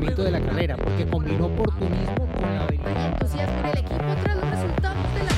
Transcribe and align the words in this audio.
funcionamiento 0.00 0.24
de 0.24 0.30
la 0.30 0.40
carrera, 0.40 0.76
porque 0.76 1.06
combinó 1.06 1.46
oportunismo 1.46 2.26
con 2.32 2.54
la 2.54 2.64
habilidad. 2.64 3.12
entusiasmo 3.12 3.58
en 3.60 3.66
el 3.66 3.78
equipo 3.78 4.16
tras 4.22 4.36
los 4.36 4.50
resultados 4.50 5.14
de 5.14 5.20
la 5.20 5.30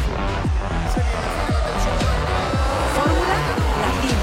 Fórmula 2.94 3.34
Latina. 3.80 4.18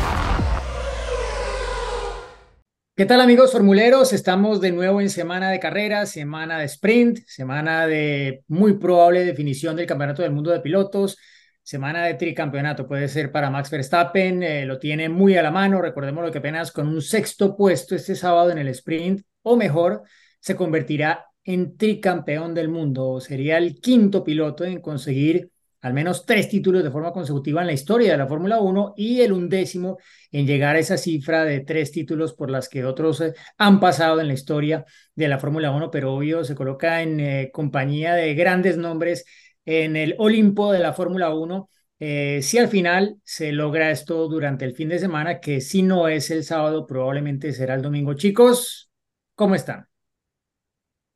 ¿Qué 2.96 3.06
tal 3.06 3.22
amigos 3.22 3.52
formuleros? 3.52 4.14
Estamos 4.14 4.62
de 4.62 4.72
nuevo 4.72 5.02
en 5.02 5.10
semana 5.10 5.50
de 5.52 5.60
carrera, 5.60 6.06
semana 6.06 6.60
de 6.60 6.66
sprint, 6.66 7.20
semana 7.26 7.88
de 7.88 8.44
muy 8.48 8.74
probable 8.74 9.26
definición 9.26 9.76
del 9.76 9.88
Campeonato 9.88 10.22
del 10.22 10.32
Mundo 10.32 10.52
de 10.52 10.60
Pilotos, 10.62 11.18
semana 11.64 12.06
de 12.06 12.14
tricampeonato. 12.14 12.88
Puede 12.88 13.08
ser 13.10 13.32
para 13.32 13.50
Max 13.50 13.70
Verstappen, 13.70 14.44
eh, 14.44 14.66
lo 14.66 14.80
tiene 14.80 15.10
muy 15.10 15.36
a 15.36 15.44
la 15.44 15.52
mano. 15.52 15.82
Recordemos 15.82 16.24
lo 16.24 16.32
que 16.32 16.40
apenas 16.40 16.72
con 16.72 16.88
un 16.88 17.02
sexto 17.02 17.56
puesto 17.58 17.96
este 17.96 18.16
sábado 18.16 18.52
en 18.52 18.58
el 18.58 18.70
sprint, 18.70 19.22
o 19.42 19.56
mejor, 19.56 20.04
se 20.40 20.56
convertirá 20.56 21.26
en 21.44 21.78
tricampeón 21.78 22.54
del 22.54 22.70
mundo. 22.70 23.20
Sería 23.20 23.58
el 23.58 23.80
quinto 23.80 24.24
piloto 24.24 24.64
en 24.66 24.82
conseguir 24.82 25.52
al 25.82 25.94
menos 25.94 26.26
tres 26.26 26.50
títulos 26.50 26.84
de 26.84 26.92
forma 26.92 27.12
consecutiva 27.14 27.62
en 27.62 27.68
la 27.68 27.74
historia 27.74 28.12
de 28.12 28.18
la 28.18 28.28
Fórmula 28.28 28.60
1 28.60 28.94
y 28.98 29.22
el 29.22 29.32
undécimo 29.32 29.98
en 30.32 30.46
llegar 30.46 30.76
a 30.76 30.80
esa 30.80 30.98
cifra 30.98 31.46
de 31.46 31.62
tres 31.62 31.92
títulos 31.92 32.34
por 32.34 32.50
las 32.50 32.68
que 32.70 32.84
otros 32.86 33.22
eh, 33.22 33.34
han 33.58 33.80
pasado 33.80 34.20
en 34.20 34.28
la 34.28 34.34
historia 34.34 34.86
de 35.16 35.28
la 35.28 35.40
Fórmula 35.40 35.72
1, 35.72 35.90
pero 35.90 36.14
obvio 36.14 36.44
se 36.44 36.56
coloca 36.56 37.02
en 37.02 37.20
eh, 37.20 37.50
compañía 37.54 38.14
de 38.16 38.34
grandes 38.36 38.78
nombres 38.78 39.26
en 39.66 39.96
el 39.96 40.16
Olimpo 40.18 40.72
de 40.74 40.80
la 40.80 40.94
Fórmula 40.94 41.34
1. 41.34 41.70
Eh, 42.02 42.40
si 42.42 42.58
al 42.58 42.70
final 42.70 43.18
se 43.24 43.52
logra 43.52 43.92
esto 43.92 44.28
durante 44.28 44.66
el 44.66 44.74
fin 44.74 44.90
de 44.90 45.00
semana, 45.00 45.40
que 45.40 45.62
si 45.62 45.82
no 45.84 46.08
es 46.08 46.32
el 46.32 46.44
sábado, 46.44 46.86
probablemente 46.86 47.54
será 47.54 47.76
el 47.76 47.82
domingo. 47.82 48.14
Chicos, 48.14 48.90
¿cómo 49.36 49.56
están? 49.56 49.90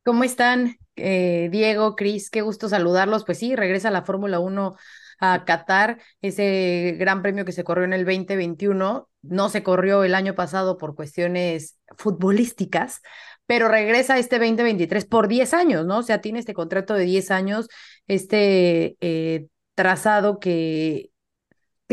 ¿Cómo 0.04 0.24
están, 0.24 0.76
eh, 0.96 1.48
Diego, 1.50 1.96
Cris? 1.96 2.28
Qué 2.30 2.42
gusto 2.42 2.68
saludarlos. 2.68 3.24
Pues 3.24 3.38
sí, 3.38 3.56
regresa 3.56 3.90
la 3.90 4.02
Fórmula 4.04 4.38
1 4.38 4.76
a 5.18 5.44
Qatar, 5.46 5.98
ese 6.20 6.96
gran 6.98 7.22
premio 7.22 7.44
que 7.44 7.52
se 7.52 7.64
corrió 7.64 7.84
en 7.84 7.94
el 7.94 8.04
2021. 8.04 9.08
No 9.22 9.48
se 9.48 9.62
corrió 9.62 10.04
el 10.04 10.14
año 10.14 10.34
pasado 10.34 10.76
por 10.76 10.94
cuestiones 10.94 11.78
futbolísticas, 11.96 13.00
pero 13.46 13.68
regresa 13.68 14.18
este 14.18 14.38
2023 14.38 15.06
por 15.06 15.26
10 15.26 15.54
años, 15.54 15.86
¿no? 15.86 15.98
O 15.98 16.02
sea, 16.02 16.20
tiene 16.20 16.38
este 16.38 16.52
contrato 16.52 16.94
de 16.94 17.04
10 17.04 17.30
años, 17.30 17.68
este 18.06 18.96
eh, 19.00 19.46
trazado 19.74 20.38
que 20.38 21.10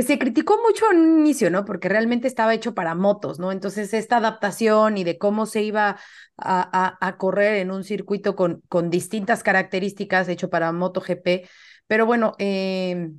se 0.04 0.20
criticó 0.20 0.58
mucho 0.66 0.88
al 0.90 0.98
inicio, 0.98 1.50
¿no? 1.50 1.66
Porque 1.66 1.90
realmente 1.90 2.28
estaba 2.28 2.54
hecho 2.54 2.74
para 2.74 2.96
motos, 2.96 3.40
¿no? 3.40 3.52
Entonces, 3.52 3.94
esta 3.94 4.18
adaptación 4.18 4.98
y 4.98 5.04
de 5.04 5.18
cómo 5.18 5.46
se 5.46 5.64
iba 5.64 5.98
a, 6.38 6.98
a, 7.08 7.18
correr 7.18 7.56
en 7.56 7.72
un 7.72 7.84
circuito 7.84 8.36
con, 8.36 8.62
con, 8.70 8.90
distintas 8.90 9.44
características 9.44 10.28
hecho 10.30 10.50
para 10.50 10.72
MotoGP. 10.72 11.48
Pero 11.88 12.06
bueno, 12.06 12.36
eh, 12.40 13.12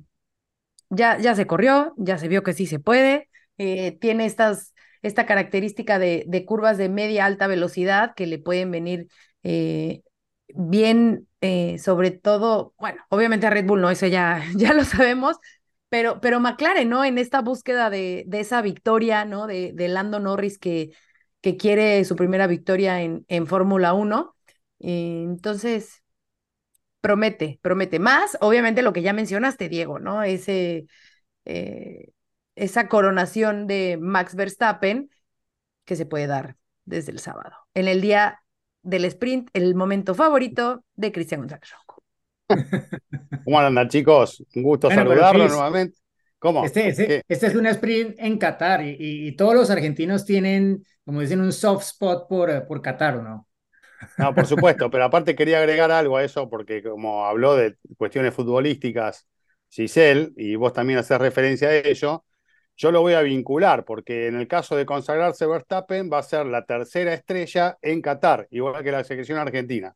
ya, 0.89 1.17
ya 1.19 1.35
se 1.35 1.47
corrió, 1.47 1.93
ya 1.97 2.17
se 2.17 2.27
vio 2.27 2.43
que 2.43 2.53
sí 2.53 2.65
se 2.65 2.79
puede. 2.79 3.29
Eh, 3.57 3.97
tiene 3.99 4.25
estas, 4.25 4.73
esta 5.01 5.25
característica 5.25 5.99
de, 5.99 6.23
de, 6.27 6.45
curvas 6.45 6.77
de 6.77 6.89
media 6.89 7.25
alta 7.25 7.47
velocidad 7.47 8.13
que 8.15 8.27
le 8.27 8.39
pueden 8.39 8.71
venir 8.71 9.07
eh, 9.43 10.01
bien, 10.47 11.27
sobre 11.77 12.11
todo, 12.11 12.73
bueno, 12.77 13.03
obviamente 13.09 13.45
a 13.47 13.49
Red 13.49 13.65
Bull 13.65 13.81
no, 13.81 13.89
eso 13.89 14.07
ya, 14.07 14.43
ya 14.55 14.73
lo 14.73 14.85
sabemos, 14.85 15.37
pero, 15.93 16.19
pero 16.21 16.39
McLaren, 16.39 16.89
¿no? 16.89 17.05
En 17.05 17.19
esta 17.19 17.41
búsqueda 17.41 17.91
de, 17.91 18.23
de 18.25 18.39
esa 18.39 18.63
victoria, 18.63 19.25
¿no? 19.25 19.45
De, 19.45 19.73
de, 19.75 19.87
Lando 19.89 20.19
Norris 20.19 20.57
que, 20.57 20.89
que 21.39 21.55
quiere 21.55 22.03
su 22.03 22.15
primera 22.15 22.47
victoria 22.47 23.03
en, 23.03 23.25
en 23.27 23.45
Fórmula 23.45 23.93
1. 23.93 24.35
entonces, 24.79 26.01
promete, 26.99 27.59
promete 27.61 27.99
más. 27.99 28.39
Obviamente 28.41 28.81
lo 28.81 28.91
que 28.91 29.03
ya 29.03 29.13
mencionaste, 29.13 29.69
Diego, 29.69 29.99
¿no? 29.99 30.23
Ese, 30.23 30.87
eh, 31.45 32.09
esa 32.55 32.87
coronación 32.87 33.67
de 33.67 33.99
Max 34.01 34.33
Verstappen 34.33 35.11
que 35.85 35.95
se 35.95 36.07
puede 36.07 36.25
dar 36.25 36.57
desde 36.85 37.11
el 37.11 37.19
sábado. 37.19 37.55
En 37.75 37.87
el 37.87 38.01
día 38.01 38.41
del 38.81 39.05
sprint, 39.05 39.51
el 39.53 39.75
momento 39.75 40.15
favorito 40.15 40.83
de 40.95 41.11
Cristian 41.11 41.41
González 41.41 41.69
Ronco. 41.69 42.02
¿Cómo 43.43 43.59
andan, 43.59 43.89
chicos? 43.89 44.43
Un 44.55 44.63
gusto 44.63 44.87
bueno, 44.87 45.01
saludarlos 45.03 45.51
nuevamente. 45.51 45.99
¿Cómo? 46.39 46.65
Este, 46.65 46.89
este, 46.89 47.21
este, 47.27 47.47
es 47.47 47.55
un 47.55 47.65
sprint 47.67 48.15
en 48.17 48.37
Qatar 48.37 48.83
y, 48.83 48.97
y, 48.99 49.31
todos 49.35 49.55
los 49.55 49.69
argentinos 49.69 50.25
tienen, 50.25 50.85
como 51.05 51.21
dicen, 51.21 51.39
un 51.39 51.53
soft 51.53 51.83
spot 51.83 52.27
por, 52.27 52.67
por 52.67 52.81
Qatar, 52.81 53.23
¿no? 53.23 53.47
No, 54.17 54.35
por 54.35 54.45
supuesto, 54.45 54.89
pero 54.89 55.05
aparte 55.05 55.35
quería 55.35 55.59
agregar 55.59 55.89
algo 55.91 56.17
a 56.17 56.23
eso 56.23 56.49
porque 56.49 56.83
como 56.83 57.25
habló 57.25 57.55
de 57.55 57.77
cuestiones 57.97 58.33
futbolísticas 58.33 59.27
Giselle, 59.69 60.33
y 60.35 60.55
vos 60.55 60.73
también 60.73 60.99
haces 60.99 61.17
referencia 61.17 61.69
a 61.69 61.75
ello, 61.75 62.25
yo 62.75 62.91
lo 62.91 63.01
voy 63.01 63.13
a 63.13 63.21
vincular 63.21 63.85
porque 63.85 64.27
en 64.27 64.35
el 64.35 64.47
caso 64.47 64.75
de 64.75 64.85
consagrarse 64.85 65.45
Verstappen 65.45 66.09
va 66.11 66.19
a 66.19 66.23
ser 66.23 66.45
la 66.45 66.65
tercera 66.65 67.13
estrella 67.13 67.77
en 67.81 68.01
Qatar, 68.01 68.47
igual 68.51 68.83
que 68.83 68.91
la 68.91 69.03
selección 69.03 69.39
argentina. 69.39 69.95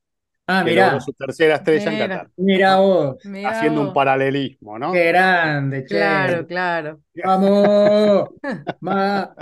Ah, 0.49 0.63
mira. 0.63 0.97
su 1.01 1.11
tercera 1.11 1.55
estrella 1.55 1.91
mira, 1.91 2.03
en 2.05 2.09
Qatar. 2.09 2.29
Mira 2.37 2.77
vos. 2.77 3.17
Mira 3.25 3.49
haciendo 3.49 3.81
vos. 3.81 3.89
un 3.89 3.93
paralelismo, 3.93 4.79
¿no? 4.79 4.93
Qué 4.93 5.07
grande, 5.07 5.81
che. 5.83 5.95
Claro, 5.95 6.47
claro. 6.47 7.01
Vamos. 7.23 8.29
Ma... 8.79 9.35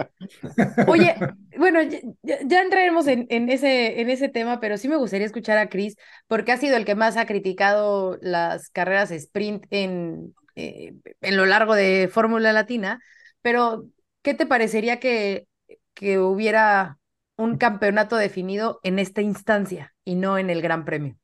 Oye, 0.88 1.16
bueno, 1.57 1.83
ya, 1.83 2.39
ya 2.43 2.61
entraremos 2.61 3.05
en, 3.05 3.27
en, 3.29 3.49
ese, 3.49 4.01
en 4.01 4.09
ese 4.09 4.29
tema, 4.29 4.59
pero 4.59 4.77
sí 4.77 4.88
me 4.88 4.95
gustaría 4.95 5.27
escuchar 5.27 5.59
a 5.59 5.69
Chris, 5.69 5.95
porque 6.27 6.51
ha 6.51 6.57
sido 6.57 6.75
el 6.75 6.85
que 6.85 6.95
más 6.95 7.17
ha 7.17 7.27
criticado 7.27 8.17
las 8.22 8.72
carreras 8.72 9.11
sprint 9.11 9.67
en, 9.69 10.33
eh, 10.55 10.93
en 11.22 11.37
lo 11.37 11.45
largo 11.45 11.75
de 11.75 12.09
Fórmula 12.11 12.51
Latina. 12.51 12.99
Pero, 13.43 13.85
¿qué 14.23 14.33
te 14.33 14.47
parecería 14.47 14.99
que, 14.99 15.47
que 15.93 16.17
hubiera 16.17 16.97
un 17.37 17.57
campeonato 17.57 18.16
definido 18.16 18.79
en 18.81 18.97
esta 18.97 19.22
instancia 19.22 19.94
y 20.05 20.16
no 20.16 20.38
en 20.38 20.49
el 20.49 20.61
Gran 20.61 20.85
Premio. 20.85 21.17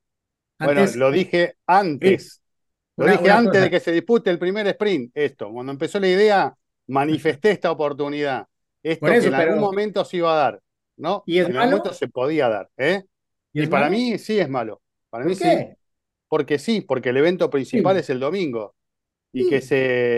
Bueno, 0.59 0.81
antes, 0.81 0.95
lo 0.95 1.11
dije 1.11 1.55
antes. 1.65 2.41
Lo 2.97 3.05
una, 3.05 3.13
dije 3.13 3.23
una 3.25 3.37
antes 3.37 3.51
cosa. 3.51 3.63
de 3.63 3.69
que 3.71 3.79
se 3.79 3.91
dispute 3.91 4.29
el 4.29 4.39
primer 4.39 4.67
sprint. 4.67 5.11
Esto, 5.15 5.51
cuando 5.51 5.71
empezó 5.71 5.99
la 5.99 6.07
idea, 6.07 6.55
manifesté 6.87 7.51
esta 7.51 7.71
oportunidad. 7.71 8.47
Esto 8.83 9.13
eso, 9.13 9.21
que 9.21 9.27
en 9.29 9.31
pero... 9.37 9.51
algún 9.53 9.59
momento 9.59 10.05
se 10.05 10.17
iba 10.17 10.33
a 10.33 10.37
dar, 10.37 10.61
¿no? 10.97 11.23
¿Y 11.25 11.39
es 11.39 11.47
en 11.47 11.53
malo? 11.53 11.61
algún 11.63 11.77
momento 11.79 11.93
se 11.93 12.07
podía 12.09 12.49
dar, 12.49 12.69
¿eh? 12.77 13.03
Y, 13.53 13.63
¿Y 13.63 13.67
para 13.67 13.89
malo? 13.89 13.97
mí 13.97 14.17
sí 14.17 14.39
es 14.39 14.49
malo. 14.49 14.81
Para 15.09 15.25
mí 15.25 15.35
¿Por 15.35 15.39
qué? 15.41 15.67
sí. 15.69 15.77
Porque 16.27 16.59
sí, 16.59 16.81
porque 16.81 17.09
el 17.09 17.17
evento 17.17 17.49
principal 17.49 17.95
Sí. 17.95 17.99
es 17.99 18.09
el 18.09 18.19
domingo. 18.19 18.75
Y 19.33 19.43
Sí. 19.43 19.49
que 19.49 19.61
se 19.61 19.75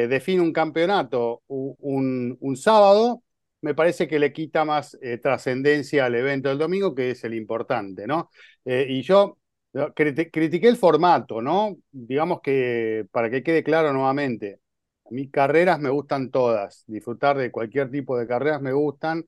define 0.09 0.41
un 0.41 0.53
campeonato 0.53 1.43
un, 1.47 1.75
un- 1.79 2.37
un 2.39 2.57
sábado, 2.57 3.23
me 3.63 3.73
parece 3.73 4.07
que 4.07 4.19
le 4.19 4.33
quita 4.33 4.65
más 4.65 4.97
eh, 5.01 5.17
trascendencia 5.17 6.05
al 6.05 6.15
evento 6.15 6.49
del 6.49 6.57
domingo, 6.57 6.93
que 6.93 7.11
es 7.11 7.23
el 7.23 7.33
importante, 7.33 8.05
¿no? 8.05 8.29
Eh, 8.65 8.85
y 8.89 9.01
yo 9.01 9.37
critiqué 9.95 10.67
el 10.67 10.75
formato, 10.77 11.41
¿no? 11.41 11.77
Digamos 11.91 12.41
que, 12.41 13.07
para 13.11 13.29
que 13.29 13.41
quede 13.41 13.63
claro 13.63 13.93
nuevamente, 13.93 14.59
a 15.05 15.09
mí 15.11 15.29
carreras 15.29 15.79
me 15.79 15.89
gustan 15.89 16.29
todas, 16.29 16.83
disfrutar 16.87 17.37
de 17.37 17.51
cualquier 17.51 17.89
tipo 17.89 18.17
de 18.17 18.27
carreras 18.27 18.61
me 18.61 18.73
gustan, 18.73 19.25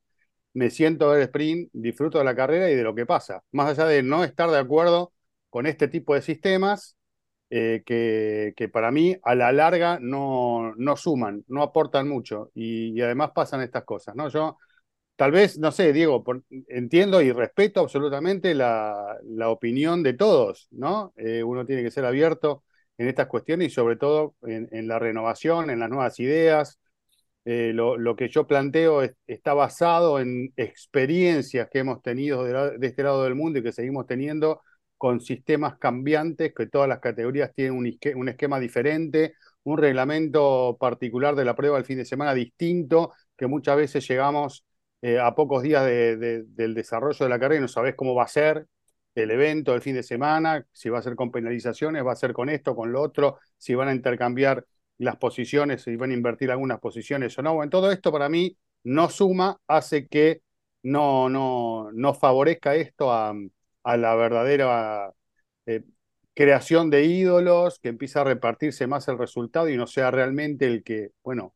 me 0.53 0.69
siento 0.69 1.09
a 1.09 1.15
ver 1.15 1.23
sprint, 1.23 1.69
disfruto 1.73 2.17
de 2.19 2.25
la 2.25 2.35
carrera 2.35 2.69
y 2.69 2.75
de 2.75 2.83
lo 2.83 2.93
que 2.93 3.05
pasa, 3.05 3.43
más 3.51 3.69
allá 3.69 3.87
de 3.87 4.03
no 4.03 4.23
estar 4.25 4.49
de 4.51 4.57
acuerdo 4.59 5.13
con 5.49 5.65
este 5.65 5.87
tipo 5.87 6.13
de 6.13 6.21
sistemas, 6.21 6.97
eh, 7.57 8.53
que, 8.55 8.69
para 8.69 8.91
mí 8.91 9.15
a 9.23 9.35
la 9.35 9.51
larga 9.51 9.97
no, 10.01 10.73
no 10.77 10.97
suman, 10.97 11.43
no 11.47 11.63
aportan 11.63 12.07
mucho 12.09 12.51
y, 12.53 12.99
además 13.01 13.31
pasan 13.33 13.61
estas 13.61 13.83
cosas, 13.85 14.15
¿no? 14.15 14.29
Yo 14.29 14.57
tal 15.15 15.31
vez, 15.31 15.57
no 15.59 15.71
sé, 15.71 15.93
Diego, 15.93 16.23
entiendo 16.69 17.21
y 17.21 17.31
respeto 17.31 17.81
absolutamente 17.81 18.55
la, 18.55 19.17
la 19.25 19.49
opinión 19.49 20.03
de 20.03 20.13
todos, 20.13 20.67
¿no? 20.71 21.13
Eh, 21.17 21.43
uno 21.43 21.65
tiene 21.65 21.83
que 21.83 21.91
ser 21.91 22.05
abierto 22.05 22.63
en 22.97 23.07
estas 23.09 23.27
cuestiones 23.27 23.67
y 23.69 23.71
sobre 23.75 23.97
todo 23.97 24.35
en, 24.43 24.87
la 24.87 24.99
renovación, 24.99 25.69
en 25.69 25.79
las 25.79 25.89
nuevas 25.89 26.19
ideas. 26.19 26.79
Eh, 27.45 27.71
lo, 27.73 27.97
lo 27.97 28.15
que 28.15 28.27
yo 28.29 28.47
planteo 28.47 29.03
es- 29.03 29.13
está 29.27 29.53
basado 29.53 30.19
en 30.19 30.51
experiencias 30.57 31.69
que 31.71 31.79
hemos 31.79 32.01
tenido 32.01 32.43
de, 32.43 32.53
la- 32.53 32.69
de 32.71 32.87
este 32.87 33.03
lado 33.03 33.23
del 33.23 33.35
mundo 33.35 33.59
y 33.59 33.63
que 33.63 33.71
seguimos 33.71 34.07
teniendo 34.07 34.61
con 34.97 35.19
sistemas 35.21 35.77
cambiantes, 35.77 36.53
que 36.53 36.67
todas 36.67 36.87
las 36.89 36.99
categorías 36.99 37.53
tienen 37.53 37.73
un, 37.77 38.27
esquema 38.29 38.59
diferente, 38.59 39.33
un 39.63 39.77
reglamento 39.77 40.77
particular 40.79 41.35
de 41.35 41.45
la 41.45 41.55
prueba 41.55 41.77
el 41.77 41.85
fin 41.85 41.97
de 41.97 42.05
semana 42.05 42.33
distinto, 42.33 43.11
que 43.37 43.47
muchas 43.47 43.77
veces 43.77 44.07
llegamos 44.07 44.65
eh, 45.01 45.19
a 45.19 45.35
pocos 45.35 45.61
días 45.63 45.85
de- 45.85 46.17
de- 46.17 46.43
del 46.47 46.73
desarrollo 46.73 47.17
de 47.25 47.29
la 47.29 47.39
carrera 47.39 47.59
y 47.59 47.61
no 47.61 47.67
sabés 47.67 47.95
cómo 47.95 48.15
va 48.15 48.23
a 48.23 48.27
ser 48.27 48.65
el 49.15 49.31
evento 49.31 49.71
del 49.71 49.81
fin 49.81 49.95
de 49.95 50.03
semana, 50.03 50.65
si 50.73 50.89
va 50.89 50.99
a 50.99 51.01
ser 51.01 51.15
con 51.15 51.31
penalizaciones, 51.31 52.05
va 52.05 52.11
a 52.13 52.15
ser 52.15 52.33
con 52.33 52.49
esto, 52.49 52.75
con 52.75 52.91
lo 52.91 53.01
otro, 53.01 53.39
si 53.57 53.73
van 53.75 53.87
a 53.89 53.93
intercambiar 53.95 54.65
las 54.97 55.17
posiciones, 55.17 55.83
si 55.83 55.95
van 55.95 56.11
a 56.11 56.13
invertir 56.13 56.51
algunas 56.51 56.79
posiciones 56.79 57.37
o 57.37 57.41
no. 57.41 57.55
Bueno, 57.55 57.69
todo 57.69 57.91
esto 57.91 58.11
para 58.11 58.29
mí 58.29 58.57
no 58.83 59.09
suma, 59.09 59.57
hace 59.67 60.07
que 60.07 60.41
no, 60.83 61.29
no, 61.29 61.91
no 61.93 62.13
favorezca 62.13 62.75
esto 62.75 63.11
a, 63.11 63.33
a 63.85 63.97
la 63.97 64.15
verdadera 64.15 65.13
eh, 65.67 65.83
creación 66.35 66.91
de 66.91 67.05
ídolos, 67.05 67.79
que 67.79 67.89
empieza 67.89 68.21
a 68.21 68.25
repartirse 68.25 68.87
más 68.87 69.07
el 69.09 69.19
resultado 69.19 69.69
y 69.69 69.77
no 69.77 69.87
sea 69.87 70.11
realmente 70.11 70.67
el 70.67 70.83
que, 70.83 71.11
bueno, 71.23 71.55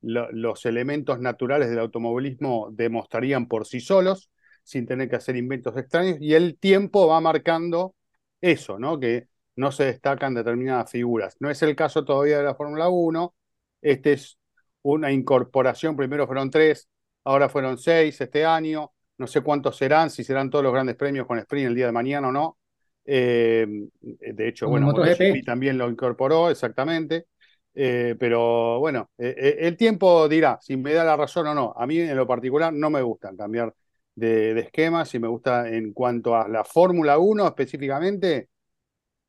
lo- 0.00 0.30
los 0.32 0.66
elementos 0.66 1.20
naturales 1.20 1.70
del 1.70 1.78
automovilismo 1.80 2.68
demostrarían 2.72 3.46
por 3.48 3.66
sí 3.66 3.80
solos, 3.80 4.30
sin 4.64 4.86
tener 4.86 5.08
que 5.08 5.16
hacer 5.16 5.36
inventos 5.36 5.76
extraños, 5.76 6.18
y 6.20 6.34
el 6.34 6.58
tiempo 6.58 7.06
va 7.08 7.20
marcando 7.20 7.94
eso, 8.40 8.78
¿no? 8.78 8.98
Que 9.00 9.28
no 9.56 9.72
se 9.72 9.84
destacan 9.84 10.34
determinadas 10.34 10.90
figuras. 10.90 11.36
No 11.40 11.50
es 11.50 11.62
el 11.62 11.76
caso 11.76 12.04
todavía 12.04 12.38
de 12.38 12.44
la 12.44 12.54
Fórmula 12.54 12.88
1, 12.88 13.34
este 13.80 14.12
es 14.14 14.38
una 14.82 15.12
incorporación, 15.12 15.96
primero 15.96 16.26
fueron 16.26 16.50
tres, 16.50 16.88
ahora 17.24 17.48
fueron 17.48 17.78
seis 17.78 18.20
este 18.20 18.44
año, 18.44 18.92
no 19.22 19.28
sé 19.28 19.40
cuántos 19.40 19.76
serán, 19.76 20.10
si 20.10 20.24
serán 20.24 20.50
todos 20.50 20.64
los 20.64 20.72
grandes 20.72 20.96
premios 20.96 21.28
con 21.28 21.38
sprint 21.38 21.68
el 21.68 21.74
día 21.76 21.86
de 21.86 21.92
mañana 21.92 22.28
o 22.28 22.32
no. 22.32 22.58
Eh, 23.04 23.64
de 24.00 24.48
hecho, 24.48 24.66
Como 24.66 24.80
bueno, 24.80 24.86
MotoGP. 24.86 25.44
También 25.44 25.78
lo 25.78 25.88
incorporó, 25.88 26.50
exactamente. 26.50 27.26
Eh, 27.72 28.16
pero 28.18 28.80
bueno, 28.80 29.10
eh, 29.16 29.58
el 29.60 29.76
tiempo 29.76 30.28
dirá 30.28 30.58
si 30.60 30.76
me 30.76 30.92
da 30.92 31.04
la 31.04 31.16
razón 31.16 31.46
o 31.46 31.54
no. 31.54 31.72
A 31.76 31.86
mí 31.86 32.00
en 32.00 32.16
lo 32.16 32.26
particular 32.26 32.72
no 32.72 32.90
me 32.90 33.00
gusta 33.00 33.30
cambiar 33.36 33.72
de, 34.12 34.54
de 34.54 34.60
esquemas 34.60 35.14
y 35.14 35.20
me 35.20 35.28
gusta 35.28 35.68
en 35.68 35.92
cuanto 35.92 36.34
a 36.34 36.48
la 36.48 36.64
Fórmula 36.64 37.18
1 37.18 37.46
específicamente, 37.46 38.48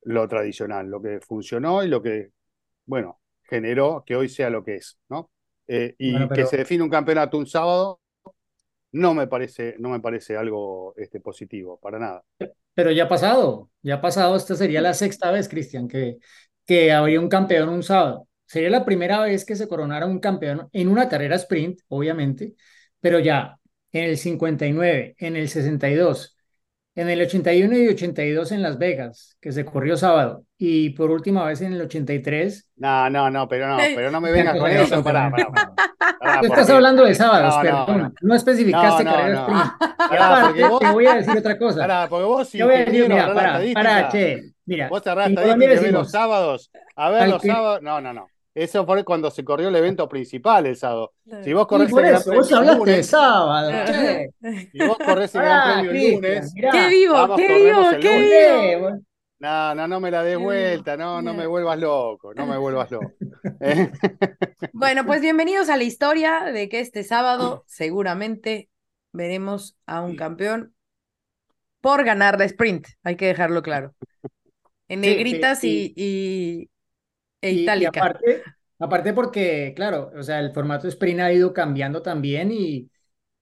lo 0.05 0.27
tradicional, 0.27 0.89
lo 0.89 0.99
que 1.01 1.19
funcionó 1.21 1.83
y 1.83 1.87
lo 1.87 2.01
que, 2.01 2.31
bueno, 2.87 3.19
generó 3.43 4.03
que 4.03 4.15
hoy 4.15 4.27
sea 4.27 4.49
lo 4.49 4.63
que 4.63 4.77
es, 4.77 4.97
¿no? 5.07 5.29
Eh, 5.67 5.93
y 5.99 6.13
Bueno, 6.13 6.29
que 6.29 6.47
se 6.47 6.57
define 6.57 6.83
un 6.83 6.89
campeonato 6.89 7.37
un 7.37 7.45
sábado 7.45 8.01
no 8.93 9.13
me 9.13 9.27
parece, 9.27 9.75
no 9.79 9.89
me 9.89 9.99
parece 9.99 10.37
algo 10.37 10.93
este, 10.97 11.19
positivo, 11.19 11.79
para 11.81 11.99
nada. 11.99 12.23
Pero 12.73 12.91
ya 12.91 13.05
ha 13.05 13.07
pasado, 13.07 13.69
ya 13.81 13.95
ha 13.95 14.01
pasado, 14.01 14.35
esta 14.35 14.55
sería 14.55 14.81
la 14.81 14.93
sexta 14.93 15.31
vez, 15.31 15.49
Cristian, 15.49 15.87
que, 15.87 16.17
que 16.65 16.91
habría 16.91 17.19
un 17.19 17.27
campeón 17.27 17.69
un 17.69 17.83
sábado. 17.83 18.27
Sería 18.45 18.69
la 18.69 18.85
primera 18.85 19.19
vez 19.21 19.45
que 19.45 19.55
se 19.55 19.67
coronara 19.67 20.05
un 20.05 20.19
campeón 20.19 20.69
en 20.71 20.87
una 20.87 21.09
carrera 21.09 21.35
sprint, 21.35 21.81
obviamente, 21.87 22.53
pero 22.99 23.19
ya 23.19 23.57
en 23.91 24.05
el 24.05 24.17
59, 24.17 25.15
en 25.17 25.35
el 25.35 25.49
62, 25.49 26.37
en 26.95 27.09
el 27.09 27.21
81 27.21 27.77
y 27.77 27.87
82 27.87 28.51
en 28.51 28.61
Las 28.61 28.77
Vegas, 28.77 29.37
que 29.41 29.51
se 29.51 29.65
corrió 29.65 29.97
sábado, 29.97 30.45
y 30.57 30.91
por 30.91 31.09
última 31.09 31.45
vez 31.45 31.61
en 31.61 31.73
el 31.73 31.81
83. 31.81 32.69
No, 32.75 33.09
no, 33.09 33.31
no, 33.31 33.47
pero 33.47 33.67
no, 33.67 33.77
pero 33.77 34.11
no 34.11 34.21
me 34.21 34.31
vengas 34.31 34.55
con 34.59 34.69
eso, 34.69 35.03
pará, 35.03 35.31
pará, 35.31 35.47
pará. 35.47 35.73
Pará, 36.23 36.39
Tú 36.41 36.45
estás 36.47 36.69
hablando 36.69 37.03
de 37.05 37.15
sábados, 37.15 37.55
No, 37.55 37.63
no, 37.63 37.85
perdón, 37.85 38.01
no. 38.03 38.13
no, 38.21 38.35
especificaste 38.35 39.03
No, 39.03 39.11
no, 39.11 39.17
carrera 39.17 39.35
no. 39.35 39.41
sprint. 39.41 39.71
Y 39.83 40.07
Pará, 40.09 40.27
aparte, 40.27 40.45
porque 40.47 40.63
vos- 40.67 40.79
te 40.79 40.91
voy 40.91 41.05
a 41.07 41.13
decir 41.15 41.37
otra 41.37 41.57
cosa. 41.57 41.79
Pará, 41.79 42.07
porque 42.09 42.25
vos, 42.25 42.49
Te 42.49 42.63
voy 42.63 42.73
a 42.75 42.77
decir, 42.85 43.09
mira, 43.09 43.33
para, 43.33 43.59
para, 43.73 44.09
che, 44.09 44.41
mira, 44.65 44.87
Vos 44.89 45.01
cerrás 45.03 45.29
estadística 45.29 45.91
los 45.91 46.11
sábados. 46.11 46.71
A 46.95 47.09
ver, 47.09 47.29
los 47.29 47.41
que- 47.41 47.47
sábados. 47.49 47.81
No, 47.81 47.99
no, 48.01 48.13
no. 48.13 48.27
Eso 48.55 48.85
fue 48.85 49.03
cuando 49.03 49.31
se 49.31 49.43
corrió 49.43 49.69
el 49.69 49.75
evento 49.75 50.07
principal 50.07 50.67
el 50.67 50.75
sábado. 50.75 51.11
Si 51.43 51.51
vos 51.53 51.65
corres 51.65 51.89
por 51.89 52.01
el 52.05 52.09
Gran 52.11 52.21
eso, 52.21 52.33
vos 52.33 52.47
Premio 52.47 52.61
el 52.61 52.69
hablaste 52.69 52.91
de 52.91 52.91
lunes, 52.91 53.07
sábado, 53.09 53.71
che. 53.87 54.29
si 54.71 54.87
vos 54.87 54.97
corres 55.03 55.33
el 55.35 55.41
Gran 55.41 55.73
Premio 55.81 55.91
el 55.91 56.13
lunes, 56.13 56.53
mirá. 56.53 56.71
¡Qué 56.71 56.87
vivo, 56.87 57.35
qué 57.35 57.47
vivo, 57.63 57.81
qué 57.99 58.75
vivo! 58.75 58.89
No, 59.43 59.75
no, 59.75 59.87
no 59.89 59.99
me 59.99 60.09
la 60.09 60.23
des 60.23 60.37
vuelta, 60.37 60.95
no, 60.95 61.21
no 61.21 61.33
me 61.33 61.45
vuelvas 61.47 61.77
loco, 61.79 62.33
no 62.33 62.47
me 62.47 62.57
vuelvas 62.57 62.89
loco. 62.91 63.17
¿Eh? 63.59 63.91
Bueno, 64.71 65.05
pues 65.05 65.21
bienvenidos 65.21 65.69
a 65.69 65.77
la 65.77 65.83
historia 65.83 66.45
de 66.45 66.67
que 66.69 66.79
este 66.79 67.03
sábado 67.03 67.63
seguramente 67.67 68.69
veremos 69.11 69.77
a 69.85 70.01
un 70.01 70.15
campeón 70.15 70.75
por 71.81 72.03
ganar 72.03 72.37
la 72.39 72.45
sprint, 72.45 72.87
hay 73.03 73.15
que 73.15 73.27
dejarlo 73.27 73.61
claro. 73.61 73.95
En 74.89 75.01
Sí, 75.01 75.23
sí, 75.27 75.37
negritas 75.41 75.63
y- 75.63 75.93
y, 75.95 75.95
y- 75.95 76.69
e 77.41 77.51
Y, 77.51 77.73
y 77.81 77.85
itálica. 77.85 77.85
aparte, 77.85 78.47
aparte 78.79 79.13
porque, 79.13 79.73
claro, 79.75 80.11
o 80.17 80.23
sea, 80.23 80.39
el 80.39 80.53
formato 80.53 80.87
sprint 80.87 81.19
ha 81.21 81.33
ido 81.33 81.53
cambiando 81.53 82.01
también 82.01 82.51
y 82.51 82.89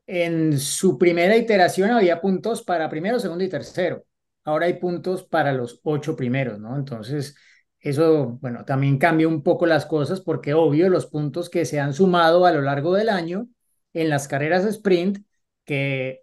en 0.07 0.59
su 0.59 0.97
primera 0.97 1.37
iteración 1.37 1.91
había 1.91 2.21
puntos 2.21 2.63
para 2.63 2.89
primero, 2.89 3.19
segundo 3.19 3.43
y 3.43 3.49
tercero. 3.49 4.05
Ahora 4.43 4.65
hay 4.65 4.73
puntos 4.79 5.23
para 5.23 5.53
los 5.53 5.79
ocho 5.83 6.15
primeros, 6.15 6.59
¿no? 6.59 6.75
Entonces, 6.75 7.35
eso, 7.79 8.37
bueno, 8.41 8.65
también 8.65 8.97
cambia 8.97 9.27
un 9.27 9.43
poco 9.43 9.65
las 9.65 9.85
cosas 9.85 10.21
porque 10.21 10.53
obvio 10.53 10.89
los 10.89 11.07
puntos 11.07 11.49
que 11.49 11.65
se 11.65 11.79
han 11.79 11.93
sumado 11.93 12.45
a 12.45 12.51
lo 12.51 12.61
largo 12.61 12.93
del 12.93 13.09
año 13.09 13.47
en 13.93 14.09
las 14.09 14.27
carreras 14.27 14.65
sprint, 14.65 15.19
que 15.65 16.21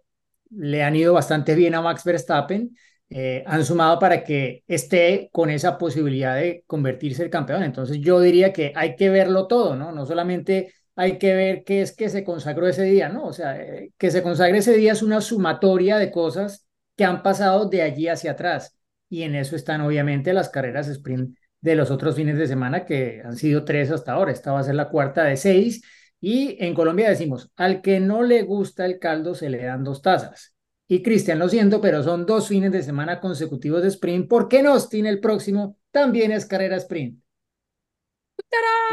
le 0.49 0.83
han 0.83 0.95
ido 0.95 1.13
bastante 1.13 1.55
bien 1.55 1.75
a 1.75 1.81
Max 1.81 2.03
Verstappen, 2.03 2.75
eh, 3.09 3.43
han 3.47 3.65
sumado 3.65 3.99
para 3.99 4.23
que 4.23 4.63
esté 4.67 5.29
con 5.31 5.49
esa 5.49 5.77
posibilidad 5.77 6.35
de 6.35 6.63
convertirse 6.67 7.23
el 7.23 7.29
campeón. 7.29 7.63
Entonces 7.63 7.99
yo 7.99 8.19
diría 8.21 8.53
que 8.53 8.71
hay 8.75 8.95
que 8.95 9.09
verlo 9.09 9.47
todo, 9.47 9.75
¿no? 9.75 9.91
No 9.91 10.05
solamente 10.05 10.73
hay 10.95 11.17
que 11.17 11.33
ver 11.33 11.63
qué 11.63 11.81
es 11.81 11.95
que 11.95 12.09
se 12.09 12.23
consagró 12.23 12.67
ese 12.67 12.83
día, 12.83 13.09
¿no? 13.09 13.25
O 13.25 13.33
sea, 13.33 13.59
eh, 13.61 13.91
que 13.97 14.11
se 14.11 14.21
consagre 14.23 14.59
ese 14.59 14.75
día 14.75 14.91
es 14.93 15.01
una 15.01 15.21
sumatoria 15.21 15.97
de 15.97 16.11
cosas 16.11 16.67
que 16.99 17.05
han 17.05 17.23
pasado 17.23 17.69
de 17.69 17.81
allí 17.81 18.09
hacia 18.09 18.31
atrás. 18.31 18.77
Y 19.07 19.23
en 19.23 19.33
eso 19.33 19.55
están 19.55 19.79
obviamente 19.79 20.33
las 20.33 20.49
carreras 20.49 20.89
sprint 20.89 21.33
de 21.61 21.75
los 21.75 21.91
otros 21.91 22.13
fines 22.13 22.37
de 22.37 22.45
semana, 22.45 22.83
que 22.83 23.21
han 23.23 23.37
sido 23.37 23.63
tres 23.63 23.89
hasta 23.89 24.11
ahora. 24.11 24.33
Esta 24.33 24.51
va 24.51 24.59
a 24.59 24.63
ser 24.63 24.75
la 24.75 24.89
cuarta 24.89 25.23
de 25.23 25.37
seis. 25.37 25.81
Y 26.19 26.57
en 26.61 26.73
Colombia 26.73 27.07
decimos, 27.07 27.53
al 27.55 27.81
que 27.81 28.01
no 28.01 28.21
le 28.21 28.43
gusta 28.43 28.85
el 28.85 28.99
caldo 28.99 29.33
se 29.33 29.49
le 29.49 29.63
dan 29.63 29.85
dos 29.85 30.01
tazas. 30.01 30.57
Y 30.89 31.01
Cristian, 31.01 31.39
lo 31.39 31.47
siento, 31.47 31.79
pero 31.79 32.03
son 32.03 32.25
dos 32.25 32.49
fines 32.49 32.73
de 32.73 32.83
semana 32.83 33.21
consecutivos 33.21 33.81
de 33.81 33.87
sprint, 33.87 34.27
porque 34.27 34.59
en 34.59 34.67
Austin 34.67 35.05
el 35.05 35.21
próximo 35.21 35.77
también 35.91 36.33
es 36.33 36.45
carrera 36.45 36.75
sprint. 36.75 37.17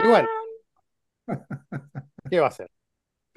Y 0.05 0.06
bueno, 0.06 0.29
¿qué 2.31 2.38
va 2.38 2.47
a 2.47 2.53
ser? 2.53 2.70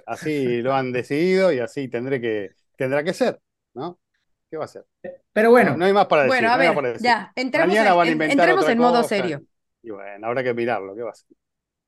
Así 0.06 0.62
lo 0.62 0.75
han 0.75 0.92
decidido 0.92 1.51
y 1.51 1.57
así 1.57 1.88
tendré 1.88 2.21
que, 2.21 2.51
tendrá 2.75 3.04
que 3.04 3.13
ser, 3.13 3.39
¿no? 3.74 4.00
¿Qué 4.50 4.57
va 4.57 4.66
a 4.66 4.68
ser? 4.68 4.86
Pero 5.34 5.51
bueno, 5.51 5.72
No, 5.72 5.78
no 5.78 5.86
hay 5.86 5.94
más 5.94 6.07
para 6.07 6.24
decir. 6.24 6.38
Bueno, 6.38 6.51
a 6.51 6.57
ver, 6.57 6.74
para 6.75 6.90
decir. 6.94 7.04
ya, 7.04 7.31
entremos 7.36 7.68
Mañana 7.74 7.90
en, 7.90 7.98
van 7.98 8.07
a 8.07 8.12
en- 8.12 8.13
inventar 8.13 8.34
entremos 8.34 8.62
otra 8.62 8.72
en 8.74 8.80
modo 8.80 9.04
cosa. 9.04 9.07
serio. 9.07 9.44
Y 9.81 9.92
bueno, 9.92 10.28
habrá 10.28 10.44
que 10.44 10.54
mirarlo, 10.54 10.96
¿qué 10.96 11.01
va 11.04 11.12
a 11.12 11.16
ser? 11.16 11.28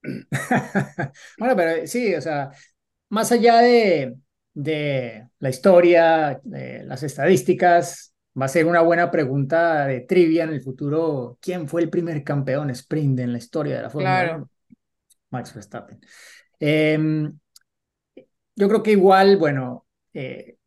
bueno, 1.37 1.55
pero 1.55 1.87
sí, 1.87 2.13
o 2.15 2.21
sea, 2.21 2.51
más 3.09 3.31
allá 3.31 3.57
de, 3.59 4.15
de 4.53 5.27
la 5.39 5.49
historia, 5.49 6.39
de 6.43 6.83
las 6.83 7.03
estadísticas, 7.03 8.13
va 8.39 8.45
a 8.45 8.49
ser 8.49 8.65
una 8.65 8.81
buena 8.81 9.11
pregunta 9.11 9.85
de 9.87 10.01
trivia 10.01 10.43
en 10.45 10.51
el 10.51 10.61
futuro. 10.61 11.37
¿Quién 11.41 11.67
fue 11.67 11.81
el 11.81 11.89
primer 11.89 12.23
campeón 12.23 12.69
sprint 12.71 13.19
en 13.19 13.31
la 13.33 13.37
historia 13.39 13.77
de 13.77 13.81
la 13.83 13.89
Fórmula 13.89 14.23
Claro. 14.23 14.35
1? 14.35 14.49
Max 15.31 15.53
Verstappen. 15.55 15.99
Em, 16.59 17.39
yo 18.55 18.67
creo 18.67 18.83
que 18.83 18.91
igual, 18.91 19.37
bueno, 19.37 19.87
eh, 20.13 20.57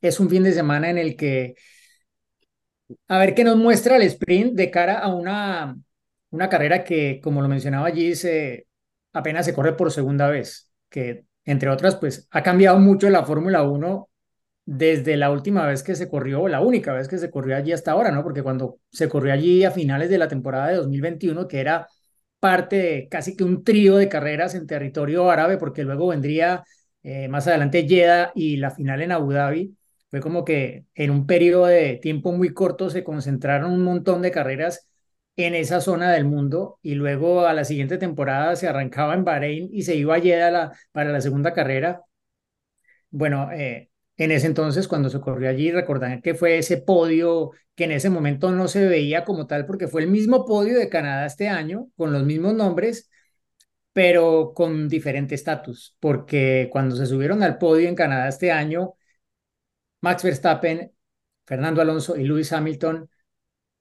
es 0.00 0.20
un 0.20 0.30
fin 0.30 0.42
de 0.42 0.52
semana 0.52 0.90
en 0.90 0.98
el 0.98 1.16
que 1.16 1.54
a 3.08 3.18
ver 3.18 3.34
qué 3.34 3.44
nos 3.44 3.56
muestra 3.56 3.96
el 3.96 4.02
sprint 4.02 4.54
de 4.54 4.70
cara 4.70 4.98
a 4.98 5.08
una, 5.14 5.76
una 6.30 6.48
carrera 6.48 6.84
que, 6.84 7.20
como 7.22 7.42
lo 7.42 7.48
mencionaba 7.48 7.86
allí, 7.86 8.14
se, 8.14 8.66
apenas 9.12 9.46
se 9.46 9.54
corre 9.54 9.74
por 9.74 9.92
segunda 9.92 10.28
vez, 10.28 10.70
que 10.88 11.24
entre 11.44 11.70
otras, 11.70 11.96
pues 11.96 12.28
ha 12.30 12.42
cambiado 12.42 12.78
mucho 12.78 13.10
la 13.10 13.24
Fórmula 13.24 13.62
1 13.62 14.08
desde 14.64 15.16
la 15.16 15.30
última 15.30 15.66
vez 15.66 15.82
que 15.82 15.96
se 15.96 16.08
corrió, 16.08 16.46
la 16.48 16.60
única 16.60 16.92
vez 16.92 17.08
que 17.08 17.18
se 17.18 17.30
corrió 17.30 17.56
allí 17.56 17.72
hasta 17.72 17.92
ahora, 17.92 18.12
¿no? 18.12 18.22
Porque 18.22 18.42
cuando 18.42 18.78
se 18.90 19.08
corrió 19.08 19.32
allí 19.32 19.64
a 19.64 19.70
finales 19.70 20.10
de 20.10 20.18
la 20.18 20.28
temporada 20.28 20.68
de 20.68 20.76
2021, 20.76 21.48
que 21.48 21.60
era 21.60 21.88
parte 22.38 22.76
de 22.76 23.08
casi 23.10 23.36
que 23.36 23.44
un 23.44 23.64
trío 23.64 23.96
de 23.96 24.08
carreras 24.08 24.54
en 24.54 24.66
territorio 24.66 25.30
árabe, 25.30 25.58
porque 25.58 25.82
luego 25.84 26.08
vendría 26.08 26.64
eh, 27.02 27.28
más 27.28 27.46
adelante 27.46 27.86
Jeddah 27.88 28.32
y 28.34 28.56
la 28.58 28.70
final 28.70 29.02
en 29.02 29.12
Abu 29.12 29.32
Dhabi. 29.32 29.76
Fue 30.10 30.20
como 30.20 30.44
que 30.44 30.86
en 30.94 31.10
un 31.10 31.26
periodo 31.26 31.66
de 31.66 31.96
tiempo 31.96 32.32
muy 32.32 32.52
corto 32.52 32.90
se 32.90 33.04
concentraron 33.04 33.72
un 33.72 33.84
montón 33.84 34.22
de 34.22 34.30
carreras 34.30 34.88
en 35.36 35.54
esa 35.54 35.80
zona 35.80 36.12
del 36.12 36.24
mundo 36.24 36.78
y 36.82 36.94
luego 36.94 37.46
a 37.46 37.54
la 37.54 37.64
siguiente 37.64 37.98
temporada 37.98 38.56
se 38.56 38.68
arrancaba 38.68 39.14
en 39.14 39.24
Bahrein 39.24 39.68
y 39.72 39.82
se 39.82 39.96
iba 39.96 40.16
a 40.16 40.20
Jeddah 40.20 40.72
para 40.92 41.12
la 41.12 41.20
segunda 41.20 41.52
carrera. 41.52 42.02
Bueno, 43.10 43.50
eh, 43.52 43.90
en 44.16 44.32
ese 44.32 44.46
entonces 44.46 44.88
cuando 44.88 45.10
se 45.10 45.20
corrió 45.20 45.48
allí, 45.48 45.70
recordarán 45.72 46.22
que 46.22 46.34
fue 46.34 46.58
ese 46.58 46.78
podio 46.78 47.52
que 47.74 47.84
en 47.84 47.92
ese 47.92 48.10
momento 48.10 48.50
no 48.50 48.68
se 48.68 48.86
veía 48.86 49.24
como 49.24 49.46
tal 49.46 49.66
porque 49.66 49.88
fue 49.88 50.02
el 50.02 50.08
mismo 50.10 50.44
podio 50.44 50.78
de 50.78 50.88
Canadá 50.88 51.26
este 51.26 51.48
año, 51.48 51.88
con 51.96 52.12
los 52.12 52.24
mismos 52.24 52.54
nombres, 52.54 53.10
pero 53.92 54.52
con 54.54 54.88
diferente 54.88 55.34
estatus, 55.34 55.96
porque 56.00 56.68
cuando 56.70 56.96
se 56.96 57.06
subieron 57.06 57.42
al 57.42 57.58
podio 57.58 57.88
en 57.88 57.94
Canadá 57.94 58.28
este 58.28 58.52
año, 58.52 58.94
Max 60.00 60.22
Verstappen, 60.22 60.92
Fernando 61.44 61.80
Alonso 61.80 62.16
y 62.16 62.24
Lewis 62.24 62.52
Hamilton, 62.52 63.08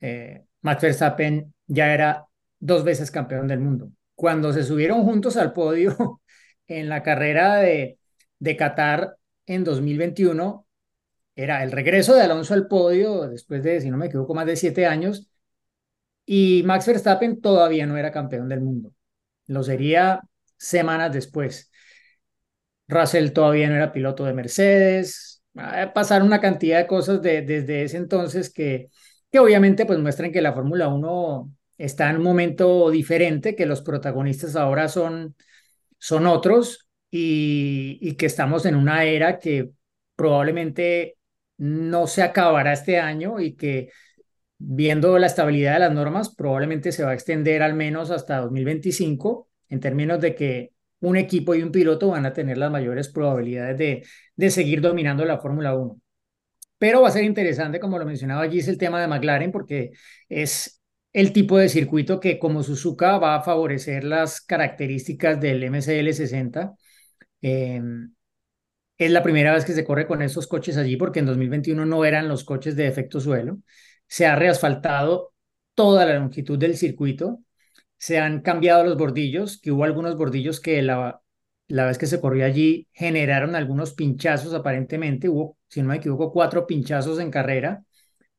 eh, 0.02 0.46
Max 0.62 0.82
Verstappen 0.82 1.54
ya 1.68 1.94
era 1.94 2.26
dos 2.60 2.84
veces 2.84 3.12
campeón 3.12 3.48
del 3.48 3.60
mundo. 3.60 3.92
Cuando 4.16 4.52
se 4.54 4.64
subieron 4.64 5.04
juntos 5.04 5.38
al 5.38 5.54
podio 5.54 6.22
en 6.68 6.90
la 6.90 7.04
carrera 7.04 7.58
de, 7.58 8.00
de 8.40 8.58
Qatar 8.58 9.18
en 9.46 9.64
2021, 9.64 10.68
era 11.36 11.64
el 11.64 11.72
regreso 11.72 12.16
de 12.16 12.24
Alonso 12.24 12.54
al 12.54 12.68
podio 12.68 13.28
después 13.28 13.64
de, 13.64 13.82
si 13.82 13.90
no 13.90 13.98
me 13.98 14.08
equivoco, 14.08 14.34
más 14.36 14.46
de 14.46 14.56
siete 14.58 14.86
años, 14.86 15.30
y 16.26 16.64
Max 16.64 16.86
Verstappen 16.86 17.42
todavía 17.42 17.86
no 17.88 17.98
era 17.98 18.12
campeón 18.12 18.50
del 18.50 18.62
mundo. 18.62 18.94
Lo 19.48 19.64
sería 19.64 20.22
semanas 20.58 21.12
después. 21.14 21.72
Russell 22.88 23.32
todavía 23.32 23.70
no 23.70 23.76
era 23.76 23.92
piloto 23.92 24.26
de 24.26 24.34
Mercedes. 24.34 25.38
Pasaron 25.94 26.28
una 26.28 26.42
cantidad 26.42 26.80
de 26.80 26.88
cosas 26.88 27.22
de, 27.22 27.42
desde 27.42 27.84
ese 27.84 27.98
entonces 27.98 28.51
que, 28.51 28.89
que 29.32 29.39
obviamente 29.39 29.86
pues 29.86 30.00
muestran 30.00 30.32
que 30.32 30.42
la 30.42 30.54
Fórmula 30.54 30.88
1 30.88 31.51
está 31.78 32.10
en 32.10 32.18
un 32.18 32.24
momento 32.24 32.89
diferente, 32.89 33.56
que 33.56 33.66
los 33.66 33.82
protagonistas 33.82 34.56
ahora 34.56 34.88
son, 34.88 35.36
son 35.98 36.28
otros 36.28 36.88
y, 37.12 37.98
y 38.01 38.16
que 38.16 38.25
estamos 38.25 38.66
en 38.66 38.75
una 38.75 39.04
era 39.06 39.39
que 39.39 39.72
probablemente 40.16 41.18
no 41.58 42.08
se 42.08 42.24
acabará 42.24 42.74
este 42.74 43.00
año 43.00 43.39
y 43.39 43.56
que 43.56 43.89
viendo 44.58 45.18
la 45.20 45.28
estabilidad 45.28 45.74
de 45.74 45.80
las 45.80 45.94
normas 45.94 46.36
probablemente 46.36 46.92
se 46.92 47.04
va 47.04 47.12
a 47.12 47.13
extender 47.13 47.63
al 47.63 47.74
menos 47.75 48.12
hasta 48.12 48.38
2025 48.39 49.50
en 49.70 49.80
términos 49.80 50.22
de 50.22 50.36
que 50.36 50.74
un 51.01 51.18
equipo 51.18 51.56
y 51.56 51.63
un 51.63 51.72
piloto 51.72 52.10
van 52.10 52.25
a 52.25 52.34
tener 52.34 52.58
las 52.58 52.72
mayores 52.72 53.10
probabilidades 53.10 53.77
de, 53.77 54.06
de 54.36 54.51
seguir 54.51 54.82
dominando 54.82 55.25
la 55.25 55.39
Fórmula 55.39 55.75
1. 55.75 56.00
Pero 56.77 57.01
va 57.01 57.10
a 57.10 57.12
ser 57.12 57.24
interesante, 57.25 57.79
como 57.79 58.00
lo 58.00 58.06
mencionaba 58.06 58.44
allí, 58.44 58.60
es 58.60 58.68
el 58.70 58.77
tema 58.77 59.01
de 59.01 59.08
McLaren, 59.08 59.51
porque 59.51 59.91
es 60.29 60.82
el 61.13 61.34
tipo 61.34 61.58
de 61.58 61.70
circuito 61.70 62.20
que 62.20 62.39
como 62.39 62.63
Suzuka 62.63 63.18
va 63.18 63.36
a 63.36 63.41
favorecer 63.44 64.03
las 64.03 64.41
características 64.41 65.39
del 65.41 65.63
MCL 65.63 66.13
60. 66.13 66.75
Eh, 67.41 67.82
es 68.98 69.12
la 69.12 69.24
primera 69.24 69.53
vez 69.53 69.65
que 69.65 69.74
se 69.74 69.86
corre 69.86 70.08
con 70.08 70.22
esos 70.22 70.48
coches 70.48 70.77
allí, 70.77 70.98
porque 70.98 71.20
en 71.20 71.25
2021 71.25 71.86
no 71.86 72.06
eran 72.06 72.27
los 72.27 72.44
coches 72.44 72.75
de 72.75 72.88
efecto 72.88 73.20
suelo. 73.20 73.60
Se 74.08 74.25
ha 74.27 74.36
reasfaltado 74.36 75.34
toda 75.74 76.06
la 76.06 76.15
longitud 76.20 76.58
del 76.60 76.75
circuito 76.77 77.39
se 78.00 78.20
han 78.20 78.41
cambiado 78.41 78.84
los 78.84 78.98
bordillos, 78.98 79.60
que 79.62 79.72
hubo 79.72 79.84
algunos 79.84 80.18
bordillos 80.18 80.60
que 80.60 80.82
la, 80.82 81.22
la 81.68 81.86
vez 81.86 81.98
que 81.98 82.08
se 82.08 82.22
corrió 82.22 82.46
allí 82.46 82.88
generaron 82.94 83.56
algunos 83.56 83.94
pinchazos 83.94 84.53
aparentemente, 84.53 85.29
hubo, 85.29 85.58
si 85.68 85.82
no 85.82 85.89
me 85.89 85.98
equivoco, 85.98 86.32
cuatro 86.32 86.65
pinchazos 86.65 87.20
en 87.20 87.32
carrera, 87.32 87.84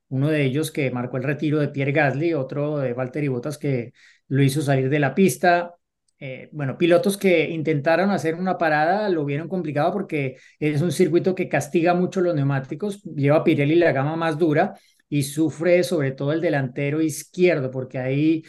uno 0.08 0.28
de 0.28 0.44
ellos 0.44 0.70
que 0.70 0.90
marcó 0.90 1.16
el 1.18 1.22
retiro 1.24 1.58
de 1.60 1.68
Pierre 1.68 1.92
Gasly, 1.92 2.34
otro 2.34 2.78
de 2.78 2.92
Valtteri 2.94 3.28
Bottas 3.28 3.58
que 3.58 3.92
lo 4.28 4.42
hizo 4.42 4.62
salir 4.62 4.88
de 4.88 4.98
la 4.98 5.14
pista. 5.14 5.74
Eh, 6.18 6.48
bueno, 6.52 6.76
pilotos 6.76 7.16
que 7.16 7.48
intentaron 7.50 8.10
hacer 8.10 8.34
una 8.34 8.58
parada 8.58 9.08
lo 9.08 9.24
vieron 9.24 9.48
complicado 9.48 9.92
porque 9.92 10.36
es 10.58 10.82
un 10.82 10.92
circuito 10.92 11.34
que 11.34 11.48
castiga 11.48 11.94
mucho 11.94 12.20
los 12.20 12.34
neumáticos, 12.34 13.02
lleva 13.04 13.42
Pirelli 13.44 13.76
la 13.76 13.92
gama 13.92 14.16
más 14.16 14.36
dura 14.38 14.74
y 15.08 15.22
sufre 15.22 15.82
sobre 15.82 16.12
todo 16.12 16.32
el 16.32 16.40
delantero 16.40 17.00
izquierdo 17.00 17.70
porque 17.70 17.98
ahí 17.98 18.42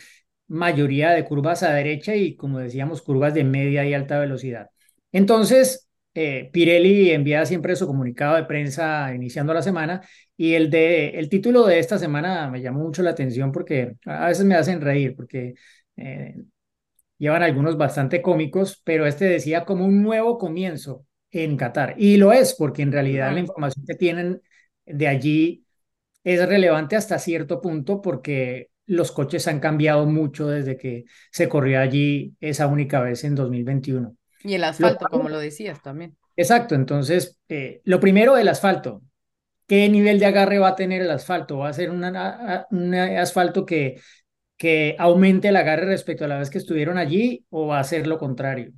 mayoría 0.52 1.12
de 1.12 1.24
curvas 1.26 1.64
a 1.64 1.74
derecha 1.74 2.16
y, 2.16 2.36
como 2.36 2.60
decíamos, 2.60 3.02
curvas 3.02 3.34
de 3.34 3.44
media 3.46 3.86
y 3.86 3.94
alta 3.94 4.20
velocidad. 4.20 4.70
Entonces, 5.14 5.88
eh, 6.14 6.50
Pirelli 6.52 7.12
envía 7.12 7.46
siempre 7.46 7.76
su 7.78 7.88
comunicado 7.88 8.36
de 8.36 8.44
prensa 8.44 9.14
iniciando 9.16 9.54
la 9.54 9.62
semana 9.62 10.02
y 10.36 10.56
el, 10.56 10.70
de, 10.70 11.12
el 11.12 11.30
título 11.30 11.66
de 11.66 11.80
esta 11.80 11.98
semana 11.98 12.50
me 12.50 12.62
llamó 12.62 12.82
mucho 12.84 13.02
la 13.02 13.12
atención 13.12 13.52
porque 13.54 13.96
a 14.06 14.28
veces 14.28 14.46
me 14.46 14.56
hacen 14.56 14.82
reír 14.82 15.16
porque 15.16 15.54
eh, 15.96 16.36
llevan 17.18 17.44
algunos 17.44 17.78
bastante 17.78 18.22
cómicos, 18.22 18.82
pero 18.84 19.06
este 19.06 19.26
decía 19.26 19.64
como 19.64 19.86
un 19.86 20.04
nuevo 20.04 20.38
comienzo 20.38 21.06
en 21.32 21.56
Qatar. 21.56 21.96
Y 21.98 22.18
lo 22.18 22.34
es 22.34 22.56
porque 22.56 22.82
en 22.82 22.92
realidad 22.92 23.32
la 23.34 23.40
información 23.40 23.86
que 23.86 23.96
tienen 23.96 24.42
de 24.86 25.08
allí 25.08 25.66
es 26.26 26.46
relevante 26.48 26.98
hasta 26.98 27.20
cierto 27.20 27.62
punto 27.62 28.02
porque 28.02 28.71
los 28.92 29.14
coches 29.14 29.48
han 29.48 29.62
cambiado 29.62 30.06
mucho 30.06 30.48
desde 30.48 30.78
que 30.78 31.06
se 31.32 31.48
corrió 31.48 31.80
allí 31.80 32.36
esa 32.42 32.68
única 32.68 33.00
vez 33.00 33.24
en 33.24 33.36
2021. 33.36 34.18
Y 34.44 34.56
el 34.56 34.64
asfalto, 34.66 35.06
como 35.10 35.30
lo 35.30 35.40
decías 35.40 35.82
también. 35.82 36.18
Exacto, 36.36 36.76
entonces, 36.76 37.40
eh, 37.48 37.82
lo 37.86 38.02
primero, 38.02 38.38
el 38.38 38.50
asfalto. 38.50 39.02
¿Qué 39.66 39.88
nivel 39.88 40.20
de 40.20 40.26
agarre 40.26 40.60
va 40.60 40.70
a 40.70 40.76
tener 40.76 41.02
el 41.02 41.10
asfalto? 41.10 41.60
¿Va 41.60 41.70
a 41.70 41.74
ser 41.74 41.90
un 41.90 42.04
asfalto 42.04 43.66
que, 43.66 44.02
que 44.58 44.98
aumente 45.00 45.48
el 45.48 45.56
agarre 45.56 45.86
respecto 45.86 46.26
a 46.26 46.28
la 46.28 46.40
vez 46.40 46.50
que 46.50 46.58
estuvieron 46.58 46.98
allí 46.98 47.46
o 47.50 47.68
va 47.68 47.80
a 47.80 47.84
ser 47.86 48.08
lo 48.08 48.18
contrario? 48.18 48.74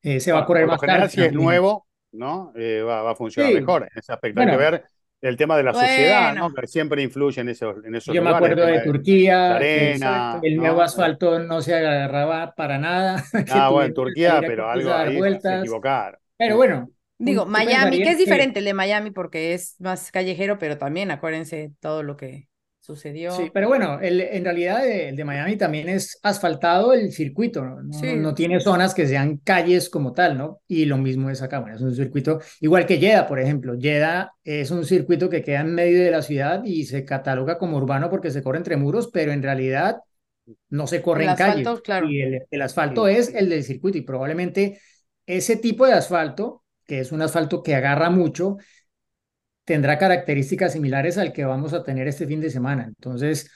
Eh, 0.00 0.18
se 0.20 0.32
va 0.32 0.40
a 0.40 0.46
correr 0.46 0.66
más 0.66 0.80
tarde. 0.80 1.10
Si 1.10 1.20
es 1.20 1.32
nuevo, 1.34 1.86
¿no? 2.12 2.54
Eh, 2.56 2.80
va, 2.80 3.10
a 3.10 3.14
funcionar 3.14 3.52
mejor. 3.52 3.82
En 3.82 3.98
ese 3.98 4.12
aspecto 4.12 4.40
hay 4.40 4.48
que 4.48 4.56
ver 4.56 4.84
el 5.20 5.36
tema 5.36 5.56
de 5.56 5.62
la 5.62 5.74
sociedad, 5.74 6.34
¿no? 6.34 6.52
Que 6.52 6.66
siempre 6.66 7.02
influye 7.02 7.40
en 7.40 7.48
esos, 7.48 7.84
en 7.84 7.94
esos 7.94 8.14
Yo 8.14 8.22
me 8.22 8.30
acuerdo 8.30 8.66
de, 8.66 8.80
Turquía, 8.80 9.56
arena, 9.56 10.40
el 10.42 10.56
nuevo 10.56 10.82
asfalto 10.82 11.38
no 11.38 11.60
se 11.60 11.74
agarraba 11.74 12.54
para 12.54 12.78
nada. 12.78 13.22
Ah, 13.50 13.68
bueno, 13.70 13.86
en 13.86 13.94
Turquía, 13.94 14.40
pero 14.40 14.70
algo 14.70 14.92
ahí 14.92 15.16
vueltas. 15.16 15.54
se 15.54 15.58
equivocaron. 15.60 16.18
Pero 16.36 16.56
bueno. 16.56 16.90
Digo, 17.18 17.44
Miami, 17.44 18.02
que 18.02 18.10
es 18.10 18.18
diferente 18.18 18.60
el 18.60 18.64
de 18.64 18.72
Miami 18.72 19.10
porque 19.10 19.52
es 19.52 19.76
más 19.78 20.10
callejero, 20.10 20.58
pero 20.58 20.78
también 20.78 21.10
acuérdense 21.10 21.72
todo 21.80 22.02
lo 22.02 22.16
que 22.16 22.48
sucedió. 22.80 23.32
Sí, 23.32 23.50
pero 23.52 23.68
bueno, 23.68 24.00
el, 24.00 24.20
en 24.20 24.44
realidad 24.44 24.88
el 24.88 25.14
de 25.14 25.24
Miami 25.24 25.56
también 25.56 25.88
es 25.88 26.18
asfaltado 26.22 26.92
el 26.92 27.12
circuito, 27.12 27.64
¿no? 27.64 27.82
No, 27.82 28.34
tiene 28.34 28.58
zonas 28.60 28.94
que 28.94 29.06
sean 29.06 29.36
calles 29.38 29.90
como 29.90 30.12
tal, 30.12 30.36
¿no? 30.36 30.60
Y 30.66 30.86
lo 30.86 30.96
mismo 30.96 31.30
es 31.30 31.42
acá, 31.42 31.60
bueno, 31.60 31.76
es 31.76 31.82
un 31.82 31.94
circuito 31.94 32.40
igual 32.60 32.86
que 32.86 32.98
Jeddah, 32.98 33.26
por 33.26 33.38
ejemplo. 33.38 33.74
Jeddah 33.78 34.32
es 34.42 34.70
un 34.70 34.84
circuito 34.84 35.28
que 35.28 35.42
queda 35.42 35.60
en 35.60 35.74
medio 35.74 36.02
de 36.02 36.10
la 36.10 36.22
ciudad 36.22 36.62
y 36.64 36.84
se 36.86 37.04
cataloga 37.04 37.58
como 37.58 37.76
urbano 37.76 38.08
porque 38.08 38.30
se 38.30 38.42
corre 38.42 38.58
entre 38.58 38.76
muros, 38.76 39.10
pero 39.12 39.32
en 39.32 39.42
realidad 39.42 39.98
no 40.70 40.86
se 40.86 41.02
corre 41.02 41.26
en 41.26 41.36
calles. 41.36 41.68
Claro. 41.84 42.08
Y 42.08 42.22
el, 42.22 42.42
el 42.50 42.62
asfalto 42.62 43.06
es 43.06 43.34
el 43.34 43.48
del 43.50 43.62
circuito 43.62 43.98
y 43.98 44.02
probablemente 44.02 44.80
ese 45.26 45.56
tipo 45.56 45.86
de 45.86 45.92
asfalto, 45.92 46.64
que 46.86 47.00
es 47.00 47.12
un 47.12 47.22
asfalto 47.22 47.62
que 47.62 47.74
agarra 47.74 48.10
mucho, 48.10 48.56
tendrá 49.70 49.98
características 49.98 50.72
similares 50.72 51.16
al 51.16 51.32
que 51.32 51.44
vamos 51.44 51.72
a 51.74 51.84
tener 51.84 52.08
este 52.08 52.26
fin 52.26 52.40
de 52.40 52.50
semana. 52.50 52.86
Entonces, 52.88 53.48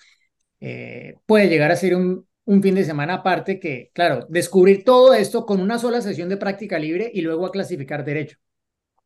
eh, 0.61 1.17
puede 1.27 1.49
llegar 1.49 1.73
a 1.73 1.77
ser 1.77 1.97
un, 1.97 2.25
un 2.45 2.63
fin 2.63 2.77
de 2.77 2.85
semana 2.85 3.15
aparte 3.15 3.59
que, 3.59 3.91
claro, 3.93 4.25
descubrir 4.29 4.85
todo 4.85 5.13
esto 5.13 5.45
con 5.45 5.61
una 5.61 5.77
sola 5.77 6.01
sesión 6.01 6.29
de 6.29 6.37
práctica 6.37 6.79
libre 6.79 7.11
y 7.13 7.23
luego 7.23 7.47
a 7.47 7.51
clasificar 7.51 8.05
derecho. 8.05 8.37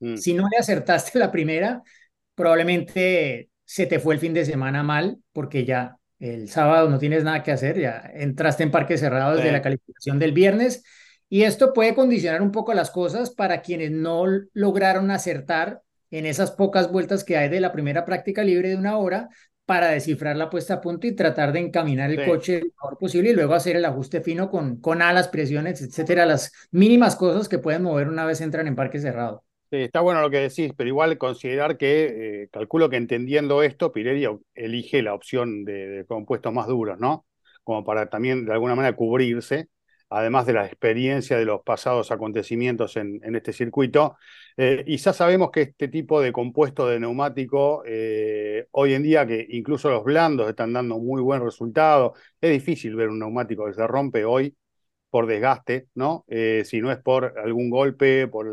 Mm. 0.01 0.17
Si 0.17 0.35
no 0.35 0.47
le 0.51 0.59
acertaste 0.59 1.19
la 1.19 1.33
primera, 1.33 1.83
probablemente 2.35 3.49
se 3.65 3.87
te 3.87 4.01
fue 4.01 4.13
el 4.13 4.21
fin 4.21 4.35
de 4.35 4.45
semana 4.45 4.83
mal 4.83 5.17
porque 5.33 5.65
ya 5.65 5.97
el 6.19 6.51
sábado 6.51 6.91
no 6.91 6.99
tienes 6.99 7.25
nada 7.25 7.43
que 7.43 7.53
hacer, 7.53 7.81
ya 7.81 8.03
entraste 8.13 8.65
en 8.65 8.71
parque 8.71 8.99
cerrado 8.99 9.35
desde 9.35 9.51
la 9.51 9.63
calificación 9.63 10.19
del 10.19 10.33
viernes 10.33 10.85
y 11.31 11.45
esto 11.45 11.73
puede 11.73 11.95
condicionar 11.95 12.43
un 12.43 12.53
poco 12.53 12.75
las 12.75 12.91
cosas 12.91 13.31
para 13.31 13.63
quienes 13.63 13.93
no 13.93 14.27
lograron 14.53 15.11
acertar 15.11 15.81
en 16.11 16.27
esas 16.27 16.53
pocas 16.53 16.91
vueltas 16.91 17.25
que 17.25 17.37
hay 17.37 17.49
de 17.49 17.61
la 17.61 17.73
primera 17.73 18.05
práctica 18.05 18.43
libre 18.45 18.71
de 18.71 18.77
una 18.77 18.99
hora 18.99 19.29
para 19.67 19.89
descifrar 19.89 20.37
la 20.37 20.49
puesta 20.49 20.75
a 20.75 20.81
punto 20.81 21.07
y 21.07 21.15
tratar 21.15 21.53
de 21.53 21.61
encaminar 21.61 22.11
el 22.11 22.25
coche 22.25 22.61
lo 22.61 22.67
mejor 22.67 22.99
posible 22.99 23.31
y 23.31 23.35
luego 23.35 23.53
hacer 23.53 23.77
el 23.77 23.85
ajuste 23.85 24.23
fino 24.23 24.51
con, 24.51 24.81
con 24.81 25.03
alas, 25.03 25.29
presiones, 25.29 25.83
etcétera, 25.83 26.25
las 26.25 26.53
mínimas 26.71 27.17
cosas 27.17 27.51
que 27.51 27.59
pueden 27.59 27.83
mover 27.83 28.09
una 28.09 28.25
vez 28.25 28.41
entran 28.41 28.67
en 28.67 28.75
parque 28.75 28.99
cerrado. 28.99 29.45
Sí, 29.71 29.77
está 29.77 30.01
bueno 30.01 30.23
lo 30.23 30.31
que 30.31 30.39
decís, 30.39 30.73
pero 30.75 30.89
igual 30.89 31.19
considerar 31.19 31.77
que, 31.77 32.45
eh, 32.45 32.49
calculo 32.51 32.89
que 32.89 32.97
entendiendo 32.97 33.63
esto, 33.63 33.93
Pirelli 33.93 34.27
elige 34.55 35.03
la 35.03 35.13
opción 35.13 35.67
de, 35.67 35.89
de 35.89 36.07
compuestos 36.07 36.51
más 36.51 36.67
duros, 36.67 36.99
¿no? 36.99 37.27
Como 37.63 37.85
para 37.85 38.09
también 38.09 38.47
de 38.47 38.53
alguna 38.55 38.75
manera 38.75 38.97
cubrirse 38.97 39.69
además 40.11 40.47
de 40.47 40.53
la 40.55 40.67
experiencia 40.67 41.37
de 41.37 41.45
los 41.45 41.63
pasados 41.63 42.11
acontecimientos 42.11 42.97
en, 42.97 43.21
este 43.35 43.53
circuito. 43.53 44.17
Eh, 44.61 44.83
y 44.89 44.97
ya 44.97 45.13
sabemos 45.13 45.53
que 45.53 45.63
este 45.63 45.87
tipo 45.87 46.21
de 46.21 46.33
compuesto 46.33 46.89
de 46.89 46.99
neumático, 46.99 47.85
eh, 47.87 48.67
hoy 48.73 48.95
en 48.95 49.05
día 49.05 49.25
que 49.25 49.47
incluso 49.51 49.89
los 49.89 50.03
blandos 50.03 50.49
están 50.49 50.73
dando 50.73 50.99
muy 50.99 51.23
buen 51.23 51.41
resultado, 51.45 52.15
es 52.41 52.51
difícil 52.51 52.97
ver 52.97 53.09
un 53.09 53.21
neumático 53.21 53.67
que 53.67 53.75
se 53.75 53.87
rompe 53.87 54.25
hoy 54.25 54.57
por 55.11 55.27
desgaste, 55.27 55.89
¿no? 55.95 56.25
Eh, 56.29 56.65
si 56.65 56.81
no 56.81 56.91
es 56.93 56.99
por 56.99 57.39
algún 57.39 57.71
golpe, 57.71 58.29
por 58.29 58.49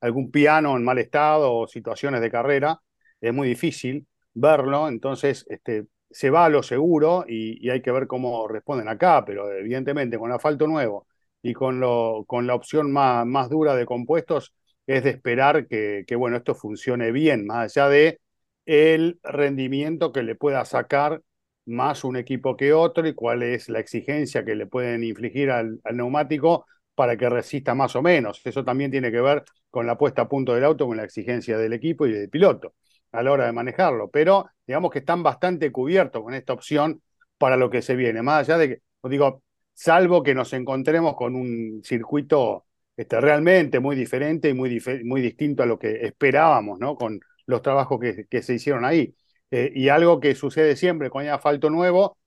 algún 0.00 0.30
piano 0.30 0.76
en 0.76 0.84
mal 0.84 0.98
estado 0.98 1.54
o 1.54 1.66
situaciones 1.68 2.22
de 2.22 2.30
carrera, 2.30 2.80
es 3.20 3.34
muy 3.34 3.48
difícil 3.48 4.06
verlo. 4.32 4.88
Entonces, 4.88 5.44
este, 5.50 5.86
se 6.10 6.30
va 6.30 6.46
a 6.46 6.48
lo 6.48 6.62
seguro 6.62 7.24
y, 7.28 7.68
hay 7.70 7.82
que 7.82 7.92
ver 7.92 8.06
cómo 8.06 8.48
responden 8.48 8.88
acá, 8.88 9.24
pero 9.26 9.52
evidentemente 9.52 10.18
con 10.18 10.32
asfalto 10.32 10.66
nuevo 10.66 11.06
y 11.42 11.52
con, 11.52 11.80
lo, 11.80 12.24
con 12.26 12.46
la 12.46 12.54
opción 12.54 12.90
más, 12.92 13.26
más 13.26 13.50
dura 13.50 13.74
de 13.76 13.86
compuestos 13.86 14.54
es 14.86 15.04
de 15.04 15.10
esperar 15.10 15.66
que, 15.66 16.04
bueno, 16.16 16.36
esto 16.36 16.54
funcione 16.54 17.12
bien, 17.12 17.46
más 17.46 17.76
allá 17.76 17.88
de 17.88 18.20
el 18.66 19.18
rendimiento 19.22 20.12
que 20.12 20.22
le 20.22 20.34
pueda 20.34 20.64
sacar 20.64 21.22
más 21.66 22.04
un 22.04 22.16
equipo 22.16 22.56
que 22.56 22.72
otro 22.72 23.06
y 23.06 23.14
cuál 23.14 23.42
es 23.42 23.68
la 23.68 23.80
exigencia 23.80 24.44
que 24.44 24.54
le 24.54 24.66
pueden 24.66 25.04
infligir 25.04 25.50
al, 25.50 25.80
al 25.84 25.96
neumático 25.96 26.66
para 26.94 27.16
que 27.16 27.28
resista 27.28 27.74
más 27.74 27.96
o 27.96 28.02
menos. 28.02 28.40
Eso 28.44 28.64
también 28.64 28.90
tiene 28.90 29.10
que 29.10 29.20
ver 29.20 29.44
con 29.70 29.86
la 29.86 29.96
puesta 29.96 30.22
a 30.22 30.28
punto 30.28 30.54
del 30.54 30.64
auto, 30.64 30.86
con 30.86 30.96
la 30.96 31.04
exigencia 31.04 31.56
del 31.58 31.72
equipo 31.72 32.06
y 32.06 32.12
del 32.12 32.28
piloto 32.28 32.74
a 33.12 33.22
la 33.22 33.32
hora 33.32 33.46
de 33.46 33.52
manejarlo. 33.52 34.10
Pero 34.10 34.50
digamos 34.66 34.90
que 34.90 35.00
están 35.00 35.22
bastante 35.22 35.70
cubiertos 35.72 36.22
con 36.22 36.34
esta 36.34 36.52
opción 36.52 37.02
para 37.38 37.56
lo 37.56 37.70
que 37.70 37.82
se 37.82 37.96
viene. 37.96 38.22
Más 38.22 38.48
allá 38.48 38.58
de 38.58 38.68
que, 38.68 38.82
digo, 39.08 39.42
salvo 39.74 40.22
que 40.22 40.34
nos 40.34 40.52
encontremos 40.52 41.16
con 41.16 41.34
un 41.34 41.82
circuito 41.84 42.66
este, 43.02 43.20
realmente 43.20 43.80
muy 43.80 43.96
diferente 43.96 44.48
y 44.50 44.54
muy, 44.54 44.80
muy 45.04 45.20
distinto 45.20 45.62
a 45.62 45.66
lo 45.66 45.78
que 45.78 46.06
esperábamos. 46.06 46.78
Con 46.98 47.20
los 47.46 47.62
trabajos 47.62 48.00
que, 48.30 48.42
se 48.42 48.54
hicieron 48.54 48.84
ahí. 48.84 49.14
Eh, 49.50 49.72
y 49.74 49.88
algo 49.88 50.20
que 50.20 50.34
sucede 50.34 50.76
siempre 50.76 51.10
cuando 51.10 51.30
hay 51.30 51.36
asfalto 51.36 51.70
nuevo, 51.70 52.18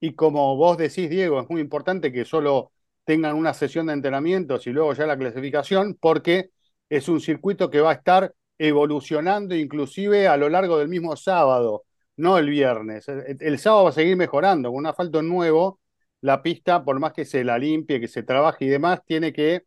y 0.00 0.14
como 0.14 0.56
vos 0.56 0.78
decís, 0.78 1.10
Diego, 1.10 1.40
es 1.40 1.48
muy 1.50 1.60
importante 1.60 2.12
que 2.12 2.24
solo 2.24 2.72
tengan 3.04 3.36
una 3.36 3.54
sesión 3.54 3.86
de 3.86 3.94
entrenamientos 3.94 4.66
y 4.66 4.70
luego 4.70 4.94
ya 4.94 5.06
la 5.06 5.18
clasificación, 5.18 5.96
porque 6.00 6.50
es 6.88 7.08
un 7.08 7.20
circuito 7.20 7.70
que 7.70 7.80
va 7.80 7.90
a 7.90 7.94
estar 7.94 8.34
evolucionando 8.58 9.54
inclusive 9.54 10.28
a 10.28 10.36
lo 10.36 10.48
largo 10.48 10.78
del 10.78 10.88
mismo 10.88 11.16
sábado, 11.16 11.84
no 12.16 12.38
el 12.38 12.50
viernes. 12.50 13.08
El, 13.08 13.58
sábado 13.58 13.84
va 13.84 13.90
a 13.90 13.92
seguir 13.92 14.16
mejorando, 14.16 14.70
con 14.70 14.78
un 14.78 14.86
asfalto 14.86 15.22
nuevo, 15.22 15.80
la 16.20 16.42
pista, 16.42 16.84
por 16.84 16.98
más 17.00 17.12
que 17.12 17.24
se 17.24 17.44
la 17.44 17.58
limpie, 17.58 18.00
que 18.00 18.08
se 18.08 18.22
trabaje 18.22 18.66
y 18.66 18.68
demás, 18.68 19.02
tiene 19.06 19.32
que, 19.32 19.64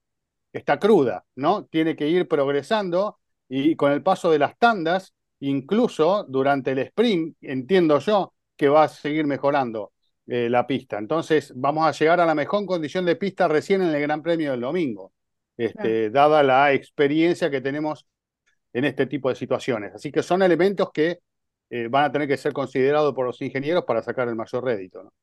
está 0.53 0.79
cruda, 0.79 1.25
¿no? 1.35 1.65
Tiene 1.65 1.95
que 1.95 2.07
ir 2.07 2.27
progresando 2.27 3.19
y 3.49 3.75
con 3.75 3.91
el 3.91 4.03
paso 4.03 4.31
de 4.31 4.39
las 4.39 4.57
tandas, 4.57 5.13
incluso 5.39 6.25
durante 6.29 6.71
el 6.71 6.79
sprint, 6.79 7.35
entiendo 7.41 7.99
yo, 7.99 8.33
que 8.55 8.69
va 8.69 8.83
a 8.83 8.87
seguir 8.87 9.25
mejorando 9.25 9.91
eh, 10.27 10.49
la 10.49 10.65
pista. 10.65 10.97
Entonces, 10.99 11.51
vamos 11.55 11.85
a 11.85 11.91
llegar 11.91 12.19
a 12.21 12.25
la 12.25 12.35
mejor 12.35 12.65
condición 12.65 13.05
de 13.05 13.15
pista 13.15 13.47
recién 13.47 13.81
en 13.81 13.89
el 13.89 14.01
Gran 14.01 14.21
Premio 14.21 14.51
del 14.51 14.61
domingo, 14.61 15.11
este, 15.57 16.09
dada 16.09 16.43
la 16.43 16.71
experiencia 16.71 17.49
que 17.49 17.61
tenemos 17.61 18.05
en 18.71 18.85
este 18.85 19.07
tipo 19.07 19.29
de 19.29 19.35
situaciones. 19.35 19.93
Así 19.93 20.11
que 20.11 20.23
son 20.23 20.41
elementos 20.41 20.91
que 20.93 21.19
eh, 21.69 21.87
van 21.89 22.05
a 22.05 22.11
tener 22.11 22.27
que 22.27 22.37
ser 22.37 22.53
considerados 22.53 23.13
por 23.13 23.25
los 23.25 23.41
ingenieros 23.41 23.83
para 23.85 24.01
sacar 24.01 24.27
el 24.27 24.35
mayor 24.35 24.63
rédito. 24.63 25.03
¿no? 25.03 25.13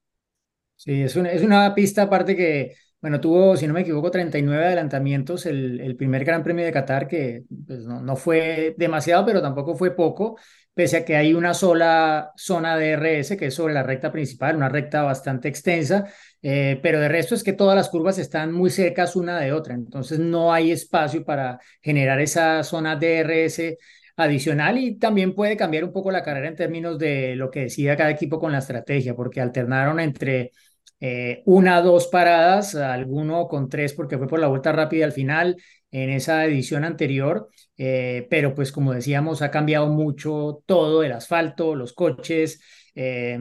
Sí, 0.77 1.03
es 1.03 1.17
una, 1.17 1.33
es 1.33 1.43
una 1.43 1.75
pista 1.75 2.03
aparte 2.03 2.37
que, 2.37 2.75
bueno, 3.00 3.21
tuvo, 3.21 3.57
si 3.57 3.66
no 3.66 3.73
me 3.73 3.80
equivoco, 3.80 4.11
39 4.11 4.66
adelantamientos 4.66 5.47
el, 5.47 5.97
primer 5.97 6.25
Gran 6.25 6.42
Premio 6.42 6.64
de 6.64 6.73
Qatar, 6.73 7.09
que 7.09 7.45
pues, 7.66 7.80
no, 7.80 8.02
no 8.02 8.16
fue 8.16 8.75
demasiado, 8.76 9.25
pero 9.25 9.40
tampoco 9.40 9.75
fue 9.75 9.97
poco, 9.97 10.37
pese 10.75 10.99
a 10.99 11.04
que 11.04 11.16
hay 11.16 11.33
una 11.33 11.54
sola 11.54 12.33
zona 12.37 12.76
de 12.76 12.92
RS 12.92 13.37
que 13.37 13.47
es 13.47 13.54
sobre 13.54 13.73
la 13.73 13.83
recta 13.83 14.12
principal, 14.12 14.57
una 14.57 14.69
recta 14.69 15.02
bastante 15.02 15.49
extensa, 15.49 16.07
eh, 16.42 16.78
pero 16.83 17.00
de 17.00 17.09
resto 17.09 17.35
es 17.35 17.42
que 17.42 17.54
todas 17.54 17.75
las 17.75 17.88
curvas 17.88 18.19
están 18.19 18.52
muy 18.52 18.71
cercas 18.71 19.16
una 19.16 19.40
de 19.40 19.52
otra, 19.52 19.75
entonces 19.75 20.19
no 20.19 20.52
hay 20.52 20.71
espacio 20.71 21.25
para 21.25 21.59
generar 21.80 22.21
esa 22.21 22.62
zona 22.64 22.97
DRS 22.97 23.78
adicional 24.16 24.78
y 24.78 24.99
también 24.99 25.35
puede 25.35 25.57
cambiar 25.57 25.85
un 25.85 25.92
poco 25.92 26.11
la 26.11 26.23
carrera 26.23 26.49
en 26.49 26.57
términos 26.57 26.99
de 26.99 27.35
lo 27.37 27.50
que 27.50 27.61
decida 27.61 27.97
cada 27.97 28.11
equipo 28.11 28.38
con 28.38 28.52
la 28.52 28.59
estrategia, 28.59 29.14
porque 29.16 29.40
alternaron 29.40 29.99
entre 30.00 30.52
eh, 31.00 31.42
una, 31.47 31.80
dos 31.80 32.09
paradas, 32.09 32.75
alguno 32.75 33.49
con 33.49 33.69
tres 33.69 33.95
porque 33.95 34.19
fue 34.19 34.28
por 34.28 34.38
la 34.38 34.49
vuelta 34.49 34.73
rápida 34.73 35.07
al 35.07 35.12
final 35.12 35.57
en 35.90 36.11
esa 36.11 36.45
edición 36.45 36.85
anterior, 36.85 37.49
eh, 37.76 38.26
pero 38.30 38.54
pues 38.54 38.71
como 38.71 38.92
decíamos, 38.92 39.42
ha 39.42 39.50
cambiado 39.50 39.88
mucho 39.88 40.62
todo, 40.66 41.02
el 41.02 41.12
asfalto, 41.12 41.75
los 41.75 41.95
coches, 41.95 42.61
eh, 42.95 43.38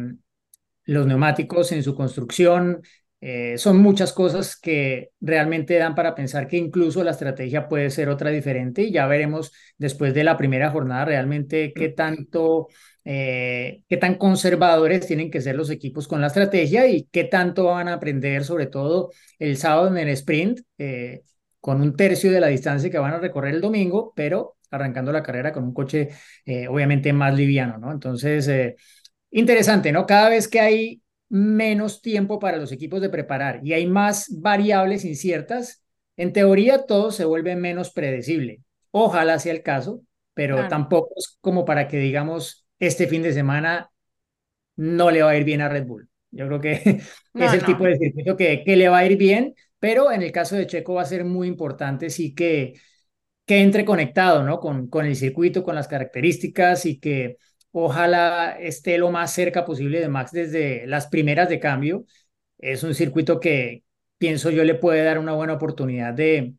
los 0.85 1.05
neumáticos 1.05 1.71
en 1.71 1.83
su 1.83 1.95
construcción, 1.95 2.81
son 3.57 3.81
muchas 3.81 4.13
cosas 4.13 4.57
que 4.57 5.09
realmente 5.19 5.77
dan 5.77 5.93
para 5.93 6.15
pensar 6.15 6.47
que 6.47 6.55
incluso 6.55 7.03
la 7.03 7.11
estrategia 7.11 7.67
puede 7.67 7.89
ser 7.89 8.07
otra 8.07 8.29
diferente 8.29 8.83
y 8.83 8.93
ya 8.93 9.07
veremos 9.07 9.51
después 9.77 10.13
de 10.13 10.23
la 10.23 10.37
primera 10.37 10.71
jornada 10.71 11.03
realmente 11.03 11.73
qué 11.75 11.89
tanto 11.89 12.69
eh, 13.11 13.81
qué 13.89 13.97
tan 13.97 14.19
conservadores 14.19 15.07
tienen 15.07 15.31
que 15.31 15.41
ser 15.41 15.55
los 15.55 15.71
equipos 15.71 16.07
con 16.07 16.21
la 16.21 16.27
estrategia 16.27 16.86
y 16.86 17.07
qué 17.12 17.23
tanto 17.23 17.63
van 17.63 17.88
a 17.88 17.95
aprender, 17.95 18.45
sobre 18.45 18.67
todo 18.67 19.10
el 19.39 19.57
sábado 19.57 19.88
en 19.88 19.97
el 19.97 20.10
sprint, 20.10 20.60
eh, 20.77 21.23
con 21.60 21.81
un 21.81 21.95
tercio 21.95 22.31
de 22.31 22.39
la 22.39 22.49
distancia 22.49 22.91
que 22.91 22.99
van 22.99 23.15
a 23.15 23.17
recorrer 23.17 23.55
el 23.55 23.62
domingo, 23.62 24.13
pero 24.15 24.57
arrancando 24.69 25.12
la 25.12 25.23
carrera 25.23 25.51
con 25.51 25.63
un 25.63 25.73
coche 25.73 26.10
eh, 26.45 26.67
obviamente 26.67 27.12
más 27.12 27.34
liviano, 27.34 27.79
¿no? 27.79 27.91
Entonces, 27.91 28.75
interesante, 29.31 29.91
¿no? 29.91 30.05
Cada 30.05 30.29
vez 30.29 30.47
que 30.47 30.60
hay 30.60 31.01
menos 31.29 32.03
tiempo 32.03 32.38
para 32.38 32.57
los 32.57 32.71
equipos 32.71 33.01
de 33.01 33.10
preparar 33.10 33.62
y 33.63 33.73
hay 33.73 33.88
más 33.88 34.27
variables 34.39 35.03
inciertas, 35.03 35.84
en 36.15 36.31
teoría 36.31 36.86
todo 36.86 37.10
se 37.10 37.25
vuelve 37.25 37.55
menos 37.55 37.89
predecible. 37.89 38.62
Ojalá 38.91 39.39
sea 39.39 39.53
el 39.53 39.63
caso, 39.63 40.03
pero 40.36 40.67
tampoco 40.67 41.10
es 41.17 41.39
como 41.41 41.65
para 41.65 41.88
que 41.88 41.97
digamos 41.97 42.59
este 42.79 43.07
fin 43.07 43.21
de 43.21 43.33
semana 43.33 43.91
no 44.75 45.11
le 45.11 45.21
va 45.23 45.31
a 45.31 45.37
ir 45.37 45.43
bien 45.43 45.61
a 45.61 45.69
Red 45.69 45.85
Bull. 45.85 46.09
Yo 46.31 46.47
creo 46.47 46.61
que 46.61 46.71
es 47.33 47.53
el 47.53 47.65
tipo 47.65 47.83
de 47.85 47.97
circuito 47.97 48.37
que, 48.37 48.63
que, 48.63 48.75
le 48.75 48.89
va 48.89 48.99
a 48.99 49.05
ir 49.05 49.17
bien, 49.17 49.55
pero 49.79 50.11
en 50.11 50.21
el 50.21 50.31
caso 50.31 50.55
de 50.55 50.67
Checo 50.67 50.95
va 50.95 51.01
a 51.01 51.05
ser 51.05 51.25
muy 51.25 51.47
importante 51.47 52.09
sí 52.09 52.33
que, 52.33 52.73
que 53.45 53.61
entre 53.61 53.85
conectado 53.85 54.43
¿no? 54.43 54.59
con, 54.59 54.87
con 54.89 55.05
el 55.05 55.15
circuito, 55.15 55.63
con 55.63 55.75
las 55.75 55.87
características 55.87 56.85
y 56.85 56.99
que 56.99 57.37
ojalá 57.71 58.57
esté 58.59 58.97
lo 58.97 59.11
más 59.11 59.33
cerca 59.33 59.65
posible 59.65 59.99
de 59.99 60.09
Max 60.09 60.31
desde 60.31 60.87
las 60.87 61.07
primeras 61.07 61.49
de 61.49 61.59
cambio. 61.59 62.05
Es 62.57 62.83
un 62.83 62.93
circuito 62.93 63.39
que 63.39 63.83
pienso 64.17 64.51
yo 64.51 64.63
le 64.63 64.75
puede 64.75 65.03
dar 65.03 65.19
una 65.19 65.33
buena 65.33 65.53
oportunidad 65.53 66.13
de 66.13 66.53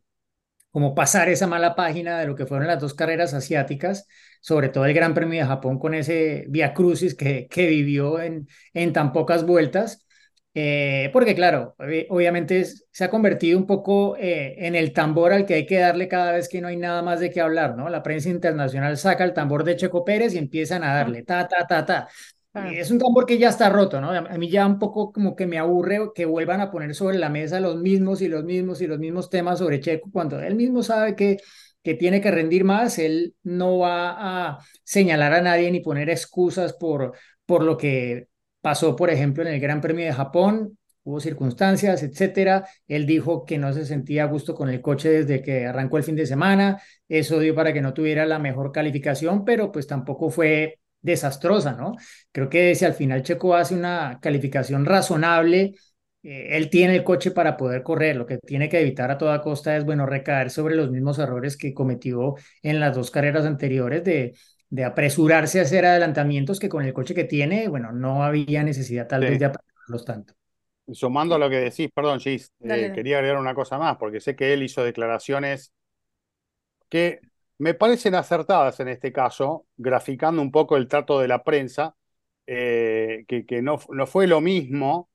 como 0.71 0.95
pasar 0.95 1.29
esa 1.29 1.47
mala 1.47 1.75
página 1.75 2.19
de 2.19 2.27
lo 2.27 2.35
que 2.35 2.45
fueron 2.45 2.67
las 2.67 2.79
dos 2.79 2.93
carreras 2.93 3.33
asiáticas 3.33 4.07
sobre 4.41 4.69
todo 4.69 4.85
el 4.85 4.93
Gran 4.93 5.13
Premio 5.13 5.39
de 5.39 5.47
Japón 5.47 5.79
con 5.79 5.93
ese 5.93 6.45
Via 6.49 6.73
Crucis 6.73 7.15
que, 7.15 7.47
que 7.49 7.67
vivió 7.67 8.19
en, 8.19 8.47
en 8.73 8.93
tan 8.93 9.13
pocas 9.13 9.45
vueltas. 9.45 10.05
Eh, 10.53 11.09
porque 11.13 11.33
claro, 11.33 11.75
obviamente 12.09 12.65
se 12.65 13.03
ha 13.05 13.09
convertido 13.09 13.57
un 13.57 13.65
poco 13.65 14.17
eh, 14.17 14.55
en 14.67 14.75
el 14.75 14.91
tambor 14.91 15.31
al 15.31 15.45
que 15.45 15.53
hay 15.53 15.65
que 15.65 15.77
darle 15.77 16.09
cada 16.09 16.33
vez 16.33 16.49
que 16.49 16.59
no 16.59 16.67
hay 16.67 16.75
nada 16.75 17.01
más 17.01 17.21
de 17.21 17.31
qué 17.31 17.39
hablar, 17.39 17.77
¿no? 17.77 17.87
La 17.87 18.03
prensa 18.03 18.27
internacional 18.29 18.97
saca 18.97 19.23
el 19.23 19.33
tambor 19.33 19.63
de 19.63 19.77
Checo 19.77 20.03
Pérez 20.03 20.33
y 20.33 20.39
empiezan 20.39 20.83
a 20.83 20.93
darle 20.93 21.23
ta, 21.23 21.47
ta, 21.47 21.65
ta, 21.65 21.85
ta. 21.85 22.09
es 22.53 22.91
un 22.91 22.99
tambor 22.99 23.25
que 23.25 23.37
ya 23.37 23.47
está 23.47 23.69
roto, 23.69 24.01
¿no? 24.01 24.11
A 24.11 24.21
mí 24.37 24.49
ya 24.49 24.67
un 24.67 24.77
poco 24.77 25.13
como 25.13 25.37
que 25.37 25.47
me 25.47 25.57
aburre 25.57 26.09
que 26.13 26.25
vuelvan 26.25 26.59
a 26.59 26.69
poner 26.69 26.93
sobre 26.95 27.17
la 27.17 27.29
mesa 27.29 27.61
los 27.61 27.77
mismos 27.77 28.21
y 28.21 28.27
los 28.27 28.43
mismos 28.43 28.81
y 28.81 28.87
los 28.87 28.99
mismos 28.99 29.29
temas 29.29 29.59
sobre 29.59 29.79
Checo 29.79 30.09
cuando 30.11 30.37
él 30.41 30.55
mismo 30.55 30.83
sabe 30.83 31.15
que 31.15 31.37
que 31.83 31.95
tiene 31.95 32.21
que 32.21 32.31
rendir 32.31 32.63
más, 32.63 32.99
él 32.99 33.35
no 33.43 33.79
va 33.79 34.51
a 34.51 34.59
señalar 34.83 35.33
a 35.33 35.41
nadie 35.41 35.71
ni 35.71 35.79
poner 35.79 36.09
excusas 36.09 36.73
por, 36.73 37.13
por 37.45 37.63
lo 37.63 37.77
que 37.77 38.27
pasó, 38.61 38.95
por 38.95 39.09
ejemplo, 39.09 39.43
en 39.43 39.53
el 39.53 39.59
Gran 39.59 39.81
Premio 39.81 40.05
de 40.05 40.13
Japón, 40.13 40.77
hubo 41.03 41.19
circunstancias, 41.19 42.03
etcétera. 42.03 42.67
Él 42.87 43.05
dijo 43.05 43.45
que 43.45 43.57
no 43.57 43.73
se 43.73 43.85
sentía 43.85 44.23
a 44.23 44.27
gusto 44.27 44.53
con 44.55 44.69
el 44.69 44.81
coche 44.81 45.09
desde 45.09 45.41
que 45.41 45.65
arrancó 45.65 45.97
el 45.97 46.03
fin 46.03 46.15
de 46.15 46.25
semana, 46.25 46.81
eso 47.07 47.39
dio 47.39 47.55
para 47.55 47.73
que 47.73 47.81
no 47.81 47.93
tuviera 47.93 48.25
la 48.25 48.39
mejor 48.39 48.71
calificación, 48.71 49.43
pero 49.43 49.71
pues 49.71 49.87
tampoco 49.87 50.29
fue 50.29 50.79
desastrosa, 51.01 51.73
¿no? 51.73 51.95
Creo 52.31 52.49
que 52.49 52.75
si 52.75 52.85
al 52.85 52.93
final 52.93 53.23
Checo 53.23 53.55
hace 53.55 53.73
una 53.73 54.19
calificación 54.21 54.85
razonable, 54.85 55.73
eh, 56.23 56.49
él 56.51 56.69
tiene 56.69 56.95
el 56.95 57.03
coche 57.03 57.31
para 57.31 57.57
poder 57.57 57.83
correr. 57.83 58.15
Lo 58.15 58.25
que 58.25 58.37
tiene 58.37 58.69
que 58.69 58.79
evitar 58.81 59.11
a 59.11 59.17
toda 59.17 59.41
costa 59.41 59.75
es, 59.77 59.85
bueno, 59.85 60.05
recaer 60.05 60.49
sobre 60.49 60.75
los 60.75 60.91
mismos 60.91 61.19
errores 61.19 61.57
que 61.57 61.73
cometió 61.73 62.35
en 62.61 62.79
las 62.79 62.95
dos 62.95 63.11
carreras 63.11 63.45
anteriores 63.45 64.03
de, 64.03 64.33
de 64.69 64.83
apresurarse 64.85 65.59
a 65.59 65.63
hacer 65.63 65.85
adelantamientos 65.85 66.59
que 66.59 66.69
con 66.69 66.85
el 66.85 66.93
coche 66.93 67.13
que 67.13 67.25
tiene, 67.25 67.67
bueno, 67.67 67.91
no 67.91 68.23
había 68.23 68.63
necesidad 68.63 69.07
tal 69.07 69.21
vez 69.21 69.37
de 69.37 69.45
apresurarlos 69.45 70.05
tanto. 70.05 70.33
Sumando 70.91 71.35
a 71.35 71.39
lo 71.39 71.49
que 71.49 71.57
decís, 71.57 71.89
perdón, 71.93 72.19
Gis, 72.19 72.51
eh, 72.61 72.91
quería 72.93 73.17
agregar 73.17 73.37
una 73.37 73.53
cosa 73.53 73.77
más, 73.77 73.97
porque 73.97 74.19
sé 74.19 74.35
que 74.35 74.53
él 74.53 74.63
hizo 74.63 74.83
declaraciones 74.83 75.71
que 76.89 77.19
me 77.59 77.73
parecen 77.73 78.15
acertadas 78.15 78.79
en 78.79 78.87
este 78.87 79.11
caso, 79.11 79.67
graficando 79.77 80.41
un 80.41 80.51
poco 80.51 80.77
el 80.77 80.87
trato 80.87 81.19
de 81.19 81.27
la 81.27 81.43
prensa, 81.43 81.95
eh, 82.47 83.23
que, 83.27 83.45
que 83.45 83.61
no, 83.61 83.79
no 83.89 84.07
fue 84.07 84.27
lo 84.27 84.41
mismo 84.41 85.10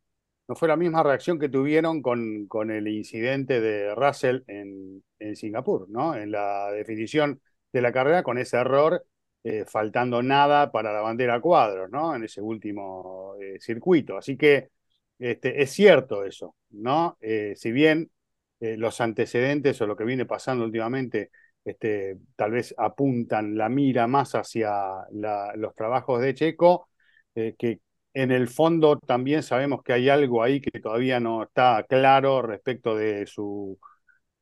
no 0.48 0.54
fue 0.54 0.68
la 0.68 0.76
misma 0.76 1.02
reacción 1.02 1.38
que 1.38 1.48
tuvieron 1.48 2.02
con, 2.02 2.46
con 2.46 2.70
el 2.70 2.88
incidente 2.88 3.60
de 3.60 3.94
Russell 3.94 4.42
en, 4.46 5.02
en, 5.18 5.36
Singapur, 5.36 5.88
¿no? 5.90 6.14
En 6.14 6.30
la 6.30 6.70
definición 6.72 7.40
de 7.72 7.82
la 7.82 7.92
carrera 7.92 8.22
con 8.22 8.38
ese 8.38 8.56
error, 8.58 9.04
eh, 9.44 9.64
faltando 9.66 10.22
nada 10.22 10.70
para 10.72 10.92
la 10.92 11.00
bandera 11.00 11.40
cuadros, 11.40 11.90
¿no? 11.90 12.14
En 12.14 12.24
ese 12.24 12.40
último 12.40 13.34
eh, 13.40 13.58
circuito. 13.60 14.16
Así 14.16 14.36
que 14.36 14.70
este, 15.18 15.62
es 15.62 15.70
cierto 15.72 16.24
eso, 16.24 16.56
¿no? 16.70 17.16
Eh, 17.20 17.54
si 17.56 17.72
bien 17.72 18.10
los 18.58 19.02
antecedentes 19.02 19.80
o 19.82 19.86
lo 19.86 19.96
que 19.96 20.04
viene 20.04 20.24
pasando 20.24 20.64
últimamente 20.64 21.30
este, 21.62 22.16
tal 22.36 22.52
vez 22.52 22.74
apuntan 22.78 23.56
la 23.56 23.68
mira 23.68 24.06
más 24.06 24.34
hacia 24.34 24.72
los 25.12 25.74
trabajos 25.74 26.22
de 26.22 26.34
Checo, 26.34 26.88
que 27.34 27.80
en 28.20 28.30
el 28.32 28.48
fondo 28.48 28.98
también 28.98 29.42
sabemos 29.42 29.82
que 29.82 29.92
hay 29.92 30.08
algo 30.08 30.42
ahí 30.42 30.60
que 30.60 30.80
todavía 30.80 31.20
no 31.20 31.44
está 31.44 31.84
claro 31.88 32.42
respecto 32.42 32.96
de 32.96 33.26
su, 33.26 33.78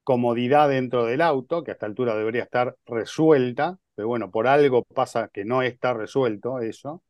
comodidad 0.05 0.69
dentro 0.69 1.07
del 1.07 1.23
auto, 1.23 1.65
que 1.65 1.73
a 1.73 1.75
esta 1.75 1.87
altura 1.87 2.15
debería 2.17 2.45
estar 2.45 2.77
resuelta, 2.87 3.79
pero 3.97 4.09
bueno, 4.09 4.31
por 4.31 4.47
algo 4.47 4.85
pasa 4.85 5.31
que 5.33 5.45
no 5.45 5.63
está 5.63 5.95
resuelto 5.95 6.61
eso. 6.61 7.03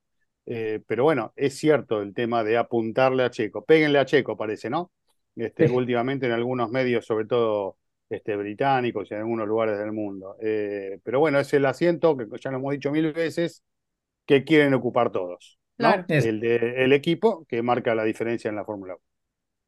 Eh, 0.46 0.80
pero 0.86 1.04
bueno, 1.04 1.32
es 1.36 1.58
cierto 1.58 2.02
el 2.02 2.14
tema 2.14 2.44
de 2.44 2.56
apuntarle 2.56 3.24
a 3.24 3.30
Checo. 3.30 3.64
Péguenle 3.64 3.98
a 3.98 4.06
Checo, 4.06 4.36
parece, 4.36 4.70
¿no? 4.70 4.92
Este, 5.36 5.68
Sí. 5.68 5.74
Últimamente 5.74 6.26
en 6.26 6.32
algunos 6.32 6.70
medios, 6.70 7.04
sobre 7.06 7.26
todo 7.26 7.78
este, 8.08 8.36
británicos 8.36 9.10
y 9.10 9.14
en 9.14 9.20
algunos 9.20 9.48
lugares 9.48 9.78
del 9.78 9.92
mundo. 9.92 10.36
Eh, 10.40 11.00
pero 11.02 11.20
bueno, 11.20 11.40
es 11.40 11.52
el 11.54 11.66
asiento, 11.66 12.16
que 12.16 12.26
ya 12.40 12.50
lo 12.50 12.58
hemos 12.58 12.72
dicho 12.72 12.92
mil 12.92 13.12
veces, 13.12 13.64
que 14.26 14.44
quieren 14.44 14.74
ocupar 14.74 15.10
todos. 15.12 15.58
¿No? 15.78 16.04
Claro. 16.06 16.06
El, 16.08 16.40
de- 16.40 16.84
el 16.84 16.92
equipo 16.92 17.44
que 17.46 17.62
marca 17.62 17.94
la 17.94 18.04
diferencia 18.04 18.48
en 18.48 18.56
la 18.56 18.64
Fórmula 18.64 18.94
1. 18.94 19.02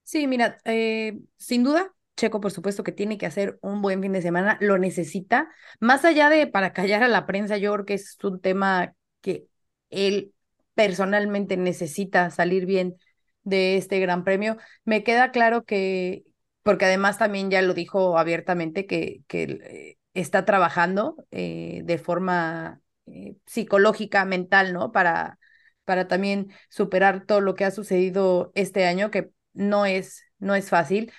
Sí, 0.03 0.27
mira, 0.29 0.59
eh, 0.65 1.19
sin 1.37 1.65
duda, 1.65 1.93
Checo, 2.17 2.41
por 2.41 2.53
supuesto 2.53 2.85
que 2.85 2.93
tiene 2.93 3.19
que 3.19 3.27
hacer 3.27 3.59
un 3.61 3.83
buen 3.83 4.01
fin 4.03 4.13
de 4.13 4.23
semana, 4.23 4.57
lo 4.61 4.79
necesita. 4.79 5.51
Más 5.81 6.05
allá 6.05 6.31
de 6.31 6.47
para 6.47 6.73
callar 6.73 7.03
a 7.03 7.09
la 7.09 7.27
prensa, 7.27 7.57
yo 7.59 7.73
creo 7.75 7.85
que 7.85 7.95
es 7.95 8.17
un 8.23 8.41
tema 8.41 8.95
que 9.21 9.47
él 9.91 10.33
personalmente 10.75 11.57
necesita 11.57 12.31
salir 12.31 12.67
bien 12.67 12.97
de 13.43 13.77
este 13.77 13.99
gran 13.99 14.23
premio. 14.25 14.57
Me 14.85 15.03
queda 15.03 15.33
claro 15.33 15.65
que, 15.65 16.25
porque 16.63 16.85
además 16.85 17.19
también 17.19 17.51
ya 17.51 17.61
lo 17.63 17.75
dijo 17.75 18.17
abiertamente, 18.19 18.87
que, 18.87 19.23
que 19.27 19.43
eh, 19.65 19.99
está 20.15 20.45
trabajando 20.45 21.17
eh, 21.33 21.81
de 21.85 21.99
forma 21.99 22.81
eh, 23.07 23.37
psicológica, 23.47 24.25
mental, 24.25 24.73
¿no? 24.73 24.93
Para, 24.93 25.39
para 25.87 26.09
también 26.09 26.53
superar 26.71 27.27
todo 27.27 27.43
lo 27.43 27.57
que 27.57 27.67
ha 27.67 27.73
sucedido 27.73 28.53
este 28.57 28.87
año, 28.87 29.13
que 29.13 29.31
no 29.55 29.87
es, 29.87 30.25
no 30.41 30.57
es 30.57 30.71
fácil, 30.71 31.13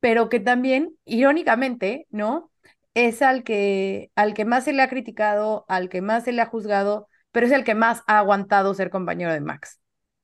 pero 0.00 0.28
que 0.28 0.40
también, 0.40 0.96
irónicamente, 1.04 2.06
¿no? 2.10 2.50
Es 2.94 3.22
al 3.22 3.44
que, 3.44 4.10
al 4.16 4.34
que 4.34 4.44
más 4.44 4.64
se 4.64 4.72
le 4.72 4.82
ha 4.82 4.88
criticado, 4.88 5.64
al 5.68 5.88
que 5.88 6.02
más 6.02 6.24
se 6.24 6.32
le 6.32 6.42
ha 6.42 6.46
juzgado, 6.46 7.08
pero 7.32 7.46
es 7.46 7.52
el 7.52 7.64
que 7.64 7.74
más 7.74 8.02
ha 8.06 8.18
aguantado 8.18 8.74
ser 8.74 8.90
compañero 8.90 9.32
de 9.32 9.40
Max, 9.40 9.80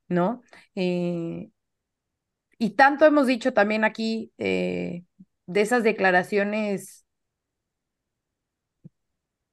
¿no? 0.08 0.42
Eh, 0.74 1.50
y 2.58 2.70
tanto 2.70 3.04
hemos 3.06 3.26
dicho 3.26 3.52
también 3.52 3.84
aquí 3.84 4.32
eh, 4.38 5.04
de 5.46 5.60
esas 5.60 5.82
declaraciones, 5.84 7.04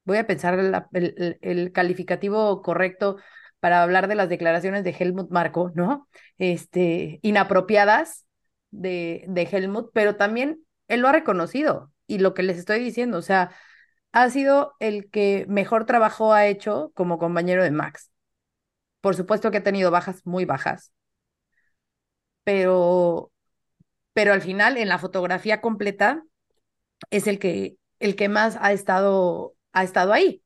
voy 0.04 0.17
a 0.17 0.27
pensar 0.27 0.58
el, 0.60 0.73
el- 0.93 1.38
el 1.41 1.71
calificativo 1.71 2.62
correcto 2.62 3.17
para 3.62 3.84
hablar 3.84 4.10
de 4.10 4.15
las 4.15 4.30
declaraciones 4.30 4.84
de 4.84 4.91
Helmut 5.00 5.32
Marko, 5.32 5.71
¿no? 5.76 6.10
Este, 6.39 7.19
inapropiadas 7.24 8.28
de, 8.71 9.26
de 9.30 9.43
Helmut, 9.43 9.91
pero 9.93 10.17
también 10.17 10.65
él 10.89 11.02
lo 11.02 11.08
ha 11.10 11.13
reconocido 11.13 11.93
y 12.08 12.19
lo 12.19 12.34
que 12.36 12.43
les 12.43 12.58
estoy 12.60 12.80
diciendo, 12.80 13.19
o 13.19 13.24
sea, 13.24 13.52
ha 14.13 14.30
sido 14.30 14.76
el 14.80 15.10
que 15.10 15.45
mejor 15.50 15.86
trabajo 15.86 16.34
ha 16.34 16.47
hecho 16.47 16.91
como 16.95 17.19
compañero 17.19 17.63
de 17.63 17.71
Max. 17.71 18.12
Por 19.02 19.15
supuesto 19.15 19.52
que 19.52 19.58
ha 19.60 19.63
tenido 19.63 19.91
bajas 19.91 20.26
muy 20.26 20.45
bajas, 20.45 20.93
pero, 22.43 23.32
pero 24.13 24.34
al 24.34 24.41
final 24.41 24.78
en 24.78 24.89
la 24.89 25.00
fotografía 25.00 25.62
completa 25.62 26.24
es 27.12 27.28
el 27.28 27.39
que, 27.39 27.78
el 28.00 28.17
que 28.17 28.30
más 28.30 28.58
ha 28.62 28.74
estado, 28.74 29.56
ha 29.74 29.84
estado 29.86 30.13
ahí, 30.13 30.43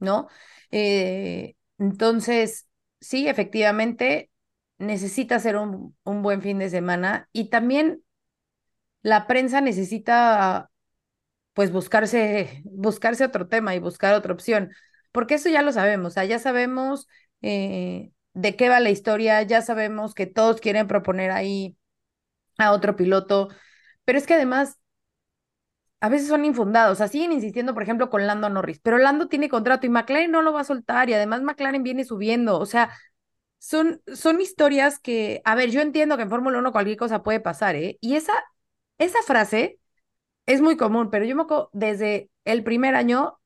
¿no? 0.00 0.28
Eh, 0.72 1.56
entonces, 1.78 2.68
sí, 3.00 3.28
efectivamente, 3.28 4.30
necesita 4.78 5.36
hacer 5.36 5.56
un, 5.56 5.96
un 6.04 6.22
buen 6.22 6.42
fin 6.42 6.58
de 6.58 6.70
semana 6.70 7.28
y 7.32 7.50
también 7.50 8.02
la 9.02 9.26
prensa 9.26 9.60
necesita, 9.60 10.70
pues, 11.54 11.72
buscarse, 11.72 12.62
buscarse 12.64 13.24
otro 13.24 13.48
tema 13.48 13.74
y 13.74 13.80
buscar 13.80 14.14
otra 14.14 14.32
opción, 14.34 14.72
porque 15.12 15.34
eso 15.36 15.48
ya 15.50 15.62
lo 15.62 15.72
sabemos, 15.72 16.12
o 16.12 16.14
sea, 16.14 16.24
ya 16.24 16.38
sabemos 16.38 17.08
eh, 17.42 18.12
de 18.34 18.56
qué 18.56 18.68
va 18.68 18.80
la 18.80 18.90
historia, 18.90 19.42
ya 19.42 19.62
sabemos 19.62 20.14
que 20.14 20.26
todos 20.26 20.60
quieren 20.60 20.88
proponer 20.88 21.30
ahí 21.32 21.76
a 22.58 22.72
otro 22.72 22.96
piloto, 22.96 23.48
pero 24.04 24.18
es 24.18 24.26
que 24.26 24.34
además 24.34 24.78
a 26.00 26.08
veces 26.08 26.28
son 26.28 26.44
infundados, 26.44 26.92
o 26.92 26.96
sea, 26.96 27.08
siguen 27.08 27.32
insistiendo, 27.32 27.74
por 27.74 27.82
ejemplo, 27.82 28.10
con 28.10 28.26
Lando 28.26 28.48
Norris, 28.48 28.80
pero 28.80 28.98
Lando 28.98 29.28
tiene 29.28 29.48
contrato 29.48 29.86
y 29.86 29.90
McLaren 29.90 30.30
no 30.30 30.42
lo 30.42 30.52
va 30.52 30.60
a 30.60 30.64
soltar 30.64 31.10
y 31.10 31.14
además 31.14 31.42
McLaren 31.42 31.82
viene 31.82 32.04
subiendo, 32.04 32.58
o 32.58 32.66
sea, 32.66 32.90
son, 33.58 34.02
son 34.14 34.40
historias 34.40 34.98
que, 35.00 35.42
a 35.44 35.54
ver, 35.54 35.70
yo 35.70 35.80
entiendo 35.80 36.16
que 36.16 36.22
en 36.22 36.30
Fórmula 36.30 36.58
1 36.58 36.72
cualquier 36.72 36.96
cosa 36.96 37.22
puede 37.22 37.40
pasar, 37.40 37.76
¿eh? 37.76 37.98
Y 38.00 38.14
esa, 38.16 38.32
esa 38.98 39.18
frase 39.26 39.78
es 40.46 40.60
muy 40.60 40.76
común, 40.76 41.10
pero 41.10 41.24
yo 41.24 41.36
me 41.36 41.42
acuerdo 41.42 41.70
desde 41.72 42.30
el 42.44 42.64
primer 42.64 42.94
año, 42.94 43.38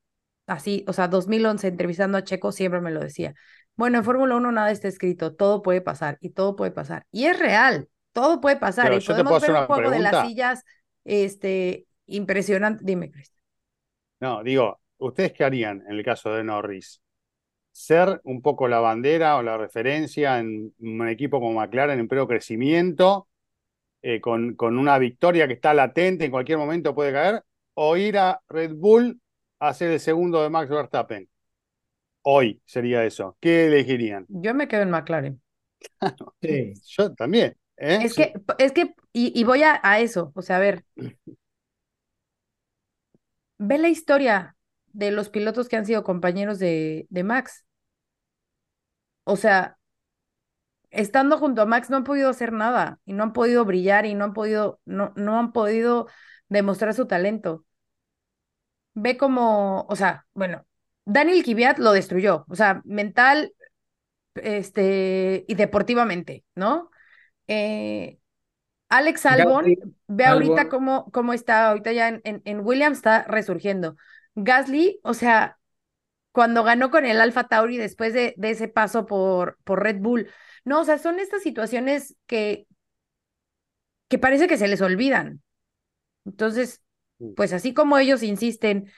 así, 0.47 0.85
o 0.89 0.93
sea, 0.93 1.09
2011, 1.09 1.69
entrevistando 1.69 2.19
a 2.19 2.25
Checo, 2.25 2.53
siempre 2.53 2.81
me 2.81 2.91
lo 2.91 3.01
decía. 3.01 3.35
Bueno, 3.77 3.99
en 3.99 4.05
Fórmula 4.05 4.37
1 4.37 4.53
nada 4.53 4.71
está 4.71 4.89
escrito, 4.89 5.35
todo 5.35 5.63
puede 5.63 5.81
pasar 5.81 6.19
y 6.21 6.31
todo 6.31 6.57
puede 6.57 6.71
pasar. 6.73 7.07
Y 7.11 7.27
es 7.27 7.39
real, 7.39 7.89
todo 8.13 8.41
puede 8.41 8.57
pasar. 8.57 8.87
Pero 8.89 8.97
y 8.97 9.01
podemos 9.01 9.41
ver 9.41 9.55
un 9.55 9.57
una 9.57 9.67
juego 9.67 9.91
de 9.91 9.99
las 10.01 10.15
pregunta. 10.15 10.29
sillas, 10.29 10.65
este, 11.05 11.87
impresionante. 12.07 12.85
Dime, 12.85 13.11
Cristian. 13.11 13.43
No, 14.21 14.43
digo, 14.45 14.81
¿ustedes 14.99 15.33
qué 15.33 15.45
harían 15.45 15.83
en 15.89 15.93
el 15.99 16.05
caso 16.05 16.33
de 16.33 16.45
Norris? 16.45 17.03
¿Ser 17.73 18.21
un 18.25 18.43
poco 18.43 18.69
la 18.69 18.81
bandera 18.81 19.37
o 19.37 19.43
la 19.43 19.59
referencia 19.59 20.39
en 20.41 20.75
un 20.81 21.09
equipo 21.09 21.41
como 21.41 21.61
McLaren 21.61 22.01
en 22.01 22.09
pleno 22.09 22.29
crecimiento, 22.29 23.29
eh, 24.03 24.21
con, 24.21 24.57
con 24.57 24.79
una 24.79 24.99
victoria 24.99 25.49
que 25.49 25.55
está 25.55 25.75
latente, 25.75 26.27
en 26.27 26.33
cualquier 26.33 26.59
momento 26.59 26.95
puede 26.95 27.13
caer? 27.13 27.45
¿O 27.75 27.97
ir 27.97 28.19
a 28.19 28.43
Red 28.49 28.75
Bull 28.77 29.21
a 29.61 29.75
ser 29.75 29.93
el 29.93 30.01
segundo 30.01 30.43
de 30.43 30.51
Max 30.51 30.71
Verstappen? 30.71 31.29
Hoy 32.23 32.63
sería 32.67 33.05
eso. 33.05 33.37
¿Qué 33.41 33.67
elegirían? 33.69 34.29
Yo 34.29 34.55
me 34.55 34.67
quedo 34.69 34.83
en 34.83 34.91
McLaren. 34.91 35.41
Sí. 36.41 36.75
Yo 36.87 37.15
también. 37.15 37.57
¿eh? 37.77 37.99
Es 38.05 38.15
que, 38.15 38.33
es 38.59 38.73
que, 38.73 38.95
y, 39.13 39.39
y 39.39 39.45
voy 39.45 39.63
a, 39.63 39.81
a 39.83 40.01
eso, 40.01 40.33
o 40.35 40.43
sea, 40.43 40.57
a 40.57 40.61
ver, 40.61 40.85
ve 43.63 43.79
la 43.79 43.89
historia 43.89 44.57
de 44.93 45.11
los 45.11 45.29
pilotos 45.31 45.69
que 45.69 45.77
han 45.77 45.87
sido 45.87 46.05
compañeros 46.05 46.59
de, 46.59 47.07
de 47.11 47.25
Max. 47.25 47.65
O 49.25 49.37
sea, 49.37 49.77
estando 50.91 51.39
junto 51.39 51.63
a 51.63 51.67
Max 51.67 51.91
no 51.91 51.97
han 51.99 52.05
podido 52.05 52.29
hacer 52.31 52.53
nada 52.53 53.01
y 53.05 53.13
no 53.15 53.23
han 53.25 53.33
podido 53.33 53.65
brillar 53.65 54.07
y 54.07 54.15
no 54.15 54.25
han 54.25 54.33
podido, 54.35 54.81
no, 54.85 55.13
no 55.17 55.39
han 55.39 55.53
podido 55.53 56.09
demostrar 56.49 56.95
su 56.95 57.07
talento. 57.07 57.65
Ve 58.95 59.17
como, 59.17 59.87
o 59.89 59.97
sea, 59.97 60.27
bueno, 60.35 60.67
Daniel 61.05 61.43
Kvyat 61.45 61.79
lo 61.79 61.93
destruyó, 61.93 62.45
o 62.49 62.55
sea, 62.57 62.83
mental, 62.85 63.55
este, 64.37 65.45
y 65.49 65.55
deportivamente, 65.57 66.45
¿no? 66.57 66.91
Eh, 67.49 68.19
Alex 68.93 69.25
Albon, 69.27 69.65
Gasly, 69.65 69.79
ve 70.07 70.25
ahorita 70.25 70.63
Albon. 70.63 70.69
cómo, 70.69 71.11
cómo 71.13 71.33
está, 71.33 71.69
ahorita 71.71 71.93
ya 71.93 72.09
en, 72.09 72.21
en, 72.25 72.43
en 72.45 72.61
Williams 72.61 72.99
está 72.99 73.25
resurgiendo. 73.25 73.97
Gasly, 74.35 75.01
o 75.03 75.15
sea, 75.15 75.59
cuando 76.33 76.65
ganó 76.65 76.91
con 76.91 77.07
el 77.07 77.21
Alfa 77.21 77.49
Tauri 77.49 77.79
después 77.79 78.13
de, 78.13 78.35
de 78.37 78.51
ese 78.51 78.69
paso 78.69 79.07
por, 79.07 79.59
por 79.65 79.83
Red 79.83 80.01
Bull. 80.01 80.29
No, 80.65 80.81
o 80.81 80.85
sea, 80.85 80.99
son 80.99 81.21
estas 81.21 81.43
situaciones 81.43 82.17
que, 82.27 82.67
que 84.09 84.19
parece 84.19 84.49
que 84.49 84.59
se 84.59 84.69
les 84.69 84.81
olvidan. 84.83 85.43
Entonces, 86.25 86.83
pues 87.37 87.53
así 87.53 87.75
como 87.75 87.99
ellos 87.99 88.23
insisten 88.23 88.91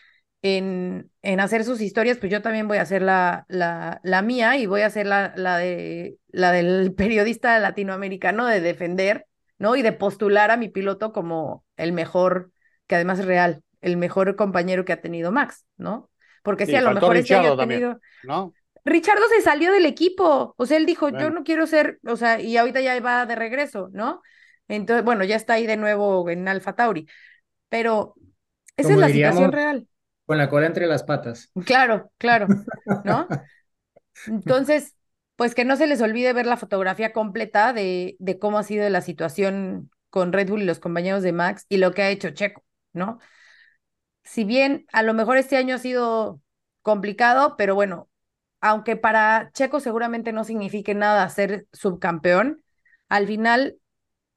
en, 0.42 1.11
en 1.22 1.40
hacer 1.40 1.64
sus 1.64 1.80
historias, 1.80 2.18
pues 2.18 2.33
yo 2.33 2.42
también 2.42 2.68
voy 2.68 2.78
a 2.78 2.83
hacer 2.83 3.02
la, 3.02 3.46
la, 3.48 4.00
la 4.02 4.22
mía 4.22 4.57
y 4.59 4.66
voy 4.66 4.83
a 4.83 4.87
hacer 4.87 5.07
la, 5.07 5.33
la, 5.37 5.59
de, 5.59 6.18
la 6.28 6.52
del 6.52 6.94
periodista 6.96 7.59
latinoamericano 7.61 8.46
de 8.46 8.61
defender, 8.61 9.26
¿no? 9.58 9.76
Y 9.76 9.82
de 9.82 9.92
postular 9.92 10.50
a 10.50 10.56
mi 10.56 10.68
piloto 10.68 11.12
como 11.12 11.64
el 11.76 11.92
mejor, 11.92 12.52
que 12.86 12.94
además 12.96 13.18
es 13.20 13.26
real, 13.26 13.62
el 13.80 13.96
mejor 13.96 14.36
compañero 14.36 14.84
que 14.84 14.92
ha 14.92 15.00
tenido 15.00 15.32
Max, 15.32 15.66
¿no? 15.76 16.10
Porque 16.42 16.66
sí, 16.66 16.72
Sí, 16.72 16.76
a 16.76 16.82
lo 16.82 16.90
mejor 16.92 17.16
este 17.16 17.34
año 17.34 17.48
Richardo 17.48 17.54
ha 17.54 17.56
también. 17.56 17.80
tenido... 17.80 18.00
¿no? 18.22 18.54
Richardo 18.84 19.22
se 19.28 19.40
salió 19.42 19.72
del 19.72 19.86
equipo, 19.86 20.54
o 20.58 20.66
sea, 20.66 20.76
él 20.76 20.86
dijo, 20.86 21.08
yo 21.08 21.30
no 21.30 21.42
quiero 21.44 21.66
ser, 21.66 22.00
o 22.06 22.16
sea, 22.16 22.40
y 22.40 22.56
ahorita 22.58 22.80
ya 22.82 23.00
va 23.00 23.24
de 23.26 23.34
regreso, 23.34 23.88
¿no? 23.92 24.22
Entonces, 24.68 25.04
bueno, 25.04 25.24
ya 25.24 25.36
está 25.36 25.54
ahí 25.54 25.66
de 25.66 25.76
nuevo 25.78 26.28
en 26.28 26.46
Alfa 26.48 26.74
Tauri, 26.76 27.06
pero 27.68 28.14
esa 28.76 28.88
Como 28.88 28.94
es 28.94 29.00
la 29.00 29.08
situación 29.10 29.52
real. 29.52 29.88
Con 30.26 30.36
la 30.38 30.50
cola 30.50 30.66
entre 30.66 30.86
las 30.86 31.02
patas. 31.02 31.50
Claro, 31.64 32.10
claro, 32.18 32.54
¿no? 33.02 33.28
Entonces, 34.26 34.96
pues 35.37 35.55
que 35.55 35.64
no 35.64 35.77
se 35.77 35.87
les 35.87 36.01
olvide 36.01 36.33
ver 36.33 36.47
la 36.47 36.57
fotografía 36.57 37.12
completa 37.12 37.73
de, 37.73 38.16
de 38.18 38.38
cómo 38.38 38.59
ha 38.59 38.62
sido 38.62 38.88
la 38.90 39.01
situación 39.01 39.90
con 40.11 40.33
Red 40.33 40.49
Bull 40.51 40.62
y 40.62 40.66
los 40.66 40.79
compañeros 40.81 41.23
de 41.23 41.33
Max 41.33 41.66
y 41.68 41.79
lo 41.79 41.92
que 41.92 42.03
ha 42.03 42.11
hecho 42.11 42.31
Checo, 42.31 42.64
¿no? 42.92 43.18
Si 44.25 44.44
bien 44.44 44.87
a 44.92 45.03
lo 45.03 45.14
mejor 45.14 45.37
este 45.37 45.57
año 45.57 45.75
ha 45.75 45.79
sido 45.79 46.40
complicado, 46.83 47.57
pero 47.57 47.75
bueno, 47.75 48.09
aunque 48.61 48.97
para 48.97 49.51
Checo 49.53 49.81
seguramente 49.81 50.33
no 50.33 50.44
signifique 50.44 50.94
nada 50.94 51.29
ser 51.29 51.66
subcampeón, 51.73 52.62
al 53.09 53.27
final 53.27 53.79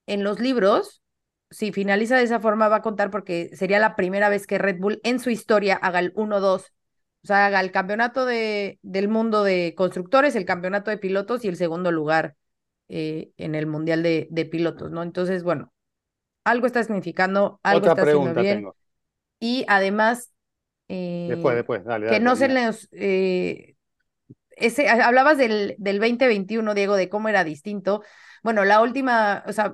en 0.07 0.23
los 0.23 0.39
libros 0.39 1.03
si 1.51 1.71
finaliza 1.73 2.17
de 2.17 2.23
esa 2.23 2.39
forma 2.41 2.69
va 2.69 2.77
a 2.77 2.81
contar 2.83 3.11
porque 3.11 3.51
sería 3.55 3.79
la 3.79 3.95
primera 3.95 4.29
vez 4.29 4.47
que 4.47 4.57
Red 4.57 4.79
Bull 4.79 5.01
en 5.03 5.19
su 5.19 5.29
historia 5.29 5.75
haga 5.77 5.99
el 5.99 6.13
1-2. 6.15 6.73
O 7.23 7.27
sea, 7.27 7.59
el 7.59 7.71
campeonato 7.71 8.25
de, 8.25 8.79
del 8.81 9.07
mundo 9.09 9.43
de 9.43 9.73
constructores, 9.75 10.35
el 10.35 10.45
campeonato 10.45 10.91
de 10.91 10.97
pilotos 10.97 11.43
y 11.43 11.47
el 11.47 11.57
segundo 11.57 11.91
lugar 11.91 12.35
eh, 12.87 13.31
en 13.37 13.55
el 13.55 13.67
mundial 13.67 14.03
de, 14.03 14.27
de, 14.31 14.45
pilotos, 14.45 14.91
¿no? 14.91 15.03
Entonces, 15.03 15.43
bueno, 15.43 15.73
algo 16.45 16.67
está 16.67 16.83
significando, 16.83 17.59
algo 17.63 17.79
Otra 17.79 17.91
está 17.91 18.03
pregunta 18.03 18.39
haciendo 18.39 18.41
bien. 18.41 18.57
tengo. 18.59 18.75
Y 19.39 19.65
además, 19.67 20.31
eh, 20.87 21.27
Después, 21.29 21.55
después, 21.55 21.83
dale, 21.83 22.05
que 22.05 22.11
dale, 22.13 22.23
no 22.23 22.35
se 22.35 22.47
les... 22.47 22.87
eh, 22.93 23.75
ese, 24.51 24.89
hablabas 24.89 25.37
del, 25.37 25.75
del 25.77 25.99
2021, 25.99 26.73
Diego, 26.73 26.95
de 26.95 27.09
cómo 27.09 27.29
era 27.29 27.43
distinto. 27.43 28.03
Bueno, 28.43 28.65
la 28.65 28.81
última, 28.81 29.43
o 29.45 29.53
sea, 29.53 29.73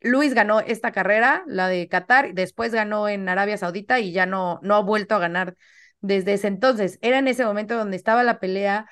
Luis 0.00 0.34
ganó 0.34 0.60
esta 0.60 0.92
carrera, 0.92 1.42
la 1.46 1.68
de 1.68 1.88
Qatar, 1.88 2.34
después 2.34 2.72
ganó 2.72 3.08
en 3.08 3.28
Arabia 3.28 3.56
Saudita 3.56 4.00
y 4.00 4.12
ya 4.12 4.26
no, 4.26 4.60
no 4.62 4.74
ha 4.74 4.80
vuelto 4.80 5.14
a 5.14 5.18
ganar 5.18 5.56
desde 6.04 6.34
ese 6.34 6.48
entonces. 6.48 6.98
Era 7.02 7.18
en 7.18 7.28
ese 7.28 7.44
momento 7.44 7.76
donde 7.76 7.96
estaba 7.96 8.22
la 8.22 8.38
pelea 8.40 8.86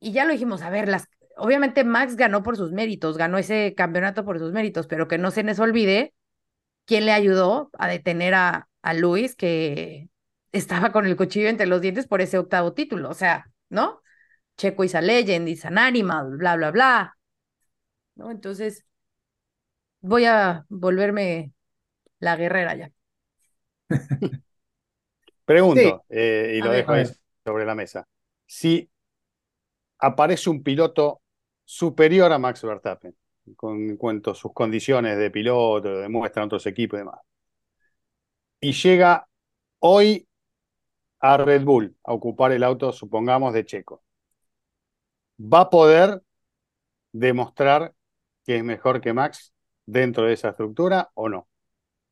y 0.00 0.12
ya 0.12 0.24
lo 0.24 0.32
dijimos, 0.32 0.62
a 0.62 0.70
ver, 0.70 0.88
las, 0.88 1.08
obviamente 1.36 1.84
Max 1.84 2.16
ganó 2.16 2.42
por 2.42 2.56
sus 2.56 2.72
méritos, 2.72 3.16
ganó 3.18 3.38
ese 3.38 3.74
campeonato 3.76 4.24
por 4.24 4.38
sus 4.38 4.52
méritos, 4.52 4.86
pero 4.86 5.08
que 5.08 5.18
no 5.18 5.30
se 5.30 5.42
les 5.44 5.58
olvide 5.60 6.14
quién 6.86 7.06
le 7.06 7.12
ayudó 7.12 7.70
a 7.78 7.88
detener 7.88 8.34
a, 8.34 8.68
a 8.82 8.94
Luis, 8.94 9.36
que 9.36 10.08
estaba 10.52 10.92
con 10.92 11.06
el 11.06 11.16
cuchillo 11.16 11.48
entre 11.48 11.66
los 11.66 11.80
dientes 11.82 12.06
por 12.08 12.22
ese 12.22 12.38
octavo 12.38 12.74
título, 12.74 13.10
o 13.10 13.14
sea, 13.14 13.46
¿no? 13.70 14.02
Checo 14.58 14.84
is 14.84 14.94
a 14.96 15.02
legend, 15.02 15.48
is 15.48 15.64
an 15.66 15.78
animal, 15.78 16.36
bla, 16.38 16.56
bla, 16.56 16.70
bla. 16.72 17.18
¿No? 18.16 18.30
Entonces, 18.30 18.84
voy 20.00 20.24
a 20.26 20.64
volverme 20.68 21.52
la 22.20 22.36
guerrera 22.36 22.76
ya. 22.76 22.92
Pregunto, 25.46 26.04
Sí. 26.04 26.06
eh, 26.10 26.56
y 26.58 26.62
A 26.62 26.66
lo 26.66 26.70
ver. 26.70 26.84
dejo 26.84 26.92
ahí 26.92 27.04
sobre 27.44 27.64
la 27.66 27.74
mesa. 27.74 28.06
Si 28.46 28.90
aparece 29.98 30.50
un 30.50 30.62
piloto 30.62 31.20
superior 31.64 32.32
a 32.32 32.38
Max 32.38 32.62
Verstappen, 32.62 33.16
con 33.56 33.76
en 33.90 33.96
cuanto 33.96 34.32
a 34.32 34.34
sus 34.34 34.52
condiciones 34.52 35.18
de 35.18 35.30
piloto, 35.30 35.88
lo 35.90 35.98
demuestran 36.00 36.46
otros 36.46 36.66
equipos 36.66 36.98
y 36.98 37.00
demás, 37.00 37.20
y 38.60 38.72
llega 38.72 39.28
hoy 39.80 40.28
a 41.20 41.36
Red 41.38 41.64
Bull 41.64 41.96
a 42.04 42.14
ocupar 42.14 42.52
el 42.52 42.64
auto, 42.64 42.92
supongamos, 42.92 43.54
de 43.54 43.66
Checo, 43.66 44.04
¿va 45.40 45.60
a 45.62 45.70
poder 45.70 46.22
demostrar 47.12 47.94
que 48.46 48.58
es 48.58 48.64
mejor 48.64 49.00
que 49.02 49.12
Max 49.14 49.54
dentro 49.86 50.26
de 50.26 50.34
esa 50.34 50.50
estructura 50.50 51.10
o 51.14 51.28
no? 51.30 51.48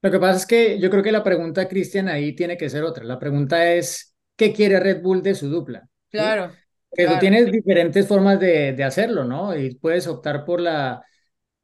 Lo 0.04 0.10
que 0.10 0.18
pasa 0.18 0.36
es 0.36 0.44
que 0.44 0.78
yo 0.78 0.90
creo 0.90 1.02
que 1.02 1.10
la 1.10 1.24
pregunta, 1.24 1.66
Cristian, 1.66 2.08
ahí 2.08 2.34
tiene 2.34 2.58
que 2.58 2.68
ser 2.68 2.84
otra. 2.84 3.04
La 3.04 3.18
pregunta 3.18 3.72
es, 3.72 4.14
¿qué 4.36 4.52
quiere 4.52 4.78
Red 4.78 5.00
Bull 5.00 5.22
de 5.22 5.34
su 5.34 5.48
dupla? 5.48 5.88
¿Sí? 6.12 6.18
Claro. 6.18 6.52
Que 6.92 7.04
tú 7.04 7.08
claro. 7.08 7.20
tienes 7.20 7.50
diferentes 7.50 8.06
formas 8.06 8.38
de, 8.38 8.74
de 8.74 8.84
hacerlo, 8.84 9.24
¿no? 9.24 9.56
Y 9.56 9.76
puedes 9.76 10.06
optar 10.06 10.44
por 10.44 10.60
la, 10.60 11.02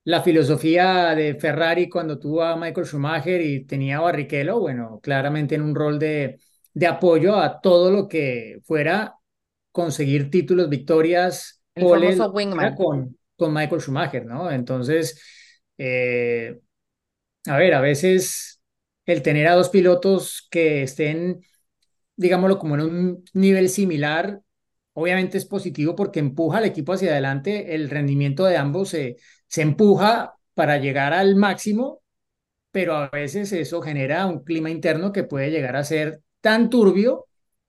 la 0.05 0.23
filosofía 0.23 1.15
de 1.15 1.35
Ferrari 1.35 1.91
cuando 1.91 2.19
tuvo 2.19 2.43
a 2.43 2.57
Michael 2.57 2.87
Schumacher 2.87 3.43
y 3.43 3.67
tenía 3.67 3.99
a 3.99 4.01
Barrichello, 4.01 4.59
bueno, 4.59 5.01
claramente 5.03 5.57
en 5.57 5.61
un 5.61 5.75
rol 5.75 5.99
de, 5.99 6.41
de 6.73 6.87
apoyo 6.87 7.37
a 7.37 7.61
todo 7.61 7.91
lo 7.91 8.09
que 8.09 8.59
fuera 8.65 9.17
conseguir 9.71 10.31
títulos, 10.31 10.71
victorias, 10.71 11.63
El 11.75 11.85
poles, 11.85 12.19
con, 12.75 13.19
con 13.37 13.53
Michael 13.53 13.83
Schumacher, 13.83 14.25
¿no? 14.25 14.51
Entonces, 14.51 15.23
eh, 15.77 16.59
a 17.47 17.57
ver, 17.57 17.75
a 17.75 17.81
veces 17.81 18.61
el 19.07 19.23
tener 19.23 19.47
a 19.49 19.55
dos 19.55 19.71
pilotos 19.71 20.47
que 20.51 20.83
estén, 20.83 21.41
digámoslo, 22.17 22.59
como 22.59 22.75
en 22.75 22.81
un 22.83 23.25
nivel 23.33 23.69
similar, 23.69 24.41
obviamente 24.93 25.39
es 25.39 25.47
positivo 25.47 25.95
porque 25.97 26.21
empuja 26.21 26.59
al 26.59 26.65
equipo 26.65 26.93
hacia 26.93 27.13
adelante, 27.13 27.75
el 27.75 27.91
rendimiento 27.91 28.45
de 28.45 28.57
ambos 28.57 28.91
se, 28.91 29.17
se 29.47 29.63
empuja 29.63 30.35
para 30.55 30.79
llegar 30.79 31.13
al 31.13 31.37
máximo, 31.37 32.03
pero 32.71 32.95
a 32.95 33.09
veces 33.09 33.53
eso 33.53 33.81
genera 33.81 34.27
un 34.27 34.45
clima 34.45 34.71
interno 34.71 35.13
que 35.13 35.25
puede 35.25 35.51
llegar 35.51 35.77
a 35.77 35.85
ser 35.85 36.21
tan 36.41 36.71
turbio 36.71 37.27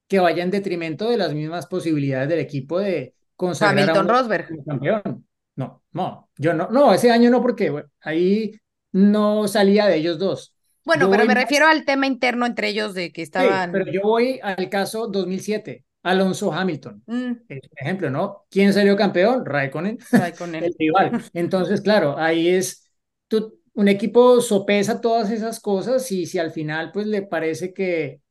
que 0.08 0.20
vaya 0.20 0.44
en 0.44 0.52
detrimento 0.52 1.10
de 1.10 1.18
las 1.18 1.34
mismas 1.34 1.68
posibilidades 1.68 2.28
del 2.30 2.40
equipo 2.40 2.80
de 2.80 3.14
consagrar 3.36 3.78
a 3.78 3.92
Hamilton 3.92 4.10
Rosberg. 4.10 4.50
campeón. 4.66 5.26
No, 5.56 5.84
no, 5.94 6.30
yo 6.38 6.54
no, 6.54 6.70
no, 6.70 6.94
ese 6.94 7.12
año 7.12 7.30
no, 7.30 7.42
porque 7.42 7.70
bueno, 7.70 7.90
ahí 8.02 8.52
no 8.92 9.48
salía 9.48 9.88
de 9.88 9.98
ellos 9.98 10.20
dos. 10.20 10.56
Bueno, 10.84 11.06
Yo 11.06 11.10
pero 11.10 11.26
me 11.26 11.34
más- 11.34 11.44
refiero 11.44 11.66
al 11.68 11.86
tema 11.86 12.06
interno 12.08 12.46
entre 12.46 12.70
ellos 12.70 12.94
de 12.94 13.12
que 13.12 13.22
Sí, 13.22 13.24
estaban. 13.24 13.72
pero 13.72 13.92
yo 13.92 14.02
voy 14.04 14.40
al 14.44 14.70
caso 14.70 15.08
2007, 15.08 15.86
Alonso 16.04 16.52
Hamilton. 16.54 17.04
Mm, 17.08 17.32
ejemplo, 17.76 18.10
¿no? 18.10 18.46
¿Quién 18.50 18.74
salió 18.74 18.96
campeón? 18.96 19.46
Raikkonen, 19.46 19.98
Raikkonen. 20.12 20.64
el 20.66 20.76
rival. 20.78 21.24
Entonces, 21.34 21.82
claro, 21.82 22.18
ahí 22.18 22.50
es, 22.50 22.92
tú, 23.28 23.60
un 23.74 23.88
equipo 23.88 24.42
sopesa 24.42 25.02
todas 25.02 25.32
esas 25.32 25.60
cosas 25.60 26.12
y 26.12 26.26
si 26.26 26.40
al 26.40 26.52
final 26.52 26.92
pues 26.92 27.08
le 27.08 27.22
parece 27.24 27.74
que 27.74 28.22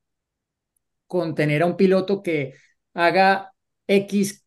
con 1.06 1.34
tener 1.34 1.62
a 1.62 1.66
un 1.66 1.76
piloto 1.76 2.22
que 2.22 2.54
haga 2.94 3.52
X 3.86 4.44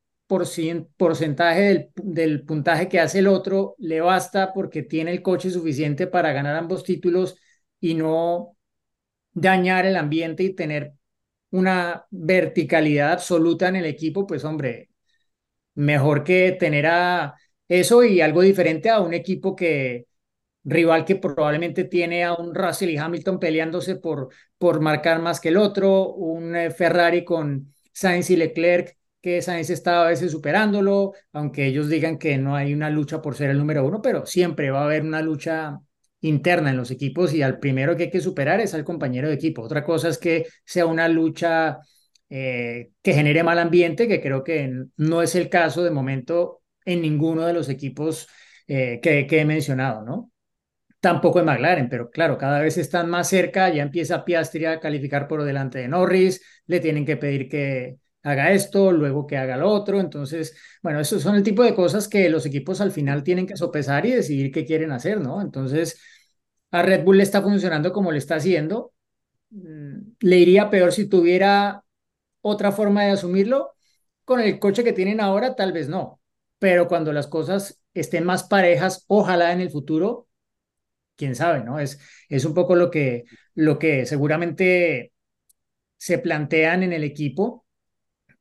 porcentaje 0.97 1.91
del, 1.95 2.45
puntaje 2.45 2.89
que 2.89 2.99
hace 2.99 3.19
el 3.19 3.27
otro, 3.27 3.75
le 3.79 4.01
basta 4.01 4.53
porque 4.53 4.83
tiene 4.83 5.11
el 5.11 5.21
coche 5.21 5.49
suficiente 5.49 6.07
para 6.07 6.33
ganar 6.33 6.55
ambos 6.55 6.83
títulos 6.83 7.35
y 7.79 7.95
no 7.95 8.57
dañar 9.33 9.85
el 9.85 9.95
ambiente 9.95 10.43
y 10.43 10.53
tener 10.55 10.93
una 11.51 12.05
verticalidad 12.11 13.13
absoluta 13.13 13.67
en 13.67 13.77
el 13.77 13.85
equipo, 13.85 14.27
pues 14.27 14.43
hombre, 14.45 14.89
mejor 15.75 16.23
que 16.23 16.53
tener 16.59 16.87
a 16.87 17.35
eso 17.67 18.03
y 18.03 18.21
algo 18.21 18.41
diferente 18.41 18.89
a 18.89 18.99
un 19.01 19.13
equipo 19.13 19.55
que 19.55 20.07
rival 20.63 21.05
que 21.05 21.15
probablemente 21.15 21.83
tiene 21.85 22.23
a 22.23 22.33
un 22.33 22.55
Russell 22.55 22.89
y 22.89 22.97
Hamilton 22.97 23.39
peleándose 23.39 23.95
por, 23.95 24.29
por 24.57 24.79
marcar 24.81 25.21
más 25.21 25.39
que 25.39 25.49
el 25.49 25.57
otro, 25.57 26.13
un 26.13 26.55
eh, 26.55 26.71
Ferrari 26.71 27.23
con 27.25 27.73
Sainz 27.91 28.29
y 28.29 28.37
Leclerc, 28.37 28.97
que 29.23 29.41
Sainz 29.41 29.69
está 29.69 30.03
a 30.03 30.09
veces 30.09 30.33
superándolo, 30.33 31.13
aunque 31.31 31.65
ellos 31.65 31.87
digan 31.87 32.17
que 32.17 32.37
no 32.37 32.57
hay 32.57 32.73
una 32.73 32.89
lucha 32.89 33.21
por 33.21 33.35
ser 33.35 33.51
el 33.51 33.57
número 33.57 33.85
uno, 33.85 34.01
pero 34.01 34.25
siempre 34.25 34.69
va 34.69 34.81
a 34.81 34.83
haber 34.83 35.03
una 35.03 35.21
lucha 35.21 35.79
interna 36.19 36.71
en 36.71 36.77
los 36.77 36.91
equipos 36.91 37.33
y 37.33 37.41
al 37.41 37.57
primero 37.57 37.95
que 37.95 38.03
hay 38.03 38.11
que 38.11 38.19
superar 38.19 38.59
es 38.59 38.73
al 38.73 38.83
compañero 38.83 39.29
de 39.29 39.35
equipo. 39.35 39.61
Otra 39.61 39.85
cosa 39.85 40.09
es 40.09 40.17
que 40.17 40.45
sea 40.65 40.85
una 40.87 41.07
lucha 41.07 41.79
eh, 42.29 42.91
que 43.01 43.13
genere 43.13 43.43
mal 43.43 43.59
ambiente, 43.59 44.09
que 44.09 44.21
creo 44.21 44.43
que 44.43 44.69
no 44.97 45.21
es 45.21 45.35
el 45.35 45.49
caso 45.49 45.83
de 45.83 45.91
momento 45.91 46.61
en 46.83 47.01
ninguno 47.01 47.45
de 47.45 47.53
los 47.53 47.69
equipos 47.69 48.27
eh, 48.67 48.99
que, 49.01 49.25
que 49.25 49.39
he 49.39 49.45
mencionado, 49.45 50.03
¿no? 50.03 50.31
Tampoco 50.99 51.39
en 51.39 51.45
McLaren, 51.45 51.87
pero 51.87 52.09
claro, 52.09 52.37
cada 52.37 52.59
vez 52.59 52.77
están 52.77 53.09
más 53.09 53.29
cerca, 53.29 53.69
ya 53.69 53.83
empieza 53.83 54.25
Piastri 54.25 54.65
a 54.65 54.81
calificar 54.81 55.29
por 55.29 55.43
delante 55.43 55.79
de 55.79 55.87
Norris, 55.87 56.41
le 56.65 56.81
tienen 56.81 57.05
que 57.05 57.15
pedir 57.15 57.47
que 57.47 58.02
haga 58.23 58.51
esto, 58.51 58.91
luego 58.91 59.27
que 59.27 59.37
haga 59.37 59.57
lo 59.57 59.69
otro, 59.69 59.99
entonces, 59.99 60.55
bueno, 60.81 60.99
esos 60.99 61.21
son 61.21 61.35
el 61.35 61.43
tipo 61.43 61.63
de 61.63 61.75
cosas 61.75 62.07
que 62.07 62.29
los 62.29 62.45
equipos 62.45 62.81
al 62.81 62.91
final 62.91 63.23
tienen 63.23 63.47
que 63.47 63.57
sopesar 63.57 64.05
y 64.05 64.11
decidir 64.11 64.51
qué 64.51 64.65
quieren 64.65 64.91
hacer, 64.91 65.21
¿no? 65.21 65.41
Entonces, 65.41 65.99
a 66.71 66.81
Red 66.81 67.03
Bull 67.03 67.17
le 67.17 67.23
está 67.23 67.41
funcionando 67.41 67.91
como 67.93 68.11
le 68.11 68.17
está 68.19 68.35
haciendo, 68.35 68.91
Mm, 69.51 70.13
le 70.21 70.37
iría 70.39 70.69
peor 70.69 70.91
si 70.93 71.07
tuviera 71.09 71.83
otra 72.41 72.71
forma 72.71 73.03
de 73.05 73.11
asumirlo, 73.11 73.73
con 74.25 74.39
el 74.41 74.59
coche 74.59 74.83
que 74.83 74.93
tienen 74.93 75.21
ahora 75.21 75.55
tal 75.55 75.73
vez 75.73 75.89
no, 75.89 76.21
pero 76.59 76.87
cuando 76.87 77.13
las 77.13 77.27
cosas 77.27 77.81
estén 77.93 78.25
más 78.25 78.43
parejas, 78.45 79.05
ojalá 79.07 79.53
en 79.53 79.61
el 79.61 79.71
futuro, 79.71 80.27
quién 81.15 81.35
sabe, 81.35 81.63
¿no? 81.63 81.79
Es, 81.79 81.99
es 82.29 82.45
un 82.45 82.53
poco 82.53 82.75
lo 82.75 82.91
que, 82.91 83.25
lo 83.55 83.79
que 83.79 84.05
seguramente 84.05 85.13
se 85.97 86.19
plantean 86.19 86.83
en 86.83 86.93
el 86.93 87.03
equipo, 87.03 87.62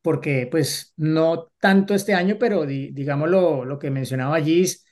porque 0.03 0.49
pues 0.51 0.93
no 0.97 1.53
tanto 1.61 1.95
este 1.95 2.15
año, 2.15 2.37
pero 2.39 2.67
di, 2.67 2.91
digamos 2.93 3.31
lo, 3.31 3.65
lo 3.65 3.79
que 3.79 3.91
mencionaba 3.91 4.41
Gis 4.43 4.85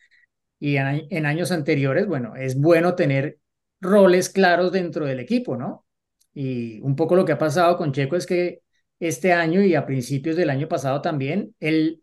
y 0.58 0.76
en, 0.76 1.06
en 1.10 1.26
años 1.26 1.52
anteriores, 1.52 2.06
bueno, 2.06 2.36
es 2.36 2.58
bueno 2.60 2.94
tener 2.94 3.38
roles 3.80 4.28
claros 4.30 4.72
dentro 4.72 5.06
del 5.06 5.20
equipo, 5.20 5.56
¿no? 5.56 5.86
Y 6.34 6.80
un 6.82 6.96
poco 6.96 7.16
lo 7.16 7.24
que 7.24 7.32
ha 7.32 7.38
pasado 7.38 7.76
con 7.76 7.92
Checo 7.92 8.16
es 8.16 8.26
que 8.26 8.62
este 9.00 9.32
año 9.32 9.62
y 9.62 9.74
a 9.74 9.86
principios 9.86 10.36
del 10.36 10.50
año 10.50 10.68
pasado 10.68 11.00
también, 11.02 11.54
él 11.60 12.02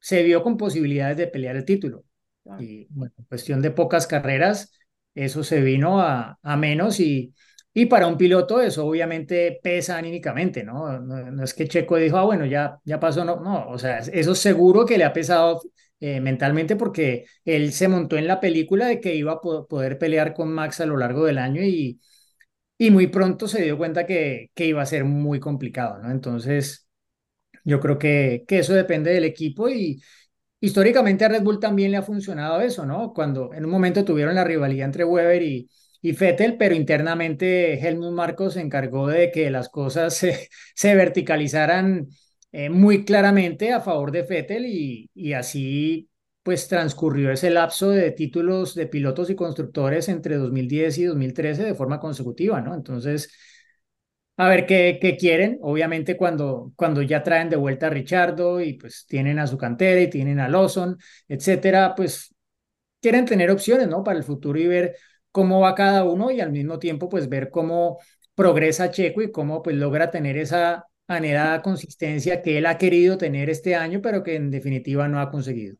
se 0.00 0.22
vio 0.22 0.42
con 0.42 0.56
posibilidades 0.56 1.16
de 1.16 1.26
pelear 1.28 1.56
el 1.56 1.64
título. 1.64 2.04
Y 2.56 2.86
bueno, 2.90 3.14
en 3.18 3.24
cuestión 3.24 3.62
de 3.62 3.70
pocas 3.70 4.06
carreras, 4.06 4.72
eso 5.14 5.44
se 5.44 5.60
vino 5.60 6.00
a, 6.00 6.38
a 6.42 6.56
menos 6.56 7.00
y 7.00 7.34
Y 7.72 7.86
para 7.86 8.08
un 8.08 8.16
piloto 8.18 8.60
eso 8.60 8.84
obviamente 8.86 9.60
pesa 9.62 9.96
anímicamente, 9.96 10.64
¿no? 10.64 10.98
No, 11.00 11.44
es 11.44 11.54
que 11.54 11.68
Checo 11.68 11.96
dijo, 11.96 12.16
ah, 12.18 12.24
bueno, 12.24 12.44
ya, 12.44 12.78
ya 12.84 12.98
pasó, 12.98 13.24
no, 13.24 13.38
no, 13.40 13.68
o 13.68 13.78
sea, 13.78 13.98
eso 13.98 14.34
seguro 14.34 14.84
que 14.84 14.98
le 14.98 15.04
ha 15.04 15.12
pesado 15.12 15.62
eh, 16.00 16.20
mentalmente 16.20 16.74
porque 16.74 17.26
él 17.44 17.72
se 17.72 17.86
montó 17.86 18.16
en 18.16 18.26
la 18.26 18.40
película 18.40 18.86
de 18.86 19.00
que 19.00 19.14
iba 19.14 19.32
a 19.32 19.40
poder 19.40 19.98
pelear 19.98 20.34
con 20.34 20.52
Max 20.52 20.80
a 20.80 20.86
lo 20.86 20.96
largo 20.96 21.24
del 21.26 21.38
año 21.38 21.62
y, 21.62 22.00
y 22.78 22.90
muy 22.90 23.08
pronto 23.08 23.48
se 23.48 23.62
dio 23.62 23.78
cuenta 23.78 24.06
que, 24.06 24.50
que 24.54 24.66
iba 24.66 24.82
a 24.82 24.86
ser 24.86 25.04
muy 25.04 25.40
complicado, 25.40 25.98
¿no? 25.98 26.10
Entonces, 26.10 26.88
yo 27.64 27.80
creo 27.80 27.98
que, 27.98 28.44
que 28.48 28.58
eso 28.60 28.74
depende 28.74 29.12
del 29.12 29.24
equipo 29.24 29.68
y 29.68 30.02
históricamente 30.60 31.24
a 31.24 31.28
Red 31.28 31.42
Bull 31.42 31.60
también 31.60 31.90
le 31.92 31.98
ha 31.98 32.02
funcionado 32.02 32.60
eso, 32.60 32.86
¿no? 32.86 33.12
Cuando 33.14 33.52
en 33.54 33.64
un 33.64 33.70
momento 33.70 34.04
tuvieron 34.04 34.34
la 34.34 34.44
rivalidad 34.44 34.86
entre 34.86 35.04
Weber 35.04 35.42
y, 35.42 35.70
y 36.02 36.12
Fettel, 36.14 36.56
pero 36.56 36.74
internamente 36.74 37.74
Helmut 37.86 38.12
Marcos 38.12 38.54
se 38.54 38.60
encargó 38.60 39.08
de 39.08 39.30
que 39.30 39.50
las 39.50 39.68
cosas 39.68 40.14
se, 40.16 40.48
se 40.74 40.94
verticalizaran 40.94 42.08
eh, 42.52 42.70
muy 42.70 43.04
claramente 43.04 43.72
a 43.72 43.80
favor 43.80 44.10
de 44.12 44.24
Fettel 44.24 44.66
y, 44.66 45.10
y 45.14 45.32
así 45.34 46.08
pues 46.42 46.68
transcurrió 46.68 47.30
ese 47.30 47.50
lapso 47.50 47.90
de 47.90 48.12
títulos 48.12 48.74
de 48.74 48.86
pilotos 48.86 49.28
y 49.30 49.34
constructores 49.36 50.08
entre 50.08 50.36
2010 50.36 50.96
y 50.98 51.04
2013 51.04 51.64
de 51.64 51.74
forma 51.74 52.00
consecutiva, 52.00 52.60
¿no? 52.62 52.74
Entonces, 52.74 53.30
a 54.36 54.48
ver 54.48 54.66
qué, 54.66 54.98
qué 55.00 55.16
quieren. 55.16 55.58
Obviamente 55.62 56.16
cuando, 56.16 56.72
cuando 56.76 57.02
ya 57.02 57.22
traen 57.22 57.50
de 57.50 57.56
vuelta 57.56 57.86
a 57.88 57.90
Richardo 57.90 58.60
y 58.60 58.74
pues 58.74 59.04
tienen 59.08 59.38
a 59.38 59.46
su 59.46 59.58
cantera 59.58 60.00
y 60.00 60.08
tienen 60.10 60.40
a 60.40 60.48
Lawson, 60.48 60.96
etcétera, 61.28 61.94
pues 61.94 62.34
quieren 63.00 63.26
tener 63.26 63.50
opciones, 63.50 63.88
¿no? 63.88 64.04
Para 64.04 64.18
el 64.18 64.24
futuro 64.24 64.58
y 64.60 64.66
ver 64.68 64.96
cómo 65.32 65.60
va 65.60 65.74
cada 65.74 66.04
uno 66.04 66.30
y 66.30 66.40
al 66.40 66.52
mismo 66.52 66.78
tiempo 66.78 67.08
pues 67.08 67.28
ver 67.28 67.50
cómo 67.50 67.98
progresa 68.34 68.90
Checo 68.90 69.22
y 69.22 69.30
cómo 69.30 69.62
pues 69.62 69.76
logra 69.76 70.10
tener 70.10 70.36
esa 70.36 70.86
anhelada 71.06 71.62
consistencia 71.62 72.40
que 72.42 72.58
él 72.58 72.66
ha 72.66 72.78
querido 72.78 73.18
tener 73.18 73.50
este 73.50 73.74
año, 73.74 74.00
pero 74.00 74.22
que 74.22 74.36
en 74.36 74.50
definitiva 74.50 75.08
no 75.08 75.20
ha 75.20 75.30
conseguido. 75.30 75.76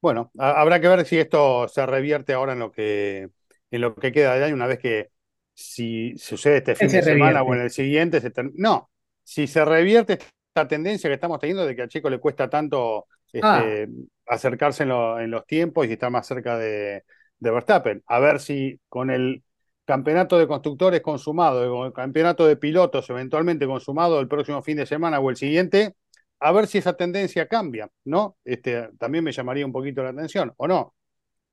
Bueno, 0.00 0.30
habrá 0.38 0.80
que 0.80 0.88
ver 0.88 1.04
si 1.04 1.18
esto 1.18 1.66
se 1.68 1.84
revierte 1.84 2.32
ahora 2.32 2.52
en 2.52 2.60
lo 2.60 2.70
que, 2.70 3.30
en 3.70 3.80
lo 3.80 3.94
que 3.94 4.12
queda 4.12 4.34
de 4.34 4.44
año, 4.44 4.54
una 4.54 4.66
vez 4.66 4.78
que 4.78 5.10
si 5.54 6.16
sucede 6.16 6.58
este 6.58 6.76
fin 6.76 6.88
de 6.88 7.02
semana 7.02 7.42
o 7.42 7.52
en 7.54 7.62
el 7.62 7.70
siguiente, 7.70 8.20
se 8.20 8.32
no, 8.54 8.90
si 9.24 9.48
se 9.48 9.64
revierte 9.64 10.14
esta 10.14 10.68
tendencia 10.68 11.10
que 11.10 11.14
estamos 11.14 11.40
teniendo 11.40 11.66
de 11.66 11.74
que 11.74 11.82
a 11.82 11.88
Checo 11.88 12.10
le 12.10 12.20
cuesta 12.20 12.48
tanto 12.48 13.06
ah. 13.42 13.64
este, 13.64 13.92
acercarse 14.26 14.84
en, 14.84 15.30
los 15.30 15.46
tiempos 15.46 15.86
y 15.86 15.92
estar 15.92 16.10
más 16.10 16.26
cerca 16.28 16.56
de, 16.56 17.04
de 17.40 17.50
Verstappen. 17.50 18.02
A 18.06 18.18
ver 18.18 18.40
si 18.40 18.80
con 18.88 19.10
el 19.10 19.42
campeonato 19.84 20.38
de 20.38 20.46
constructores 20.46 21.00
consumado, 21.00 21.70
con 21.70 21.86
el 21.86 21.92
campeonato 21.92 22.46
de 22.46 22.56
pilotos 22.56 23.08
eventualmente 23.10 23.66
consumado 23.66 24.20
el 24.20 24.28
próximo 24.28 24.62
fin 24.62 24.76
de 24.76 24.86
semana 24.86 25.18
o 25.18 25.30
el 25.30 25.36
siguiente, 25.36 25.94
a 26.40 26.52
ver 26.52 26.66
si 26.66 26.78
esa 26.78 26.94
tendencia 26.94 27.48
cambia, 27.48 27.90
¿no? 28.04 28.36
Este, 28.44 28.90
también 28.98 29.24
me 29.24 29.32
llamaría 29.32 29.64
un 29.64 29.72
poquito 29.72 30.02
la 30.02 30.10
atención, 30.10 30.52
¿o 30.56 30.68
no? 30.68 30.94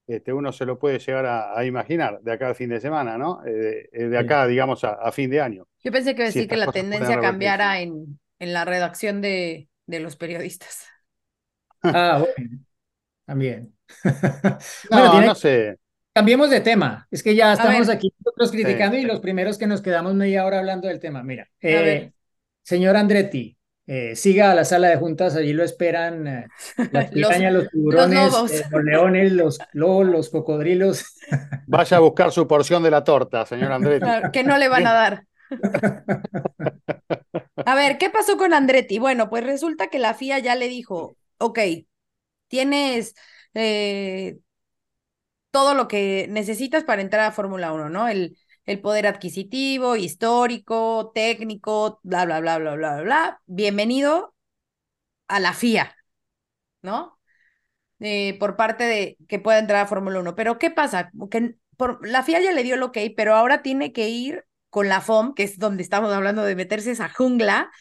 Este, 0.08 0.32
uno 0.32 0.52
se 0.52 0.66
lo 0.66 0.78
puede 0.78 1.00
llegar 1.00 1.26
a, 1.26 1.66
imaginar 1.66 2.22
de 2.22 2.34
acá 2.34 2.48
al 2.50 2.56
fin 2.56 2.70
de 2.70 2.80
semana, 2.80 3.18
¿no? 3.18 3.44
Eh, 3.46 3.90
eh, 3.92 4.04
de 4.06 4.18
acá, 4.18 4.46
digamos, 4.46 4.84
a, 4.84 5.12
fin 5.12 5.32
de 5.32 5.42
año. 5.42 5.68
Yo 5.84 5.92
pensé 5.92 6.14
que 6.14 6.24
decir 6.24 6.48
que 6.48 6.58
la 6.58 6.72
tendencia 6.72 7.20
cambiara 7.20 7.80
en, 7.80 8.20
en 8.38 8.54
la 8.54 8.66
redacción 8.66 9.22
de, 9.22 9.68
de 9.88 10.00
los 10.00 10.16
periodistas. 10.16 10.88
Ah, 11.82 12.20
bueno, 12.20 12.60
también. 13.26 13.75
no, 14.92 15.22
no 15.22 15.36
sé. 15.36 15.78
Cambiemos 16.16 16.50
de 16.50 16.62
tema. 16.62 17.06
Es 17.12 17.22
que 17.22 17.36
ya 17.36 17.52
estamos 17.52 17.90
aquí 17.90 18.14
nosotros 18.24 18.52
criticando 18.52 18.98
y 18.98 19.04
los 19.04 19.20
primeros 19.20 19.58
que 19.58 19.68
nos 19.68 19.82
quedamos 19.82 20.14
media 20.14 20.46
hora 20.46 20.60
hablando 20.60 20.88
del 20.88 21.02
tema. 21.02 21.24
Mira, 21.24 21.50
eh, 21.60 22.14
señor 22.64 22.96
Andretti, 22.96 23.58
eh, 23.86 24.16
siga 24.16 24.52
a 24.52 24.56
la 24.56 24.64
sala 24.64 24.88
de 24.88 24.96
juntas, 24.96 25.36
allí 25.36 25.52
lo 25.52 25.64
esperan 25.66 26.26
eh, 26.26 26.48
las 26.94 27.12
pirañas, 27.12 27.54
los, 27.54 27.70
tiburones, 27.70 28.32
los, 28.32 28.84
leones, 28.84 29.32
los 29.34 29.60
lobos, 29.74 30.08
los 30.08 30.30
cocodrilos. 30.30 31.04
Vaya 31.68 31.98
a 31.98 32.00
buscar 32.00 32.32
su 32.32 32.48
porción 32.48 32.82
de 32.82 32.92
la 32.92 33.04
torta, 33.04 33.46
señor 33.46 33.74
Andretti. 33.74 34.08
que 34.32 34.44
no 34.46 34.58
le 34.58 34.70
van 34.70 34.88
a 34.88 34.94
dar. 34.94 35.26
A 37.66 37.76
ver, 37.76 37.98
¿qué 37.98 38.10
pasó 38.10 38.38
con 38.38 38.54
Andretti? 38.54 39.00
Bueno, 39.00 39.30
pues 39.30 39.44
resulta 39.44 39.88
que 39.88 40.00
la 40.00 40.14
FIA 40.14 40.40
ya 40.40 40.56
le 40.56 40.70
dijo, 40.70 41.18
ok, 41.40 41.60
tienes 42.48 43.16
eh, 43.56 44.40
todo 45.52 45.74
lo 45.74 45.88
que 45.88 46.28
necesitas 46.30 46.84
para 46.84 47.02
entrar 47.02 47.26
a 47.26 47.32
Fórmula 47.32 47.72
1, 47.74 47.90
¿no? 47.90 48.08
El, 48.08 48.38
poder 48.82 49.08
adquisitivo, 49.08 49.96
histórico, 49.96 51.12
técnico, 51.14 52.00
bla, 52.04 52.26
bla, 52.26 52.40
bla, 52.42 52.58
bla, 52.58 52.76
bla, 52.76 53.02
bla. 53.02 53.42
Bienvenido 53.46 54.36
a 55.28 55.40
la 55.40 55.54
FIA, 55.54 55.96
¿no? 56.82 57.20
Eh, 58.00 58.38
por 58.40 58.58
parte 58.58 58.84
de 58.86 59.18
que 59.30 59.40
pueda 59.40 59.60
entrar 59.60 59.82
a 59.82 59.88
Fórmula 59.88 60.20
1. 60.20 60.36
Pero 60.36 60.58
¿qué 60.60 60.72
pasa? 60.72 61.12
Que 61.32 61.56
por, 61.78 62.06
la 62.08 62.24
FIA 62.24 62.42
ya 62.42 62.52
le 62.52 62.64
dio 62.64 62.76
el 62.76 62.84
ok, 62.84 62.98
pero 63.16 63.36
ahora 63.36 63.62
tiene 63.62 63.94
que 63.94 64.10
ir 64.10 64.46
con 64.70 64.90
la 64.90 65.00
FOM, 65.02 65.34
que 65.36 65.44
es 65.44 65.60
donde 65.60 65.84
estamos 65.84 66.12
hablando 66.12 66.44
de 66.44 66.56
meterse 66.56 66.92
esa 66.92 67.08
jungla, 67.10 67.72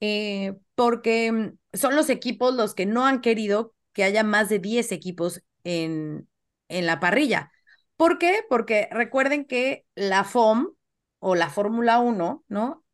eh, 0.00 0.54
porque 0.74 1.32
mm, 1.32 1.58
son 1.76 1.96
los 1.96 2.08
equipos 2.10 2.54
los 2.54 2.74
que 2.74 2.86
no 2.86 3.06
han 3.06 3.20
querido 3.20 3.74
que 3.98 4.04
haya 4.04 4.22
más 4.22 4.48
de 4.48 4.60
10 4.60 4.92
equipos 4.92 5.42
en, 5.64 6.28
en 6.68 6.86
la 6.86 7.00
parrilla. 7.00 7.50
¿Por 7.96 8.18
qué? 8.20 8.44
Porque 8.48 8.86
recuerden 8.92 9.44
que 9.44 9.86
la 9.96 10.22
FOM 10.22 10.68
o 11.18 11.34
la 11.34 11.50
Fórmula 11.50 11.98
1, 11.98 12.44
¿no? 12.46 12.84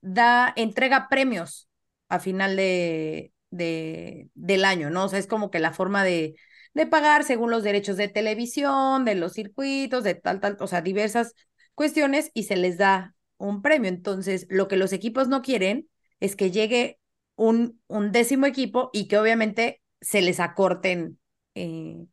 Da, 0.00 0.52
entrega 0.56 1.08
premios 1.08 1.68
a 2.08 2.18
final 2.18 2.56
de, 2.56 3.32
de, 3.50 4.30
del 4.34 4.64
año, 4.64 4.90
¿no? 4.90 5.04
O 5.04 5.08
sea, 5.08 5.20
es 5.20 5.28
como 5.28 5.52
que 5.52 5.60
la 5.60 5.72
forma 5.72 6.02
de, 6.02 6.34
de 6.74 6.86
pagar 6.88 7.22
según 7.22 7.52
los 7.52 7.62
derechos 7.62 7.96
de 7.96 8.08
televisión, 8.08 9.04
de 9.04 9.14
los 9.14 9.34
circuitos, 9.34 10.02
de 10.02 10.16
tal, 10.16 10.40
tal, 10.40 10.56
o 10.58 10.66
sea, 10.66 10.80
diversas 10.82 11.34
cuestiones 11.76 12.32
y 12.34 12.42
se 12.42 12.56
les 12.56 12.78
da 12.78 13.14
un 13.36 13.62
premio. 13.62 13.88
Entonces, 13.90 14.44
lo 14.50 14.66
que 14.66 14.76
los 14.76 14.92
equipos 14.92 15.28
no 15.28 15.40
quieren 15.40 15.88
es 16.18 16.34
que 16.34 16.50
llegue 16.50 16.98
un, 17.36 17.80
un 17.86 18.10
décimo 18.10 18.46
equipo 18.46 18.90
y 18.92 19.06
que 19.06 19.18
obviamente 19.18 19.82
se 20.00 20.22
les 20.22 20.40
acorten 20.40 21.18
eh, 21.54 22.06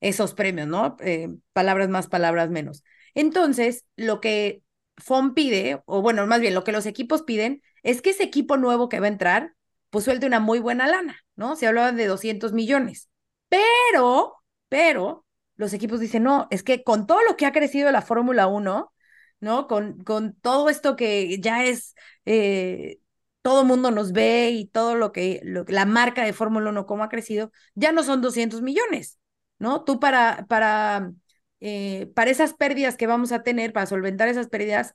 esos 0.00 0.34
premios, 0.34 0.68
¿no? 0.68 0.96
Eh, 1.00 1.28
palabras 1.52 1.88
más, 1.88 2.08
palabras 2.08 2.50
menos. 2.50 2.84
Entonces, 3.14 3.86
lo 3.96 4.20
que 4.20 4.62
FOM 4.96 5.34
pide, 5.34 5.82
o 5.86 6.02
bueno, 6.02 6.26
más 6.26 6.40
bien 6.40 6.54
lo 6.54 6.64
que 6.64 6.72
los 6.72 6.86
equipos 6.86 7.22
piden, 7.22 7.62
es 7.82 8.02
que 8.02 8.10
ese 8.10 8.24
equipo 8.24 8.56
nuevo 8.56 8.88
que 8.88 9.00
va 9.00 9.06
a 9.06 9.08
entrar, 9.10 9.54
pues 9.90 10.04
suelte 10.04 10.26
una 10.26 10.40
muy 10.40 10.58
buena 10.58 10.86
lana, 10.86 11.16
¿no? 11.36 11.56
Se 11.56 11.66
hablaba 11.66 11.92
de 11.92 12.06
200 12.06 12.52
millones. 12.52 13.08
Pero, 13.48 14.34
pero, 14.68 15.24
los 15.56 15.72
equipos 15.72 16.00
dicen, 16.00 16.24
no, 16.24 16.48
es 16.50 16.62
que 16.62 16.82
con 16.82 17.06
todo 17.06 17.22
lo 17.28 17.36
que 17.36 17.46
ha 17.46 17.52
crecido 17.52 17.90
la 17.92 18.02
Fórmula 18.02 18.46
1, 18.46 18.92
¿no? 19.40 19.66
Con, 19.68 20.02
con 20.04 20.34
todo 20.34 20.68
esto 20.68 20.96
que 20.96 21.38
ya 21.40 21.64
es 21.64 21.94
eh, 22.24 22.98
todo 23.44 23.60
el 23.60 23.66
mundo 23.66 23.90
nos 23.90 24.12
ve 24.12 24.52
y 24.52 24.64
todo 24.64 24.94
lo 24.94 25.12
que, 25.12 25.42
la 25.68 25.84
marca 25.84 26.24
de 26.24 26.32
Fórmula 26.32 26.70
1, 26.70 26.86
cómo 26.86 27.04
ha 27.04 27.10
crecido, 27.10 27.52
ya 27.74 27.92
no 27.92 28.02
son 28.02 28.22
200 28.22 28.62
millones, 28.62 29.18
¿no? 29.58 29.84
Tú 29.84 30.00
para, 30.00 30.46
para, 30.48 31.12
eh, 31.60 32.10
para 32.14 32.30
esas 32.30 32.54
pérdidas 32.54 32.96
que 32.96 33.06
vamos 33.06 33.32
a 33.32 33.42
tener, 33.42 33.74
para 33.74 33.84
solventar 33.84 34.28
esas 34.28 34.48
pérdidas, 34.48 34.94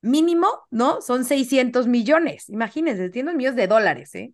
mínimo, 0.00 0.48
¿no? 0.70 1.02
Son 1.02 1.26
600 1.26 1.88
millones, 1.88 2.48
imagínense, 2.48 3.02
600 3.02 3.34
millones 3.34 3.56
de 3.56 3.66
dólares, 3.66 4.14
¿eh? 4.14 4.32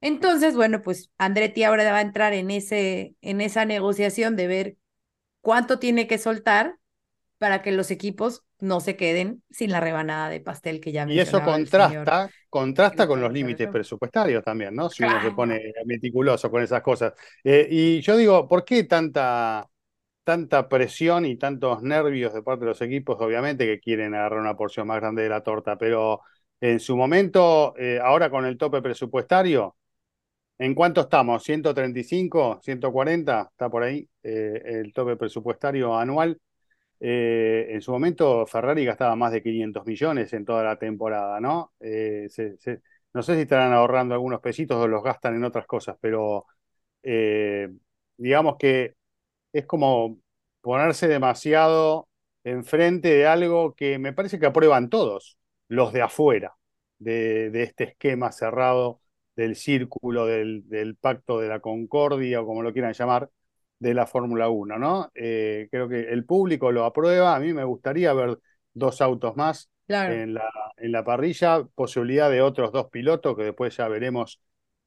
Entonces, 0.00 0.56
bueno, 0.56 0.82
pues 0.82 1.08
Andretti 1.18 1.62
ahora 1.62 1.84
va 1.92 1.98
a 1.98 2.02
entrar 2.02 2.32
en, 2.32 2.50
ese, 2.50 3.14
en 3.20 3.40
esa 3.40 3.64
negociación 3.64 4.34
de 4.34 4.48
ver 4.48 4.76
cuánto 5.40 5.78
tiene 5.78 6.08
que 6.08 6.18
soltar 6.18 6.80
para 7.38 7.62
que 7.62 7.70
los 7.70 7.92
equipos 7.92 8.42
no 8.62 8.80
se 8.80 8.96
queden 8.96 9.42
sin 9.50 9.72
la 9.72 9.80
rebanada 9.80 10.28
de 10.28 10.40
pastel 10.40 10.80
que 10.80 10.92
ya 10.92 11.04
Y 11.08 11.18
eso 11.18 11.42
contrasta, 11.42 12.30
contrasta 12.48 13.06
con 13.06 13.20
los 13.20 13.32
límites 13.32 13.68
presupuestarios 13.68 14.44
también, 14.44 14.74
¿no? 14.74 14.88
Si 14.88 15.02
uno 15.02 15.20
se 15.20 15.32
pone 15.32 15.60
meticuloso 15.84 16.50
con 16.50 16.62
esas 16.62 16.80
cosas. 16.80 17.12
Eh, 17.42 17.66
y 17.68 18.00
yo 18.00 18.16
digo, 18.16 18.48
¿por 18.48 18.64
qué 18.64 18.84
tanta, 18.84 19.68
tanta 20.22 20.68
presión 20.68 21.26
y 21.26 21.36
tantos 21.36 21.82
nervios 21.82 22.32
de 22.32 22.42
parte 22.42 22.64
de 22.64 22.70
los 22.70 22.80
equipos, 22.82 23.20
obviamente, 23.20 23.66
que 23.66 23.80
quieren 23.80 24.14
agarrar 24.14 24.40
una 24.40 24.56
porción 24.56 24.86
más 24.86 25.00
grande 25.00 25.24
de 25.24 25.28
la 25.28 25.42
torta? 25.42 25.76
Pero 25.76 26.20
en 26.60 26.78
su 26.78 26.96
momento, 26.96 27.74
eh, 27.76 27.98
ahora 28.00 28.30
con 28.30 28.46
el 28.46 28.56
tope 28.56 28.80
presupuestario, 28.80 29.76
¿En 30.58 30.76
cuánto 30.76 31.00
estamos? 31.00 31.42
¿135? 31.42 32.60
¿140? 32.62 33.48
Está 33.50 33.68
por 33.68 33.82
ahí 33.82 34.08
eh, 34.22 34.62
el 34.64 34.92
tope 34.92 35.16
presupuestario 35.16 35.96
anual. 35.96 36.38
Eh, 37.04 37.66
en 37.70 37.82
su 37.82 37.90
momento 37.90 38.46
Ferrari 38.46 38.84
gastaba 38.84 39.16
más 39.16 39.32
de 39.32 39.42
500 39.42 39.84
millones 39.84 40.32
en 40.34 40.44
toda 40.44 40.62
la 40.62 40.78
temporada, 40.78 41.40
¿no? 41.40 41.72
Eh, 41.80 42.28
no 43.12 43.22
sé 43.22 43.34
si 43.34 43.40
estarán 43.42 43.72
ahorrando 43.72 44.14
algunos 44.14 44.40
pesitos 44.40 44.76
o 44.76 44.86
los 44.86 45.02
gastan 45.02 45.34
en 45.34 45.42
otras 45.42 45.66
cosas, 45.66 45.96
pero 46.00 46.46
eh, 47.02 47.68
digamos 48.16 48.56
que 48.56 48.94
es 49.52 49.66
como 49.66 50.20
ponerse 50.60 51.08
demasiado 51.08 52.08
enfrente 52.44 53.08
de 53.08 53.26
algo 53.26 53.74
que 53.74 53.98
me 53.98 54.12
parece 54.12 54.38
que 54.38 54.46
aprueban 54.46 54.88
todos, 54.90 55.38
los 55.68 55.92
de 55.92 56.02
afuera, 56.02 56.54
de, 56.98 57.50
este 57.62 57.84
esquema 57.84 58.32
cerrado 58.32 59.00
del 59.36 59.56
círculo, 59.56 60.26
del, 60.26 60.68
del, 60.68 60.96
pacto 60.96 61.40
de 61.40 61.48
la 61.48 61.60
concordia 61.60 62.42
o 62.42 62.46
como 62.46 62.62
lo 62.62 62.72
quieran 62.72 62.92
llamar, 62.94 63.30
de 63.82 63.94
la 63.94 64.06
Fórmula 64.06 64.48
1, 64.48 64.78
¿no? 64.78 65.10
Eh, 65.14 65.66
creo 65.70 65.88
que 65.88 66.02
el 66.02 66.24
público 66.24 66.70
lo 66.70 66.84
aprueba, 66.84 67.34
a 67.34 67.40
mí 67.40 67.52
me 67.52 67.64
gustaría 67.64 68.12
ver 68.12 68.38
dos 68.72 69.00
autos 69.00 69.36
más 69.36 69.70
claro. 69.88 70.14
en, 70.14 70.34
la, 70.34 70.48
en 70.76 70.92
la 70.92 71.04
parrilla, 71.04 71.64
posibilidad 71.74 72.30
de 72.30 72.42
otros 72.42 72.70
dos 72.70 72.86
pilotos 72.90 73.36
que 73.36 73.42
después 73.42 73.76
ya 73.76 73.88
veremos 73.88 74.40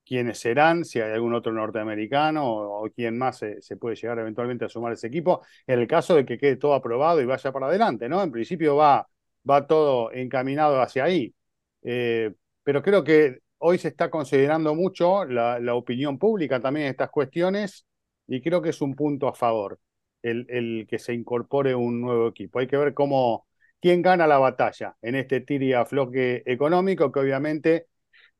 quiénes 0.06 0.40
serán, 0.40 0.86
si 0.86 1.02
hay 1.02 1.12
algún 1.12 1.34
otro 1.34 1.52
norteamericano 1.52 2.50
o, 2.50 2.86
o 2.86 2.90
quién 2.90 3.18
más 3.18 3.38
se, 3.40 3.62
se, 3.62 3.76
puede 3.76 3.98
llegar 3.98 4.18
eventualmente 4.20 4.64
a 4.64 4.70
sumar 4.70 4.92
a 4.92 4.94
ese 4.96 5.08
equipo, 5.08 5.42
en 5.68 5.80
el 5.80 5.88
caso 5.88 6.16
de 6.16 6.26
que 6.26 6.38
quede 6.38 6.56
todo 6.56 6.74
aprobado 6.74 7.22
y 7.22 7.26
vaya 7.26 7.52
para 7.52 7.68
adelante, 7.68 8.08
¿no? 8.08 8.24
En 8.24 8.32
principio 8.32 8.78
va, 8.78 9.06
va 9.50 9.68
todo 9.68 10.10
encaminado 10.14 10.82
hacia 10.82 11.04
ahí. 11.04 11.36
Eh, 11.84 12.34
pero 12.64 12.82
creo 12.82 13.04
que 13.04 13.40
hoy 13.58 13.78
se 13.78 13.90
está 13.90 14.10
considerando 14.10 14.74
mucho 14.74 15.26
la, 15.26 15.60
la, 15.60 15.76
opinión 15.76 16.18
pública 16.18 16.62
también 16.62 16.86
en 16.86 16.92
estas 16.92 17.10
cuestiones 17.10 17.86
y 18.28 18.42
creo 18.42 18.62
que 18.62 18.70
es 18.70 18.82
un 18.82 18.96
punto 18.96 19.28
a 19.28 19.34
favor 19.34 19.80
el, 20.22 20.46
el, 20.50 20.88
que 20.90 21.00
se 21.00 21.14
incorpore 21.14 21.76
un 21.76 22.02
nuevo 22.02 22.28
equipo. 22.28 22.60
Hay 22.60 22.68
que 22.68 22.78
ver 22.78 22.94
cómo, 22.94 23.48
quién 23.80 24.02
gana 24.02 24.28
la 24.28 24.38
batalla 24.38 24.96
en 25.02 25.16
este 25.16 25.42
tiri 25.42 25.74
afloque 25.74 26.44
económico 26.46 27.12
que 27.12 27.20
obviamente 27.20 27.88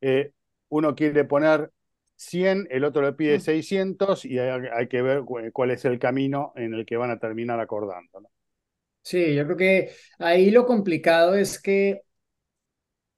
eh, 0.02 0.32
uno 0.70 0.96
quiere 0.96 1.26
poner 1.26 1.72
100, 2.16 2.68
el 2.72 2.86
otro 2.86 3.02
le 3.02 3.14
pide 3.14 3.40
600 3.40 4.26
y 4.26 4.40
hay, 4.40 4.68
hay, 4.74 4.88
que 4.88 5.02
ver 5.02 5.24
cuál 5.52 5.72
es 5.72 5.86
el 5.86 6.00
camino 6.00 6.54
en 6.56 6.74
el 6.74 6.86
que 6.86 6.98
van 6.98 7.12
a 7.12 7.20
terminar 7.20 7.60
acordando. 7.60 8.22
¿no? 8.22 8.30
Sí, 9.02 9.36
yo 9.36 9.46
creo 9.46 9.58
que 9.58 9.92
ahí 10.18 10.50
lo 10.50 10.66
complicado 10.66 11.36
es 11.36 11.62
que 11.62 12.02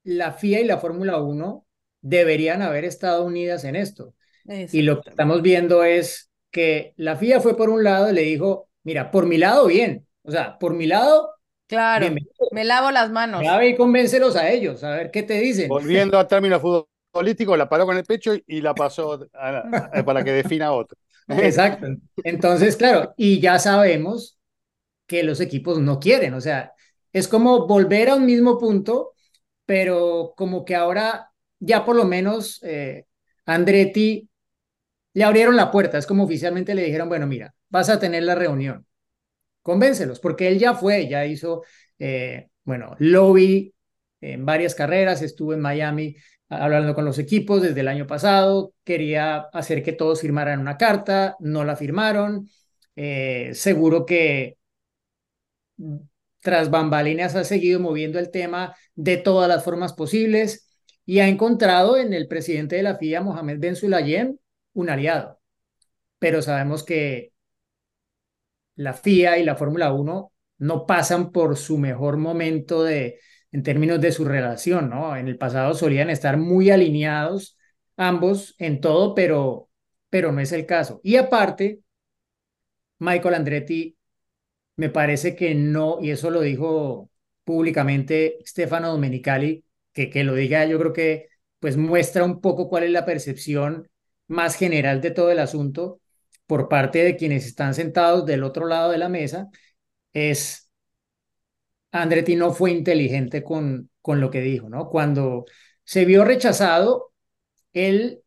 la 0.04 0.32
FIA 0.32 0.60
y 0.60 0.64
la 0.64 0.78
Fórmula 0.78 1.20
1 1.20 1.66
deberían 2.00 2.62
haber 2.62 2.84
estado 2.84 3.24
unidas 3.24 3.64
en 3.64 3.76
esto. 3.76 4.14
Y 4.44 4.82
lo 4.82 5.02
que 5.02 5.10
estamos 5.10 5.42
viendo 5.42 5.84
es 5.84 6.27
que 6.50 6.94
la 6.96 7.16
FIA 7.16 7.40
fue 7.40 7.56
por 7.56 7.70
un 7.70 7.84
lado 7.84 8.10
y 8.10 8.14
le 8.14 8.22
dijo, 8.22 8.68
mira, 8.84 9.10
por 9.10 9.26
mi 9.26 9.38
lado 9.38 9.66
bien, 9.66 10.06
o 10.22 10.30
sea, 10.30 10.58
por 10.58 10.74
mi 10.74 10.86
lado... 10.86 11.30
Claro, 11.66 12.14
me 12.50 12.64
lavo 12.64 12.90
las 12.90 13.10
manos. 13.10 13.42
Ya 13.42 13.58
ve 13.58 13.68
y 13.68 13.76
convéncelos 13.76 14.36
a 14.36 14.50
ellos, 14.50 14.82
a 14.82 14.96
ver 14.96 15.10
qué 15.10 15.22
te 15.22 15.34
dicen. 15.34 15.68
Volviendo 15.68 16.18
a 16.18 16.26
términos 16.26 16.62
futbolísticos, 16.62 17.58
la 17.58 17.68
paró 17.68 17.84
con 17.84 17.98
el 17.98 18.04
pecho 18.04 18.32
y 18.46 18.62
la 18.62 18.74
pasó 18.74 19.28
a, 19.34 19.58
a, 19.92 20.02
para 20.02 20.24
que 20.24 20.32
defina 20.32 20.72
otro. 20.72 20.96
Exacto. 21.28 21.88
Entonces, 22.24 22.74
claro, 22.74 23.12
y 23.18 23.38
ya 23.40 23.58
sabemos 23.58 24.38
que 25.06 25.22
los 25.22 25.40
equipos 25.40 25.78
no 25.78 26.00
quieren, 26.00 26.34
o 26.34 26.40
sea, 26.40 26.72
es 27.12 27.28
como 27.28 27.66
volver 27.66 28.10
a 28.10 28.14
un 28.14 28.24
mismo 28.24 28.58
punto, 28.58 29.12
pero 29.66 30.32
como 30.36 30.64
que 30.64 30.74
ahora 30.74 31.30
ya 31.60 31.84
por 31.84 31.96
lo 31.96 32.04
menos 32.04 32.62
eh, 32.62 33.06
Andretti 33.44 34.27
le 35.18 35.24
abrieron 35.24 35.56
la 35.56 35.72
puerta, 35.72 35.98
es 35.98 36.06
como 36.06 36.22
oficialmente 36.22 36.76
le 36.76 36.84
dijeron, 36.84 37.08
bueno, 37.08 37.26
mira, 37.26 37.52
vas 37.68 37.88
a 37.88 37.98
tener 37.98 38.22
la 38.22 38.36
reunión, 38.36 38.86
convéncelos, 39.62 40.20
porque 40.20 40.46
él 40.46 40.60
ya 40.60 40.74
fue, 40.74 41.08
ya 41.08 41.26
hizo, 41.26 41.64
eh, 41.98 42.50
bueno, 42.62 42.94
lobby 43.00 43.74
en 44.20 44.46
varias 44.46 44.76
carreras, 44.76 45.20
estuvo 45.20 45.54
en 45.54 45.60
Miami 45.60 46.14
hablando 46.48 46.94
con 46.94 47.04
los 47.04 47.18
equipos 47.18 47.62
desde 47.62 47.80
el 47.80 47.88
año 47.88 48.06
pasado, 48.06 48.74
quería 48.84 49.38
hacer 49.52 49.82
que 49.82 49.92
todos 49.92 50.20
firmaran 50.20 50.60
una 50.60 50.76
carta, 50.76 51.34
no 51.40 51.64
la 51.64 51.74
firmaron, 51.74 52.48
eh, 52.94 53.50
seguro 53.54 54.06
que 54.06 54.56
tras 56.40 56.70
bambalinas 56.70 57.34
ha 57.34 57.42
seguido 57.42 57.80
moviendo 57.80 58.20
el 58.20 58.30
tema 58.30 58.76
de 58.94 59.16
todas 59.16 59.48
las 59.48 59.64
formas 59.64 59.94
posibles 59.94 60.80
y 61.04 61.18
ha 61.18 61.26
encontrado 61.26 61.96
en 61.96 62.12
el 62.12 62.28
presidente 62.28 62.76
de 62.76 62.84
la 62.84 62.94
FIA, 62.94 63.20
Mohamed 63.20 63.58
Ben 63.58 63.74
Sulayem, 63.74 64.38
un 64.80 64.90
aliado. 64.90 65.40
Pero 66.18 66.42
sabemos 66.42 66.84
que 66.84 67.32
la 68.76 68.92
FIA 68.94 69.38
y 69.38 69.44
la 69.44 69.56
Fórmula 69.56 69.92
1 69.92 70.32
no 70.58 70.86
pasan 70.86 71.32
por 71.32 71.56
su 71.56 71.78
mejor 71.78 72.16
momento 72.16 72.84
de, 72.84 73.20
en 73.52 73.62
términos 73.62 74.00
de 74.00 74.12
su 74.12 74.24
relación, 74.24 74.90
¿no? 74.90 75.16
En 75.16 75.28
el 75.28 75.38
pasado 75.38 75.74
solían 75.74 76.10
estar 76.10 76.36
muy 76.36 76.70
alineados 76.70 77.56
ambos 77.96 78.54
en 78.58 78.80
todo, 78.80 79.14
pero, 79.14 79.68
pero 80.10 80.32
no 80.32 80.40
es 80.40 80.52
el 80.52 80.66
caso. 80.66 81.00
Y 81.02 81.16
aparte, 81.16 81.80
Michael 82.98 83.34
Andretti 83.34 83.96
me 84.76 84.90
parece 84.90 85.34
que 85.34 85.54
no, 85.54 85.98
y 86.00 86.10
eso 86.10 86.30
lo 86.30 86.40
dijo 86.40 87.10
públicamente 87.44 88.38
Stefano 88.46 88.90
Domenicali, 88.90 89.64
que, 89.92 90.10
que 90.10 90.24
lo 90.24 90.34
diga 90.34 90.66
yo 90.66 90.78
creo 90.78 90.92
que 90.92 91.28
pues 91.58 91.76
muestra 91.76 92.24
un 92.24 92.40
poco 92.40 92.68
cuál 92.68 92.84
es 92.84 92.90
la 92.90 93.04
percepción 93.04 93.88
más 94.28 94.56
general 94.56 95.00
de 95.00 95.10
todo 95.12 95.30
el 95.30 95.38
asunto 95.40 96.00
por 96.46 96.68
parte 96.68 97.02
de 97.04 97.16
quienes 97.16 97.46
están 97.46 97.74
sentados 97.74 98.26
del 98.26 98.44
otro 98.44 98.66
lado 98.66 98.90
de 98.92 98.98
la 98.98 99.08
mesa, 99.08 99.48
es 100.12 100.70
Andretti 101.92 102.36
no 102.36 102.52
fue 102.52 102.70
inteligente 102.70 103.42
con, 103.42 103.90
con 104.02 104.20
lo 104.20 104.30
que 104.30 104.40
dijo, 104.40 104.68
¿no? 104.68 104.88
Cuando 104.88 105.44
se 105.84 106.04
vio 106.04 106.24
rechazado, 106.24 107.12
él 107.72 108.22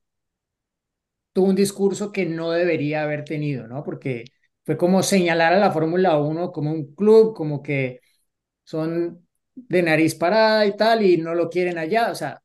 tuvo 1.34 1.48
un 1.50 1.56
discurso 1.56 2.12
que 2.12 2.26
no 2.26 2.52
debería 2.52 3.04
haber 3.04 3.24
tenido, 3.24 3.68
¿no? 3.68 3.84
Porque 3.84 4.26
fue 4.66 4.78
como 4.78 5.04
señalar 5.04 5.54
a 5.54 5.60
la 5.60 5.72
Fórmula 5.72 6.18
1 6.18 6.52
como 6.52 6.72
un 6.72 6.94
club, 6.96 7.34
como 7.36 7.62
que 7.64 8.02
son 8.64 9.28
de 9.56 9.84
nariz 9.84 10.16
parada 10.16 10.66
y 10.66 10.76
tal, 10.78 11.04
y 11.06 11.18
no 11.18 11.36
lo 11.36 11.50
quieren 11.50 11.78
allá, 11.78 12.12
o 12.12 12.16
sea, 12.16 12.42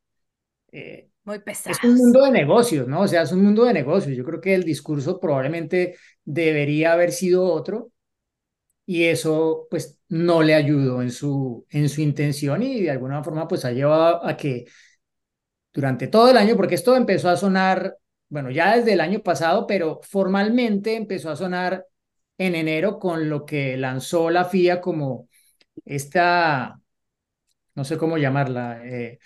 eh, 0.72 1.10
muy 1.26 1.40
pesado. 1.40 1.76
Es 1.76 1.84
un 1.84 1.96
mundo 1.96 2.22
de 2.24 2.30
negocios, 2.30 2.88
¿no? 2.88 3.02
O 3.02 3.08
sea, 3.08 3.22
es 3.22 3.32
un 3.32 3.42
mundo 3.42 3.64
de 3.64 3.74
negocios. 3.74 4.16
Yo 4.16 4.24
creo 4.24 4.40
que 4.40 4.54
el 4.54 4.64
discurso 4.64 5.20
probablemente 5.20 5.96
debería 6.24 6.92
haber 6.92 7.12
sido 7.12 7.44
otro 7.44 7.90
y 8.86 9.04
eso 9.04 9.66
pues 9.68 9.98
no 10.08 10.42
le 10.42 10.54
ayudó 10.54 11.02
en 11.02 11.10
su, 11.10 11.66
en 11.70 11.88
su 11.88 12.00
intención 12.00 12.62
y 12.62 12.82
de 12.82 12.90
alguna 12.92 13.22
forma 13.22 13.48
pues 13.48 13.64
ha 13.64 13.72
llevado 13.72 14.24
a 14.24 14.36
que 14.36 14.66
durante 15.74 16.06
todo 16.06 16.30
el 16.30 16.38
año, 16.38 16.56
porque 16.56 16.74
esto 16.74 16.96
empezó 16.96 17.28
a 17.28 17.36
sonar, 17.36 17.98
bueno, 18.28 18.50
ya 18.50 18.76
desde 18.76 18.94
el 18.94 19.00
año 19.00 19.20
pasado, 19.20 19.66
pero 19.66 20.00
formalmente 20.02 20.96
empezó 20.96 21.30
a 21.30 21.36
sonar 21.36 21.86
en 22.38 22.54
enero 22.54 22.98
con 22.98 23.28
lo 23.28 23.44
que 23.44 23.76
lanzó 23.76 24.30
la 24.30 24.44
FIA 24.44 24.80
como 24.80 25.28
esta, 25.84 26.80
no 27.74 27.84
sé 27.84 27.98
cómo 27.98 28.18
llamarla, 28.18 28.82
eh, 28.86 29.18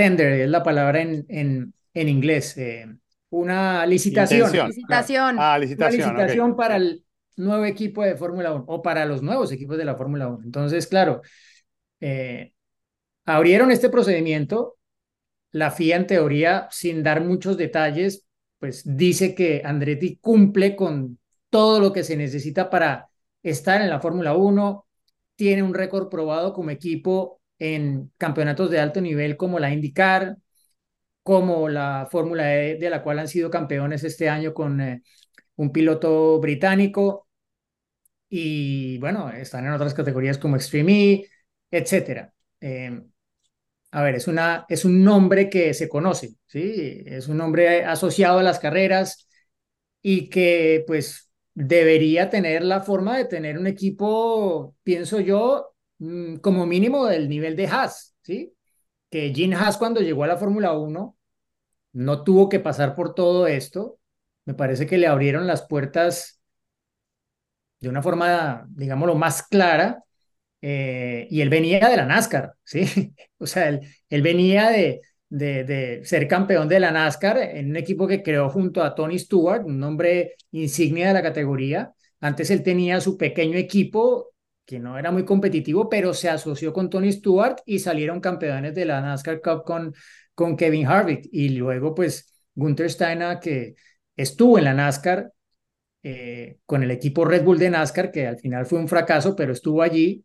tender 0.00 0.32
es 0.32 0.48
la 0.48 0.62
palabra 0.62 1.02
en, 1.02 1.26
en, 1.28 1.74
en 1.92 2.08
inglés, 2.08 2.56
eh, 2.56 2.86
una 3.28 3.84
licitación. 3.84 4.50
Licitación. 4.68 5.36
Ah, 5.38 5.58
licitación. 5.58 6.10
Una 6.10 6.18
licitación 6.18 6.50
okay. 6.52 6.56
para 6.56 6.76
el 6.76 7.04
nuevo 7.36 7.66
equipo 7.66 8.02
de 8.02 8.16
Fórmula 8.16 8.54
1 8.54 8.64
o 8.66 8.80
para 8.80 9.04
los 9.04 9.22
nuevos 9.22 9.52
equipos 9.52 9.76
de 9.76 9.84
la 9.84 9.96
Fórmula 9.96 10.28
1. 10.28 10.40
Entonces, 10.44 10.86
claro, 10.86 11.20
eh, 12.00 12.54
abrieron 13.26 13.70
este 13.70 13.90
procedimiento. 13.90 14.78
La 15.52 15.70
FIA, 15.70 15.96
en 15.96 16.06
teoría, 16.06 16.68
sin 16.70 17.02
dar 17.02 17.22
muchos 17.22 17.58
detalles, 17.58 18.24
pues 18.58 18.82
dice 18.84 19.34
que 19.34 19.60
Andretti 19.64 20.16
cumple 20.16 20.76
con 20.76 21.18
todo 21.50 21.78
lo 21.78 21.92
que 21.92 22.04
se 22.04 22.16
necesita 22.16 22.70
para 22.70 23.08
estar 23.42 23.82
en 23.82 23.90
la 23.90 24.00
Fórmula 24.00 24.34
1. 24.34 24.86
Tiene 25.36 25.62
un 25.62 25.74
récord 25.74 26.08
probado 26.08 26.54
como 26.54 26.70
equipo 26.70 27.39
en 27.60 28.12
campeonatos 28.18 28.70
de 28.70 28.80
alto 28.80 29.00
nivel 29.00 29.36
como 29.36 29.60
la 29.60 29.72
IndyCar, 29.72 30.36
como 31.22 31.68
la 31.68 32.08
Fórmula 32.10 32.56
E, 32.56 32.76
de 32.76 32.90
la 32.90 33.02
cual 33.02 33.20
han 33.20 33.28
sido 33.28 33.50
campeones 33.50 34.04
este 34.04 34.28
año 34.28 34.54
con 34.54 34.80
eh, 34.80 35.02
un 35.56 35.72
piloto 35.72 36.40
británico. 36.40 37.28
Y 38.28 38.98
bueno, 38.98 39.30
están 39.30 39.66
en 39.66 39.72
otras 39.72 39.94
categorías 39.94 40.38
como 40.38 40.56
Extreme 40.56 41.12
E, 41.12 41.30
etcétera. 41.70 42.32
Eh, 42.60 43.02
a 43.92 44.02
ver, 44.02 44.14
es, 44.16 44.28
una, 44.28 44.66
es 44.68 44.84
un 44.84 45.02
nombre 45.04 45.50
que 45.50 45.74
se 45.74 45.88
conoce, 45.88 46.36
¿sí? 46.46 47.02
Es 47.06 47.28
un 47.28 47.38
nombre 47.38 47.84
asociado 47.84 48.38
a 48.38 48.42
las 48.42 48.60
carreras 48.60 49.28
y 50.02 50.28
que 50.30 50.84
pues 50.86 51.30
debería 51.54 52.30
tener 52.30 52.62
la 52.64 52.82
forma 52.82 53.18
de 53.18 53.24
tener 53.26 53.58
un 53.58 53.66
equipo, 53.66 54.76
pienso 54.82 55.20
yo, 55.20 55.74
mm, 56.00 56.36
como 56.38 56.66
mínimo 56.66 57.06
del 57.06 57.28
nivel 57.28 57.56
de 57.56 57.68
Haas, 57.68 58.16
¿sí? 58.22 58.52
Que 59.10 59.32
Gene 59.34 59.56
Haas 59.56 59.76
cuando 59.78 60.00
llegó 60.00 60.24
a 60.24 60.28
la 60.28 60.36
Fórmula 60.36 60.72
1 60.72 61.16
no 61.92 62.24
tuvo 62.24 62.48
que 62.48 62.60
pasar 62.60 62.94
por 62.94 63.14
todo 63.14 63.46
esto. 63.46 63.98
Me 64.44 64.54
parece 64.54 64.86
que 64.86 64.98
le 64.98 65.06
abrieron 65.06 65.46
las 65.46 65.66
puertas 65.66 66.40
de 67.80 67.88
una 67.88 68.02
forma, 68.02 68.66
digámoslo, 68.70 69.14
más 69.14 69.42
clara. 69.44 70.04
Eh, 70.62 71.26
y 71.30 71.40
él 71.40 71.48
venía 71.48 71.88
de 71.88 71.96
la 71.96 72.06
NASCAR, 72.06 72.54
¿sí? 72.64 73.14
O 73.38 73.46
sea, 73.46 73.68
él, 73.68 74.22
venía 74.22 74.68
de, 74.70 75.00
de, 75.30 75.64
de, 75.64 76.04
ser 76.04 76.28
campeón 76.28 76.68
de 76.68 76.80
la 76.80 76.90
NASCAR 76.90 77.38
en 77.38 77.70
un 77.70 77.76
equipo 77.76 78.06
que 78.06 78.22
creó 78.22 78.50
junto 78.50 78.82
a 78.82 78.94
Tony 78.94 79.18
Stewart, 79.18 79.64
un 79.64 79.82
hombre 79.82 80.34
insignia 80.50 81.08
de 81.08 81.14
la 81.14 81.22
categoría. 81.22 81.94
Antes 82.20 82.50
él 82.50 82.62
tenía 82.62 83.00
su 83.00 83.16
pequeño 83.16 83.56
equipo 83.56 84.29
que 84.70 84.78
no 84.78 84.96
era 84.96 85.10
muy 85.10 85.24
competitivo, 85.24 85.88
pero 85.88 86.14
se 86.14 86.28
asoció 86.28 86.72
con 86.72 86.88
Tony 86.88 87.10
Stewart 87.10 87.56
y 87.66 87.80
salieron 87.80 88.20
campeones 88.20 88.72
de 88.72 88.84
la 88.84 89.00
NASCAR 89.00 89.40
Cup 89.40 89.64
con, 89.64 89.92
con 90.32 90.56
Kevin 90.56 90.86
Harvick. 90.86 91.28
Y 91.32 91.48
luego, 91.50 91.92
pues, 91.92 92.32
Gunther 92.54 92.88
Steiner, 92.88 93.40
que 93.40 93.74
estuvo 94.14 94.58
en 94.58 94.64
la 94.64 94.74
NASCAR 94.74 95.32
eh, 96.04 96.58
con 96.66 96.84
el 96.84 96.92
equipo 96.92 97.24
Red 97.24 97.42
Bull 97.42 97.58
de 97.58 97.70
NASCAR, 97.70 98.12
que 98.12 98.28
al 98.28 98.38
final 98.38 98.64
fue 98.64 98.78
un 98.78 98.86
fracaso, 98.86 99.34
pero 99.34 99.52
estuvo 99.52 99.82
allí 99.82 100.24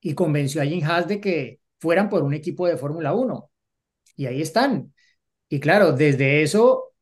y 0.00 0.14
convenció 0.14 0.62
a 0.62 0.64
Jim 0.64 0.84
Haas 0.84 1.08
de 1.08 1.20
que 1.20 1.58
fueran 1.80 2.08
por 2.08 2.22
un 2.22 2.34
equipo 2.34 2.68
de 2.68 2.76
Fórmula 2.76 3.14
1. 3.14 3.50
Y 4.14 4.26
ahí 4.26 4.42
están. 4.42 4.94
Y 5.48 5.58
claro, 5.58 5.90
desde 5.92 6.42
eso 6.42 6.92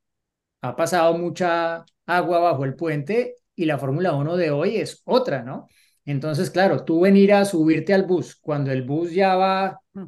ha 0.63 0.75
pasado 0.75 1.13
mucha 1.19 1.85
agua 2.07 2.39
bajo 2.39 2.65
el 2.65 2.75
puente 2.75 3.37
y 3.55 3.67
la 3.67 3.77
Fórmula 3.77 4.15
1 4.15 4.37
de 4.37 4.51
hoy 4.51 4.79
es 4.79 5.03
otra, 5.05 5.43
¿no? 5.43 5.69
Entonces, 6.09 6.51
claro, 6.51 6.87
tú 6.87 7.01
venir 7.01 7.35
a 7.35 7.45
subirte 7.45 7.93
al 7.93 8.05
bus 8.05 8.35
cuando 8.37 8.73
el 8.73 8.83
bus 8.83 9.13
ya 9.13 9.37
va 9.37 9.79
mm. 9.93 10.05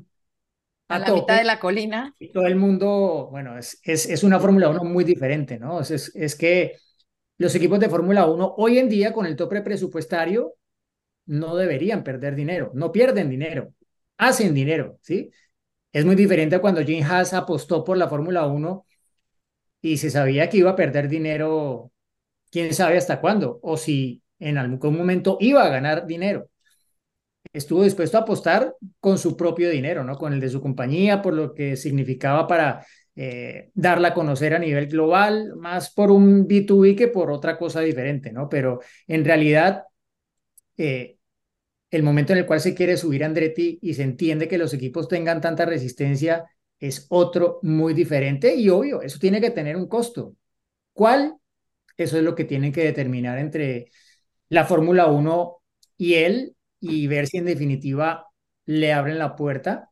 a, 0.88 0.98
la 0.98 1.12
mitad 1.12 1.36
de 1.36 1.44
la 1.44 1.60
colina. 1.60 2.14
Y 2.18 2.32
todo 2.32 2.46
el 2.46 2.56
mundo, 2.56 3.28
bueno, 3.30 3.58
es, 3.58 3.78
es, 3.82 4.08
es 4.08 4.24
una 4.24 4.40
Fórmula 4.40 4.70
1 4.70 4.82
muy 4.82 5.04
diferente, 5.04 5.58
¿no? 5.58 5.78
Es, 5.82 6.10
es 6.14 6.36
que 6.36 6.76
los 7.36 7.54
equipos 7.54 7.78
de 7.80 7.90
Fórmula 7.90 8.24
1 8.24 8.54
hoy 8.56 8.78
en 8.78 8.88
día 8.88 9.12
con 9.12 9.26
el 9.26 9.36
tope 9.36 9.60
presupuestario 9.60 10.54
no 11.26 11.54
deberían 11.54 12.02
perder 12.02 12.34
dinero, 12.34 12.70
no 12.72 12.92
pierden 12.92 13.28
dinero, 13.28 13.74
hacen 14.16 14.54
dinero, 14.54 14.98
¿sí? 15.02 15.30
Es 15.92 16.06
muy 16.06 16.16
diferente 16.16 16.56
a 16.56 16.62
cuando 16.62 16.82
Jim 16.82 17.04
Haas 17.04 17.34
apostó 17.34 17.84
por 17.84 17.98
la 17.98 18.08
Fórmula 18.08 18.46
1 18.46 18.86
y 19.82 19.98
se 19.98 20.08
sabía 20.08 20.48
que 20.48 20.56
iba 20.56 20.70
a 20.70 20.76
perder 20.76 21.10
dinero, 21.10 21.92
quién 22.50 22.72
sabe 22.72 22.96
hasta 22.96 23.20
cuándo, 23.20 23.60
o 23.62 23.76
si 23.76 24.19
en 24.40 24.58
algún 24.58 24.96
momento 24.96 25.36
iba 25.40 25.64
a 25.64 25.68
ganar 25.68 26.06
dinero. 26.06 26.48
Estuvo 27.52 27.82
dispuesto 27.82 28.16
a 28.18 28.22
apostar 28.22 28.74
con 29.00 29.18
su 29.18 29.36
propio 29.36 29.70
dinero, 29.70 30.04
¿no? 30.04 30.16
Con 30.16 30.32
el 30.32 30.40
de 30.40 30.48
su 30.48 30.60
compañía, 30.60 31.22
por 31.22 31.34
lo 31.34 31.54
que 31.54 31.76
significaba 31.76 32.46
para 32.46 32.86
eh, 33.16 33.70
darla 33.74 34.08
a 34.08 34.14
conocer 34.14 34.54
a 34.54 34.58
nivel 34.58 34.86
global, 34.86 35.54
más 35.56 35.92
por 35.92 36.10
un 36.10 36.46
B2B 36.46 36.96
que 36.96 37.08
por 37.08 37.30
otra 37.30 37.58
cosa 37.58 37.80
diferente, 37.80 38.32
¿no? 38.32 38.48
Pero 38.48 38.80
en 39.06 39.24
realidad, 39.24 39.84
eh, 40.76 41.16
el 41.90 42.02
momento 42.02 42.32
en 42.32 42.40
el 42.40 42.46
cual 42.46 42.60
se 42.60 42.74
quiere 42.74 42.96
subir 42.96 43.24
Andretti 43.24 43.78
y 43.82 43.94
se 43.94 44.04
entiende 44.04 44.48
que 44.48 44.58
los 44.58 44.72
equipos 44.74 45.08
tengan 45.08 45.40
tanta 45.40 45.66
resistencia 45.66 46.46
es 46.78 47.06
otro 47.10 47.58
muy 47.62 47.94
diferente 47.94 48.54
y 48.54 48.68
obvio, 48.70 49.02
eso 49.02 49.18
tiene 49.18 49.40
que 49.40 49.50
tener 49.50 49.76
un 49.76 49.88
costo. 49.88 50.36
¿Cuál? 50.92 51.36
Eso 51.96 52.16
es 52.16 52.24
lo 52.24 52.34
que 52.34 52.44
tienen 52.44 52.72
que 52.72 52.84
determinar 52.84 53.38
entre 53.38 53.90
la 54.50 54.66
Fórmula 54.66 55.06
1 55.06 55.56
y 55.96 56.14
él 56.14 56.56
y 56.80 57.06
ver 57.06 57.26
si 57.26 57.38
en 57.38 57.46
definitiva 57.46 58.26
le 58.66 58.92
abren 58.92 59.18
la 59.18 59.36
puerta. 59.36 59.90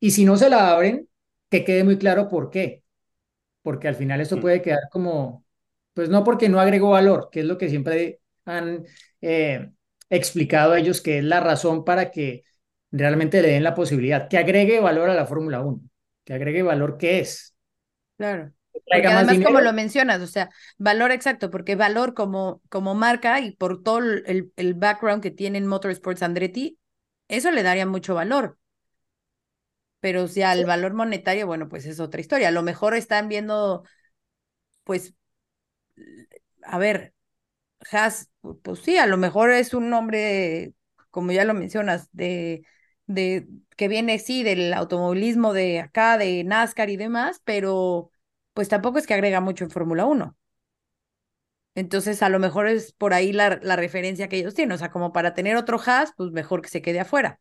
Y 0.00 0.10
si 0.10 0.24
no 0.24 0.36
se 0.36 0.50
la 0.50 0.72
abren, 0.72 1.08
que 1.48 1.64
quede 1.64 1.84
muy 1.84 1.98
claro 1.98 2.28
por 2.28 2.50
qué. 2.50 2.82
Porque 3.62 3.88
al 3.88 3.94
final 3.94 4.20
esto 4.20 4.38
mm. 4.38 4.40
puede 4.40 4.62
quedar 4.62 4.88
como, 4.90 5.44
pues 5.94 6.08
no 6.08 6.24
porque 6.24 6.48
no 6.48 6.60
agregó 6.60 6.90
valor, 6.90 7.28
que 7.30 7.40
es 7.40 7.46
lo 7.46 7.58
que 7.58 7.68
siempre 7.68 8.20
han 8.44 8.84
eh, 9.20 9.70
explicado 10.10 10.74
ellos 10.74 11.00
que 11.00 11.18
es 11.18 11.24
la 11.24 11.40
razón 11.40 11.84
para 11.84 12.10
que 12.10 12.44
realmente 12.90 13.42
le 13.42 13.48
den 13.48 13.64
la 13.64 13.74
posibilidad, 13.74 14.28
que 14.28 14.38
agregue 14.38 14.80
valor 14.80 15.10
a 15.10 15.14
la 15.14 15.26
Fórmula 15.26 15.60
1, 15.60 15.80
que 16.24 16.34
agregue 16.34 16.62
valor 16.62 16.98
que 16.98 17.20
es. 17.20 17.56
Claro. 18.16 18.52
Porque 18.90 19.08
además, 19.08 19.40
como 19.40 19.60
lo 19.60 19.72
mencionas, 19.72 20.20
o 20.22 20.26
sea, 20.26 20.50
valor 20.78 21.12
exacto, 21.12 21.50
porque 21.50 21.76
valor 21.76 22.14
como, 22.14 22.62
como 22.68 22.94
marca 22.94 23.40
y 23.40 23.52
por 23.56 23.82
todo 23.82 23.98
el, 23.98 24.52
el 24.56 24.74
background 24.74 25.22
que 25.22 25.30
tiene 25.30 25.58
en 25.58 25.66
Motorsports 25.66 26.22
Andretti, 26.22 26.78
eso 27.28 27.50
le 27.50 27.62
daría 27.62 27.86
mucho 27.86 28.14
valor. 28.14 28.58
Pero 30.00 30.26
si 30.28 30.42
al 30.42 30.64
valor 30.64 30.94
monetario, 30.94 31.46
bueno, 31.46 31.68
pues 31.68 31.86
es 31.86 32.00
otra 32.00 32.20
historia. 32.20 32.48
A 32.48 32.50
lo 32.50 32.62
mejor 32.62 32.94
están 32.94 33.28
viendo, 33.28 33.84
pues, 34.84 35.14
a 36.62 36.78
ver, 36.78 37.14
Haas, 37.92 38.30
pues 38.64 38.80
sí, 38.80 38.98
a 38.98 39.06
lo 39.08 39.18
mejor 39.18 39.52
es 39.52 39.74
un 39.74 39.90
nombre, 39.90 40.74
como 41.12 41.32
ya 41.32 41.46
lo 41.46 41.54
mencionas, 41.54 42.10
de, 42.12 42.66
de 43.08 43.48
que 43.78 43.88
viene, 43.88 44.20
sí, 44.20 44.44
del 44.44 44.74
automovilismo 44.74 45.54
de 45.54 45.80
acá, 45.82 46.18
de 46.18 46.44
NASCAR 46.44 46.90
y 46.90 46.98
demás, 46.98 47.42
pero 47.44 48.11
pues 48.54 48.68
tampoco 48.68 48.98
es 48.98 49.06
que 49.06 49.14
agrega 49.14 49.40
mucho 49.40 49.64
en 49.64 49.70
Fórmula 49.70 50.04
1. 50.06 50.36
Entonces, 51.74 52.22
a 52.22 52.28
lo 52.28 52.38
mejor 52.38 52.68
es 52.68 52.92
por 52.92 53.14
ahí 53.14 53.32
la, 53.32 53.58
la, 53.62 53.76
referencia 53.76 54.28
que 54.28 54.36
ellos 54.36 54.54
tienen. 54.54 54.72
O 54.72 54.78
sea, 54.78 54.90
como 54.90 55.12
para 55.12 55.32
tener 55.32 55.56
otro 55.56 55.80
Haas, 55.84 56.12
pues 56.16 56.30
mejor 56.30 56.60
que 56.60 56.68
se 56.68 56.82
quede 56.82 57.00
afuera. 57.00 57.40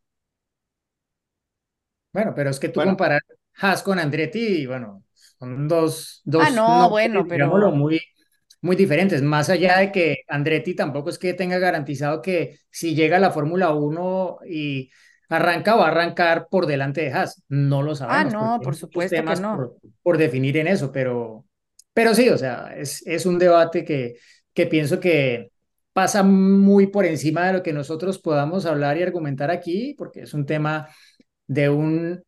Bueno, 2.13 2.33
pero 2.35 2.49
es 2.49 2.59
que 2.59 2.69
tú 2.69 2.81
comparar 2.81 3.21
Haas 3.55 3.83
con 3.83 3.99
Andretti, 3.99 4.65
bueno, 4.65 5.03
son 5.13 5.67
dos, 5.67 6.21
dos 6.23 6.43
ah, 6.45 6.49
no, 6.49 6.89
bueno, 6.89 7.25
pero 7.27 7.71
muy, 7.71 8.01
muy 8.61 8.75
diferentes. 8.75 9.21
Más 9.21 9.49
allá 9.49 9.79
de 9.79 9.91
que 9.91 10.23
Andretti 10.27 10.75
tampoco 10.75 11.09
es 11.09 11.17
que 11.17 11.33
tenga 11.33 11.57
garantizado 11.57 12.21
que 12.21 12.59
si 12.69 12.95
llega 12.95 13.17
a 13.17 13.21
la 13.21 13.31
Fórmula 13.31 13.73
1 13.73 14.39
y 14.47 14.89
arranca 15.31 15.75
va 15.75 15.85
a 15.85 15.91
arrancar 15.91 16.47
por 16.49 16.65
delante 16.65 17.01
de 17.01 17.13
Haas. 17.13 17.43
No 17.47 17.81
lo 17.81 17.93
ah, 17.93 17.95
sabemos. 17.95 18.33
Ah, 18.33 18.37
no, 18.37 18.59
por 18.61 18.75
supuesto 18.75 19.15
que 19.15 19.35
no. 19.41 19.73
Por, 20.03 20.17
definir 20.17 20.57
en 20.57 20.67
eso, 20.67 20.91
pero, 20.91 21.45
pero 21.93 22.13
sí, 22.13 22.29
o 22.29 22.37
sea, 22.37 22.73
es, 22.75 23.05
es 23.07 23.25
un 23.25 23.39
debate 23.39 23.85
que, 23.85 24.15
que 24.53 24.67
pienso 24.67 24.99
que 24.99 25.51
pasa 25.93 26.23
muy 26.23 26.87
por 26.87 27.05
encima 27.05 27.47
de 27.47 27.53
lo 27.53 27.63
que 27.63 27.73
nosotros 27.73 28.19
podamos 28.19 28.65
hablar 28.65 28.97
y 28.97 29.03
argumentar 29.03 29.51
aquí, 29.51 29.95
porque 29.97 30.21
es 30.21 30.33
un 30.33 30.45
tema 30.45 30.89
de 31.47 31.69
un 31.69 32.23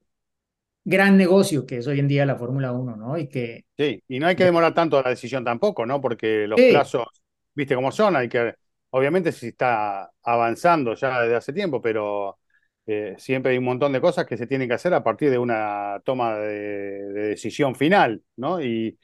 gran 0.85 1.17
negocio 1.17 1.65
que 1.65 1.77
es 1.77 1.87
hoy 1.87 1.99
en 1.99 2.07
día 2.07 2.25
la 2.25 2.35
Fórmula 2.35 2.71
1, 2.71 2.95
¿no? 2.95 3.17
Y 3.17 3.27
que... 3.27 3.65
Sí, 3.77 4.01
y 4.07 4.19
no 4.19 4.27
hay 4.27 4.35
que 4.35 4.45
demorar 4.45 4.73
tanto 4.73 5.01
la 5.01 5.09
decisión 5.09 5.43
tampoco, 5.43 5.85
¿no? 5.85 5.99
Porque 5.99 6.47
los 6.47 6.59
plazos, 6.59 7.07
viste 7.53 7.75
cómo 7.75 7.91
son, 7.91 8.15
hay 8.15 8.29
que... 8.29 8.55
Obviamente 8.91 9.31
se 9.31 9.47
está 9.47 10.11
avanzando 10.21 10.93
ya 10.93 11.21
desde 11.21 11.35
hace 11.35 11.51
tiempo, 11.51 11.81
pero 11.81 12.37
eh, 12.85 13.15
siempre 13.17 13.51
hay 13.53 13.57
un 13.57 13.63
montón 13.65 13.93
de 13.93 14.01
cosas 14.01 14.25
que 14.25 14.37
se 14.37 14.47
tienen 14.47 14.67
que 14.67 14.73
hacer 14.75 14.93
a 14.93 15.03
partir 15.03 15.29
de 15.29 15.37
una 15.37 16.01
toma 16.03 16.37
de, 16.37 17.13
decisión 17.13 17.75
final, 17.75 18.21
¿no? 18.35 18.61
Y, 18.61 18.97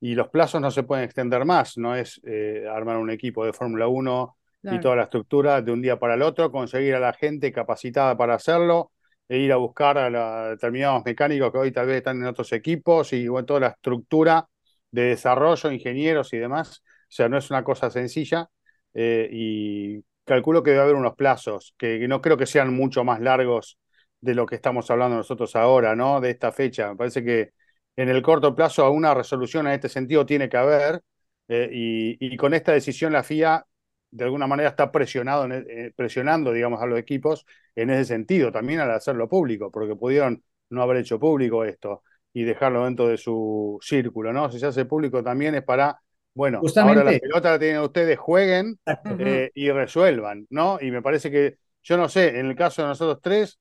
y, 0.00 0.14
los 0.14 0.28
plazos 0.28 0.60
no 0.60 0.70
se 0.70 0.84
pueden 0.84 1.04
extender 1.04 1.44
más, 1.44 1.76
no 1.76 1.96
es 1.96 2.20
eh, 2.24 2.64
armar 2.70 2.98
un 2.98 3.10
equipo 3.10 3.44
de 3.44 3.52
Fórmula 3.52 3.88
1 3.88 4.36
y 4.72 4.80
toda 4.80 4.96
la 4.96 5.02
estructura 5.04 5.60
de 5.60 5.72
un 5.72 5.82
día 5.82 5.98
para 5.98 6.14
el 6.14 6.22
otro, 6.22 6.50
conseguir 6.50 6.94
a 6.94 7.00
la 7.00 7.12
gente 7.12 7.52
capacitada 7.52 8.16
para 8.16 8.34
hacerlo, 8.34 8.92
e 9.28 9.38
ir 9.38 9.52
a 9.52 9.56
buscar 9.56 9.98
a, 9.98 10.50
determinados 10.50 11.04
mecánicos 11.04 11.52
que 11.52 11.58
hoy 11.58 11.72
tal 11.72 11.86
vez 11.86 11.98
están 11.98 12.18
en 12.18 12.26
otros 12.26 12.52
equipos 12.52 13.12
y 13.12 13.28
bueno, 13.28 13.46
toda 13.46 13.60
la 13.60 13.68
estructura 13.68 14.48
de 14.90 15.02
desarrollo, 15.02 15.70
ingenieros 15.70 16.32
y 16.32 16.38
demás. 16.38 16.82
O 16.84 17.06
sea, 17.08 17.28
no 17.28 17.38
es 17.38 17.50
una 17.50 17.64
cosa 17.64 17.90
sencilla 17.90 18.48
eh, 18.94 19.28
y 19.30 20.04
calculo 20.24 20.62
que 20.62 20.70
debe 20.70 20.82
haber 20.82 20.94
unos 20.96 21.14
plazos 21.16 21.74
que, 21.78 22.06
no 22.08 22.20
creo 22.20 22.36
que 22.36 22.46
sean 22.46 22.74
mucho 22.74 23.04
más 23.04 23.20
largos 23.20 23.78
de 24.20 24.34
lo 24.34 24.46
que 24.46 24.56
estamos 24.56 24.90
hablando 24.90 25.16
nosotros 25.16 25.54
ahora, 25.56 25.94
¿no? 25.96 26.20
De 26.20 26.30
esta 26.30 26.52
fecha. 26.52 26.90
Me 26.90 26.96
parece 26.96 27.24
que 27.24 27.52
en 27.96 28.08
el 28.08 28.22
corto 28.22 28.54
plazo 28.54 28.84
alguna 28.84 29.14
resolución 29.14 29.66
en 29.66 29.74
este 29.74 29.88
sentido 29.88 30.26
tiene 30.26 30.48
que 30.48 30.56
haber 30.56 31.02
eh, 31.48 31.68
y, 31.72 32.16
y, 32.26 32.36
con 32.36 32.54
esta 32.54 32.72
decisión 32.72 33.12
la 33.12 33.22
FIA 33.22 33.66
de 34.14 34.24
alguna 34.24 34.46
manera 34.46 34.70
está 34.70 34.92
presionado, 34.92 35.46
e, 35.52 35.64
eh, 35.68 35.92
presionando, 35.94 36.52
digamos, 36.52 36.80
a 36.80 36.86
los 36.86 36.98
equipos 36.98 37.46
en 37.74 37.90
ese 37.90 38.04
sentido, 38.06 38.52
también 38.52 38.80
al 38.80 38.90
hacerlo 38.92 39.28
público, 39.28 39.70
porque 39.72 39.96
pudieron 39.96 40.42
no 40.70 40.82
haber 40.82 40.98
hecho 40.98 41.18
público 41.18 41.64
esto 41.64 42.02
y 42.32 42.44
dejarlo 42.44 42.84
dentro 42.84 43.08
de 43.08 43.16
su 43.18 43.78
círculo, 43.82 44.32
¿no? 44.32 44.50
Si 44.50 44.58
se 44.60 44.66
hace 44.66 44.84
público 44.84 45.22
también 45.22 45.54
es 45.56 45.64
para, 45.64 46.00
bueno, 46.34 46.60
ahora 46.76 47.04
la 47.04 47.18
pelota 47.18 47.52
la 47.52 47.58
tienen 47.58 47.80
ustedes, 47.80 48.18
jueguen 48.18 48.78
eh, 49.18 49.50
y 49.54 49.70
resuelvan, 49.70 50.46
¿no? 50.50 50.78
Y 50.80 50.90
me 50.90 51.02
parece 51.02 51.30
que, 51.30 51.56
yo 51.82 51.96
no 51.96 52.08
sé, 52.08 52.38
en 52.38 52.46
el 52.46 52.56
caso 52.56 52.82
de 52.82 52.88
nosotros 52.88 53.20
tres, 53.22 53.58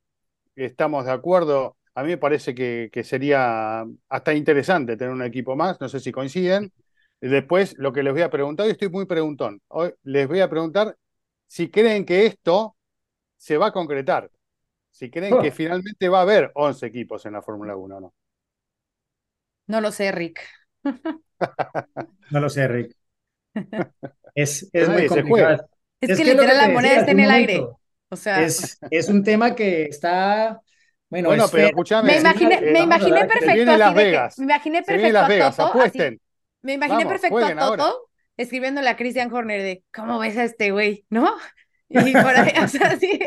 estamos 0.55 1.05
de 1.05 1.11
acuerdo, 1.11 1.77
a 1.95 2.03
mí 2.03 2.09
me 2.09 2.17
parece 2.17 2.55
que, 2.55 2.89
que 2.91 3.03
sería 3.03 3.85
hasta 4.09 4.33
interesante 4.33 4.97
tener 4.97 5.13
un 5.13 5.23
equipo 5.23 5.55
más, 5.55 5.79
no 5.79 5.87
sé 5.87 5.99
si 5.99 6.11
coinciden, 6.11 6.71
Después, 7.29 7.75
lo 7.77 7.93
que 7.93 8.03
les 8.03 8.11
voy 8.11 8.21
a 8.21 8.29
preguntar, 8.29 8.67
y 8.67 8.71
estoy 8.71 8.89
muy 8.89 9.05
preguntón, 9.05 9.61
hoy 9.69 9.93
les 10.03 10.27
voy 10.27 10.41
a 10.41 10.49
preguntar 10.49 10.97
si 11.47 11.71
creen 11.71 12.05
que 12.05 12.25
esto 12.25 12.75
se 13.37 13.57
va 13.57 13.67
a 13.67 13.71
concretar, 13.71 14.29
si 14.91 15.09
creen 15.09 15.41
que 15.41 15.51
finalmente 15.51 16.09
va 16.09 16.19
a 16.19 16.23
haber 16.23 16.51
11 16.53 16.85
equipos 16.85 17.25
en 17.25 17.31
la 17.31 17.41
Fórmula 17.41 17.77
1 17.77 17.95
o 17.95 17.99
no. 18.01 18.13
No 19.67 19.79
lo 19.79 19.89
sé, 19.93 20.11
Rick. 20.11 20.41
no 22.31 22.39
lo 22.39 22.49
sé, 22.49 22.67
Rick. 22.67 22.95
Es, 24.35 24.69
es 24.73 24.89
muy 24.89 25.07
complicado. 25.07 25.69
Es, 26.01 26.17
que, 26.17 26.25
literal 26.25 26.57
la 26.57 26.69
moneda 26.69 26.95
está 26.97 27.11
en 27.11 27.19
el 27.19 27.31
aire. 27.31 27.65
O 28.09 28.15
sea, 28.15 28.43
es, 28.43 28.77
es 28.89 29.09
un 29.09 29.23
tema 29.23 29.55
que 29.55 29.83
está 29.83 30.61
bueno, 31.13 31.29
bueno 31.29 31.45
pero 31.51 31.67
escúchame. 31.67 32.13
Me 32.13 32.19
imaginé, 32.19 32.61
me 32.61 32.79
imaginé 32.79 33.25
perfecto. 33.25 33.77
Las 33.77 33.93
Vegas. 33.93 34.39
me 34.39 34.45
imaginé 34.45 34.81
perfecto. 34.81 35.11
Las 35.11 35.27
Vegas, 35.27 35.59
apuesten. 35.59 36.21
Me 36.63 36.73
imaginé 36.73 37.05
perfecto 37.05 37.37
a 37.37 37.55
Toto 37.55 38.09
escribiéndole 38.35 38.89
a 38.89 38.95
Christian 38.95 39.31
Horner 39.31 39.61
de, 39.61 39.83
¿cómo 39.93 40.17
ves 40.17 40.37
a 40.37 40.43
este 40.45 40.71
güey? 40.71 41.05
¿No? 41.09 41.35
Y 41.89 42.13
por 42.13 42.35
ahí, 42.35 42.53
o 42.63 42.67
sea, 42.67 42.97
sí. 42.97 43.19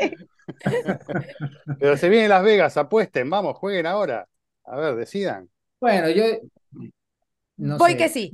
Pero 1.79 1.97
se 1.97 2.09
viene 2.09 2.27
Las 2.27 2.43
Vegas, 2.43 2.77
apuesten, 2.77 3.31
vamos, 3.31 3.57
jueguen 3.57 3.87
ahora. 3.87 4.27
A 4.65 4.77
ver, 4.77 4.97
decidan. 4.97 5.49
Bueno, 5.81 6.11
yo 6.11 6.25
no 7.57 7.79
voy 7.79 7.91
sé. 7.93 7.97
que 7.97 8.09
sí. 8.09 8.31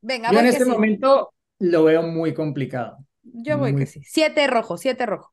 Venga, 0.00 0.32
Yo 0.32 0.38
voy 0.38 0.40
en 0.40 0.46
que 0.48 0.52
este 0.52 0.64
sí. 0.64 0.70
momento 0.70 1.34
lo 1.58 1.84
veo 1.84 2.02
muy 2.02 2.34
complicado. 2.34 2.98
Yo 3.22 3.58
voy 3.58 3.72
muy- 3.72 3.80
que 3.80 3.86
sí. 3.86 4.00
Siete 4.04 4.46
rojo, 4.46 4.76
siete 4.78 5.06
rojo. 5.06 5.32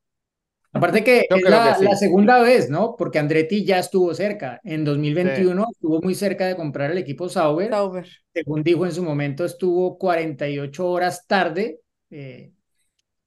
Aparte 0.72 1.04
que 1.04 1.28
Yo 1.30 1.38
es 1.38 1.44
creo 1.44 1.52
la, 1.52 1.64
que 1.64 1.76
sí. 1.76 1.86
la 1.86 1.96
segunda 1.96 2.42
vez, 2.42 2.70
¿no? 2.70 2.96
Porque 2.98 3.20
Andretti 3.20 3.64
ya 3.64 3.78
estuvo 3.80 4.14
cerca. 4.16 4.60
En 4.64 4.84
2021 4.84 5.68
estuvo 5.72 6.02
muy 6.02 6.16
cerca 6.16 6.48
de 6.48 6.56
comprar 6.56 6.92
el 6.92 6.98
equipo 6.98 7.30
Sauber. 7.30 7.70
Sauber. 7.70 8.08
Según 8.34 8.64
dijo 8.64 8.86
en 8.86 8.92
su 8.92 9.04
momento, 9.04 9.46
estuvo 9.46 9.98
48 10.00 10.90
horas 10.90 11.28
tarde, 11.28 11.80
eh, 12.10 12.54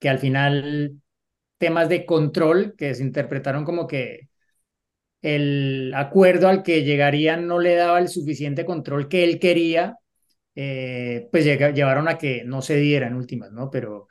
que 0.01 0.09
al 0.09 0.19
final 0.19 1.01
temas 1.59 1.89
de 1.89 2.07
control 2.07 2.75
que 2.77 2.95
se 2.95 3.03
interpretaron 3.05 3.65
como 3.65 3.87
que 3.87 4.29
el 5.23 5.93
acuerdo 5.97 6.49
al 6.49 6.63
que 6.63 6.85
llegarían 6.85 7.47
no 7.47 7.59
le 7.59 7.75
daba 7.75 7.99
el 7.99 8.09
suficiente 8.09 8.65
control 8.65 9.09
que 9.09 9.25
él 9.25 9.39
quería, 9.41 9.97
eh, 10.57 11.29
pues 11.31 11.45
llevaron 11.45 12.09
a 12.09 12.19
que 12.19 12.43
no 12.45 12.63
se 12.63 12.77
diera 12.77 13.07
en 13.07 13.15
últimas, 13.15 13.53
¿no? 13.53 13.71
Pero 13.71 14.09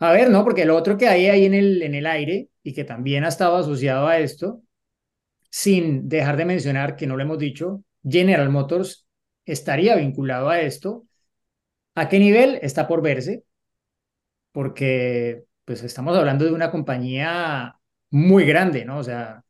a 0.00 0.12
ver, 0.12 0.30
¿no? 0.30 0.44
Porque 0.44 0.64
lo 0.64 0.76
otro 0.76 0.96
que 0.98 1.08
hay 1.08 1.26
ahí 1.26 1.44
en 1.44 1.54
el, 1.54 1.82
en 1.82 1.94
el 1.94 2.06
aire 2.06 2.48
y 2.62 2.74
que 2.74 2.84
también 2.84 3.24
ha 3.24 3.28
estado 3.28 3.56
asociado 3.56 4.06
a 4.08 4.18
esto, 4.18 4.62
sin 5.50 6.08
dejar 6.08 6.36
de 6.36 6.44
mencionar 6.44 6.96
que 6.96 7.06
no 7.06 7.16
lo 7.16 7.22
hemos 7.22 7.38
dicho, 7.38 7.82
General 8.04 8.48
Motors 8.50 9.06
estaría 9.44 9.96
vinculado 9.96 10.48
a 10.50 10.60
esto. 10.60 11.06
¿A 11.94 12.08
qué 12.08 12.18
nivel? 12.18 12.58
Está 12.62 12.86
por 12.86 13.02
verse, 13.02 13.44
porque 14.52 15.44
pues 15.64 15.82
estamos 15.82 16.16
hablando 16.16 16.44
de 16.44 16.52
una 16.52 16.70
compañía 16.70 17.76
muy 18.10 18.44
grande, 18.44 18.84
¿no? 18.84 18.98
O 18.98 19.04
sea, 19.04 19.44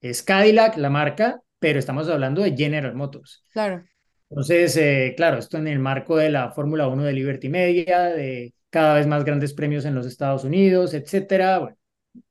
es 0.00 0.22
Cadillac 0.22 0.76
la 0.76 0.90
marca, 0.90 1.40
pero 1.58 1.78
estamos 1.78 2.08
hablando 2.08 2.42
de 2.42 2.56
General 2.56 2.94
Motors. 2.94 3.44
Claro. 3.52 3.84
Entonces, 4.30 4.76
eh, 4.76 5.14
claro, 5.16 5.38
esto 5.38 5.56
en 5.56 5.68
el 5.68 5.78
marco 5.78 6.16
de 6.16 6.30
la 6.30 6.50
Fórmula 6.50 6.88
1 6.88 7.04
de 7.04 7.12
Liberty 7.12 7.48
Media, 7.48 8.04
de 8.04 8.52
cada 8.70 8.94
vez 8.94 9.06
más 9.06 9.24
grandes 9.24 9.54
premios 9.54 9.84
en 9.84 9.94
los 9.94 10.06
Estados 10.06 10.44
Unidos, 10.44 10.92
etcétera. 10.94 11.58
Bueno, 11.58 11.76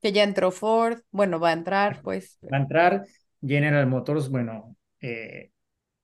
Que 0.01 0.11
ya 0.11 0.23
entró 0.23 0.51
Ford. 0.51 0.99
Bueno, 1.11 1.39
va 1.39 1.49
a 1.49 1.53
entrar, 1.53 2.01
pues. 2.03 2.37
va 2.51 2.57
a 2.57 2.61
entrar 2.61 3.05
General 3.41 3.87
Motors, 3.87 4.29
bueno, 4.29 4.75
eh, 5.01 5.49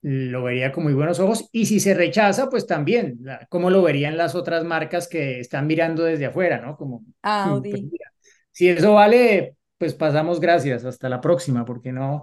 lo 0.02 0.42
vería 0.42 0.72
con 0.72 0.84
muy 0.84 0.92
buenos 0.94 1.20
ojos. 1.20 1.48
Y 1.52 1.66
si 1.66 1.80
se 1.80 1.94
rechaza, 1.94 2.50
pues 2.50 2.66
también, 2.66 3.18
¿cómo 3.48 3.70
lo 3.70 3.82
verían 3.82 4.16
las 4.16 4.34
otras 4.34 4.64
marcas 4.64 5.08
que 5.08 5.40
están 5.40 5.66
mirando 5.66 6.02
desde 6.04 6.26
afuera, 6.26 6.60
¿no? 6.60 6.76
Como, 6.76 7.00
pues 7.00 7.14
Audi. 7.22 7.72
mira, 7.72 8.12
si 8.50 8.68
eso 8.68 8.94
vale, 8.94 9.56
pues 9.78 9.94
pasamos 9.94 10.40
gracias, 10.40 10.84
hasta 10.84 11.08
la 11.08 11.20
próxima, 11.20 11.64
porque 11.64 11.92
no. 11.92 12.22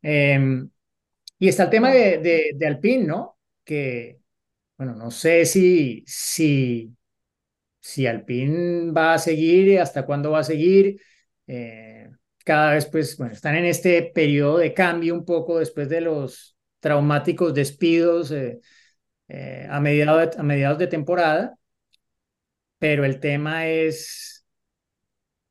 Em, 0.00 0.68
y 1.42 1.48
está 1.48 1.64
el 1.64 1.70
tema 1.70 1.90
de, 1.90 2.18
de, 2.18 2.52
de 2.54 2.66
Alpine, 2.68 3.04
¿no? 3.04 3.36
Que, 3.64 4.20
bueno, 4.78 4.94
no 4.94 5.10
sé 5.10 5.44
si, 5.44 6.04
si, 6.06 6.96
si 7.80 8.06
Alpine 8.06 8.92
va 8.92 9.14
a 9.14 9.18
seguir, 9.18 9.80
hasta 9.80 10.06
cuándo 10.06 10.30
va 10.30 10.40
a 10.40 10.44
seguir. 10.44 11.02
Eh, 11.48 12.08
cada 12.44 12.74
vez, 12.74 12.86
pues, 12.86 13.16
bueno, 13.18 13.32
están 13.32 13.56
en 13.56 13.64
este 13.64 14.04
periodo 14.14 14.58
de 14.58 14.72
cambio 14.72 15.14
un 15.14 15.24
poco 15.24 15.58
después 15.58 15.88
de 15.88 16.02
los 16.02 16.56
traumáticos 16.78 17.52
despidos 17.54 18.30
eh, 18.30 18.60
eh, 19.26 19.66
a, 19.68 19.80
mediados 19.80 20.36
de, 20.36 20.40
a 20.40 20.44
mediados 20.44 20.78
de 20.78 20.86
temporada. 20.86 21.58
Pero 22.78 23.04
el 23.04 23.18
tema 23.18 23.66
es, 23.68 24.46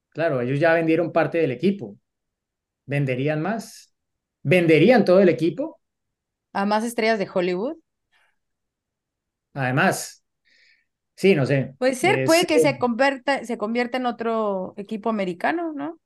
claro, 0.09 0.39
ellos 0.39 0.57
ya 0.59 0.73
vendieron 0.73 1.11
parte 1.11 1.39
del 1.39 1.51
equipo. 1.51 1.97
¿Venderían 2.85 3.41
más? 3.41 3.93
¿Venderían 4.43 5.05
todo 5.05 5.19
el 5.19 5.29
equipo? 5.29 5.80
A 6.53 6.65
más 6.65 6.85
estrellas 6.85 7.19
de 7.19 7.27
Hollywood. 7.33 7.75
Además, 9.53 10.23
sí, 11.15 11.35
no 11.35 11.45
sé. 11.45 11.75
Puede 11.77 11.95
ser, 11.95 12.23
Es, 12.23 12.23
puede 12.23 12.45
que 12.47 12.59
se 12.59 12.77
convierta, 12.79 13.43
se 13.45 13.57
convierta 13.57 13.97
en 13.97 14.05
otro 14.05 14.73
equipo 14.77 15.09
americano, 15.09 15.73
¿no? 15.73 15.99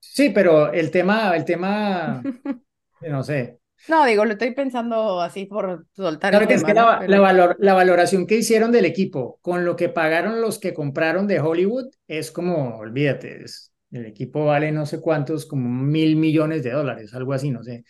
Sí, 0.00 0.30
pero 0.30 0.72
el 0.72 0.90
tema, 0.90 1.34
el 1.36 1.44
tema, 1.44 2.22
no 3.00 3.22
sé. 3.24 3.60
No, 3.86 4.04
digo, 4.06 4.24
lo 4.24 4.32
estoy 4.32 4.54
pensando 4.54 5.20
así 5.20 5.46
por 5.46 5.86
soltar 5.94 6.32
Claro 6.32 6.46
el 6.46 6.46
que 6.46 6.54
es 6.54 6.62
que 6.64 6.74
¿no? 6.74 6.74
la, 6.74 6.98
Pero- 6.98 7.16
la 7.16 7.20
valor- 7.20 7.56
la 7.58 7.74
valoración 7.74 8.26
que 8.26 8.36
hicieron 8.36 8.70
del 8.70 8.84
equipo 8.84 9.38
con 9.42 9.64
lo 9.64 9.74
que 9.76 9.88
pagaron 9.88 10.40
los 10.40 10.58
que 10.60 10.72
compraron 10.74 11.26
de 11.26 11.40
Hollywood 11.40 11.88
es 12.06 12.30
como, 12.30 12.76
olvídate, 12.78 13.42
es- 13.44 13.72
el 13.90 14.06
equipo 14.06 14.44
vale 14.46 14.70
no 14.70 14.86
sé 14.86 15.00
cuántos, 15.00 15.44
como 15.46 15.68
mil 15.68 16.14
millones 16.16 16.62
de 16.62 16.70
dólares, 16.70 17.12
algo 17.14 17.32
así, 17.32 17.50
no 17.50 17.64
sé. 17.64 17.84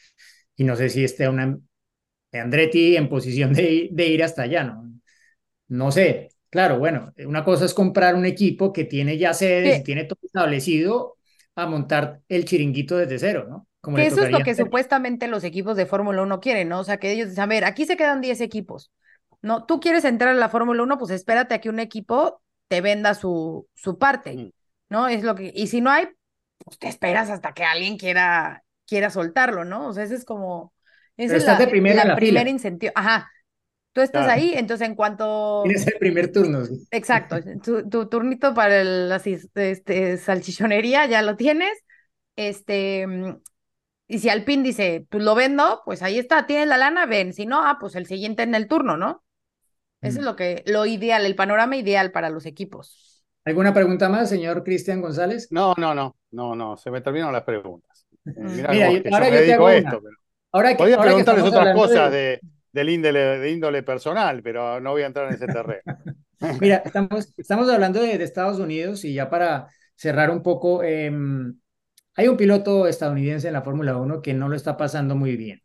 Y 0.56 0.64
no 0.64 0.76
sé 0.76 0.90
si 0.90 1.04
esté 1.04 1.28
una, 1.28 1.58
Andretti 2.38 2.96
en 2.96 3.08
posición 3.08 3.52
de, 3.52 3.62
ir- 3.72 3.90
de 3.92 4.06
ir 4.06 4.22
hasta 4.22 4.42
allá, 4.42 4.64
¿no? 4.64 4.84
No 5.68 5.92
sé. 5.92 6.30
Claro, 6.50 6.78
bueno, 6.78 7.12
una 7.26 7.44
cosa 7.44 7.64
es 7.64 7.74
comprar 7.74 8.14
un 8.16 8.26
equipo 8.26 8.72
que 8.72 8.84
tiene 8.84 9.18
ya 9.18 9.34
sedes 9.34 9.76
Sí. 9.76 9.80
y 9.80 9.84
tiene 9.84 10.04
todo 10.04 10.18
establecido 10.22 11.16
a 11.54 11.66
montar 11.66 12.20
el 12.28 12.44
chiringuito 12.44 12.96
desde 12.96 13.18
cero, 13.18 13.46
¿no? 13.48 13.68
Como 13.80 13.96
Que 13.96 14.06
eso 14.06 14.22
es 14.24 14.30
lo 14.30 14.38
que 14.42 14.50
hacer. 14.50 14.64
supuestamente 14.66 15.28
los 15.28 15.44
equipos 15.44 15.76
de 15.76 15.86
Fórmula 15.86 16.22
1 16.22 16.40
quieren, 16.40 16.68
¿no? 16.68 16.80
O 16.80 16.84
sea, 16.84 16.98
que 16.98 17.12
ellos 17.12 17.28
dicen, 17.30 17.44
a 17.44 17.46
ver, 17.46 17.64
aquí 17.64 17.86
se 17.86 17.96
quedan 17.96 18.20
10 18.20 18.40
equipos. 18.40 18.90
No, 19.42 19.64
tú 19.64 19.80
quieres 19.80 20.04
entrar 20.04 20.30
a 20.34 20.38
la 20.38 20.48
Fórmula 20.48 20.82
1, 20.82 20.98
pues 20.98 21.10
espérate 21.12 21.54
a 21.54 21.60
que 21.60 21.68
un 21.70 21.80
equipo 21.80 22.42
te 22.68 22.80
venda 22.80 23.14
su, 23.14 23.68
su 23.74 23.98
parte, 23.98 24.34
Mm. 24.36 24.50
¿no? 24.90 25.08
Es 25.08 25.22
lo 25.22 25.34
que, 25.34 25.52
y 25.54 25.68
si 25.68 25.80
no 25.80 25.90
hay, 25.90 26.08
pues 26.58 26.78
te 26.78 26.88
esperas 26.88 27.30
hasta 27.30 27.52
que 27.54 27.64
alguien 27.64 27.96
quiera, 27.96 28.64
quiera 28.86 29.08
soltarlo, 29.10 29.64
¿no? 29.64 29.88
O 29.88 29.92
sea, 29.92 30.04
ese 30.04 30.16
es 30.16 30.24
como, 30.24 30.72
esa 31.24 31.34
Pero 31.34 31.38
es 31.38 31.42
estás 31.42 31.58
la, 31.58 31.58
de 31.58 31.68
primero 31.68 32.00
en 32.02 32.08
la 32.08 32.08
la 32.08 32.16
primer 32.16 32.46
fila. 32.46 32.48
incentivo. 32.48 32.92
Ajá, 32.94 33.30
tú 33.92 34.00
estás 34.02 34.26
Claro. 34.26 34.28
ahí, 34.28 34.52
entonces 34.56 34.88
en 34.88 34.94
cuanto... 34.96 35.72
Tienes 35.72 35.86
el 35.86 35.94
primer 35.98 36.30
turno. 36.32 36.64
sí. 36.66 36.86
Exacto, 36.92 37.36
tu, 37.62 37.88
tu 37.88 38.08
turnito 38.08 38.52
para 38.54 38.80
el- 38.80 39.08
la 39.08 39.16
este, 39.16 40.16
salchichonería 40.18 41.06
ya 41.06 41.22
lo 41.22 41.36
tienes. 41.36 41.70
Este, 42.36 43.06
mm, 43.06 43.36
y 44.08 44.18
si 44.20 44.28
Alpine 44.30 44.62
dice, 44.64 45.06
pues 45.10 45.24
lo 45.24 45.34
vendo, 45.36 45.82
pues 45.84 46.02
ahí 46.02 46.18
está, 46.18 46.46
tienes 46.46 46.68
la 46.68 46.78
lana, 46.78 47.06
ven. 47.06 47.32
Si 47.34 47.46
no, 47.46 47.62
ah, 47.66 47.78
pues 47.80 47.94
el 47.96 48.06
siguiente 48.06 48.42
en 48.44 48.54
el 48.56 48.68
turno, 48.68 48.96
¿no? 48.96 49.24
Eso 50.02 50.20
es 50.20 50.24
Mm. 50.24 50.26
lo 50.26 50.36
que, 50.36 50.64
lo 50.66 50.86
ideal, 50.86 51.26
el 51.26 51.36
panorama 51.36 51.76
ideal 51.76 52.12
para 52.12 52.30
los 52.30 52.46
equipos. 52.46 53.24
¿Alguna 53.44 53.72
pregunta 53.74 54.08
más, 54.08 54.28
señor 54.28 54.62
Cristian 54.64 55.00
González? 55.00 55.48
No, 55.50 55.74
no, 55.78 55.94
no, 55.94 56.16
no, 56.32 56.54
no, 56.54 56.76
se 56.76 56.90
me 56.90 57.00
terminaron 57.00 57.32
las 57.32 57.44
preguntas. 57.44 58.06
Mirá 58.36 58.72
Mira, 58.72 58.86
vos 58.86 58.98
yo- 58.98 59.02
que 59.02 59.10
ahora 59.10 59.28
yo 59.30 59.44
te 59.44 59.52
hago 59.52 59.66
a 59.68 59.74
una. 59.76 59.90
esto, 59.90 60.00
pero 60.02 60.16
Ahora 60.52 60.76
que, 60.76 60.76
podía 60.76 60.96
ahora 60.96 61.14
que 61.16 61.24
preguntarles 61.24 61.44
estamos 61.44 61.48
otras 61.48 61.60
hablando 61.68 61.82
cosas 61.82 62.10
de- 62.12 62.18
de, 62.18 62.40
del 62.72 62.88
índole, 62.90 63.18
de 63.38 63.50
índole 63.50 63.82
personal, 63.82 64.42
pero 64.42 64.80
no 64.80 64.92
voy 64.92 65.02
a 65.02 65.06
entrar 65.06 65.28
en 65.28 65.34
ese 65.34 65.46
terreno. 65.46 65.82
Mira, 66.60 66.76
estamos, 66.84 67.32
estamos 67.36 67.68
hablando 67.70 68.00
de, 68.00 68.18
de 68.18 68.24
Estados 68.24 68.58
Unidos 68.58 69.04
y 69.04 69.14
ya 69.14 69.28
para 69.30 69.68
cerrar 69.96 70.30
un 70.30 70.42
poco, 70.42 70.82
em, 70.82 71.58
hay 72.16 72.28
un 72.28 72.36
piloto 72.36 72.86
estadounidense 72.86 73.48
en 73.48 73.54
la 73.54 73.62
Fórmula 73.62 73.96
1 73.96 74.22
que 74.22 74.34
no 74.34 74.48
lo 74.48 74.56
está 74.56 74.76
pasando 74.76 75.16
muy 75.16 75.36
bien. 75.36 75.62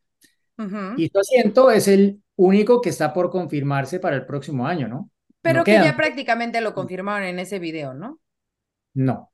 Ujú. 0.57 0.95
Y 0.97 1.09
su 1.09 1.19
asiento 1.19 1.71
es 1.71 1.87
el 1.87 2.21
único 2.35 2.81
que 2.81 2.89
está 2.89 3.13
por 3.13 3.29
confirmarse 3.31 3.99
para 3.99 4.15
el 4.15 4.25
próximo 4.25 4.67
año, 4.67 4.87
¿no? 4.87 5.11
Pero 5.41 5.59
No 5.59 5.63
que 5.63 5.71
quedan. 5.73 5.85
ya 5.85 5.95
prácticamente 5.97 6.61
lo 6.61 6.73
confirmaron 6.73 7.27
en 7.27 7.39
ese 7.39 7.59
video, 7.59 7.93
¿no? 7.93 8.19
No, 8.93 9.31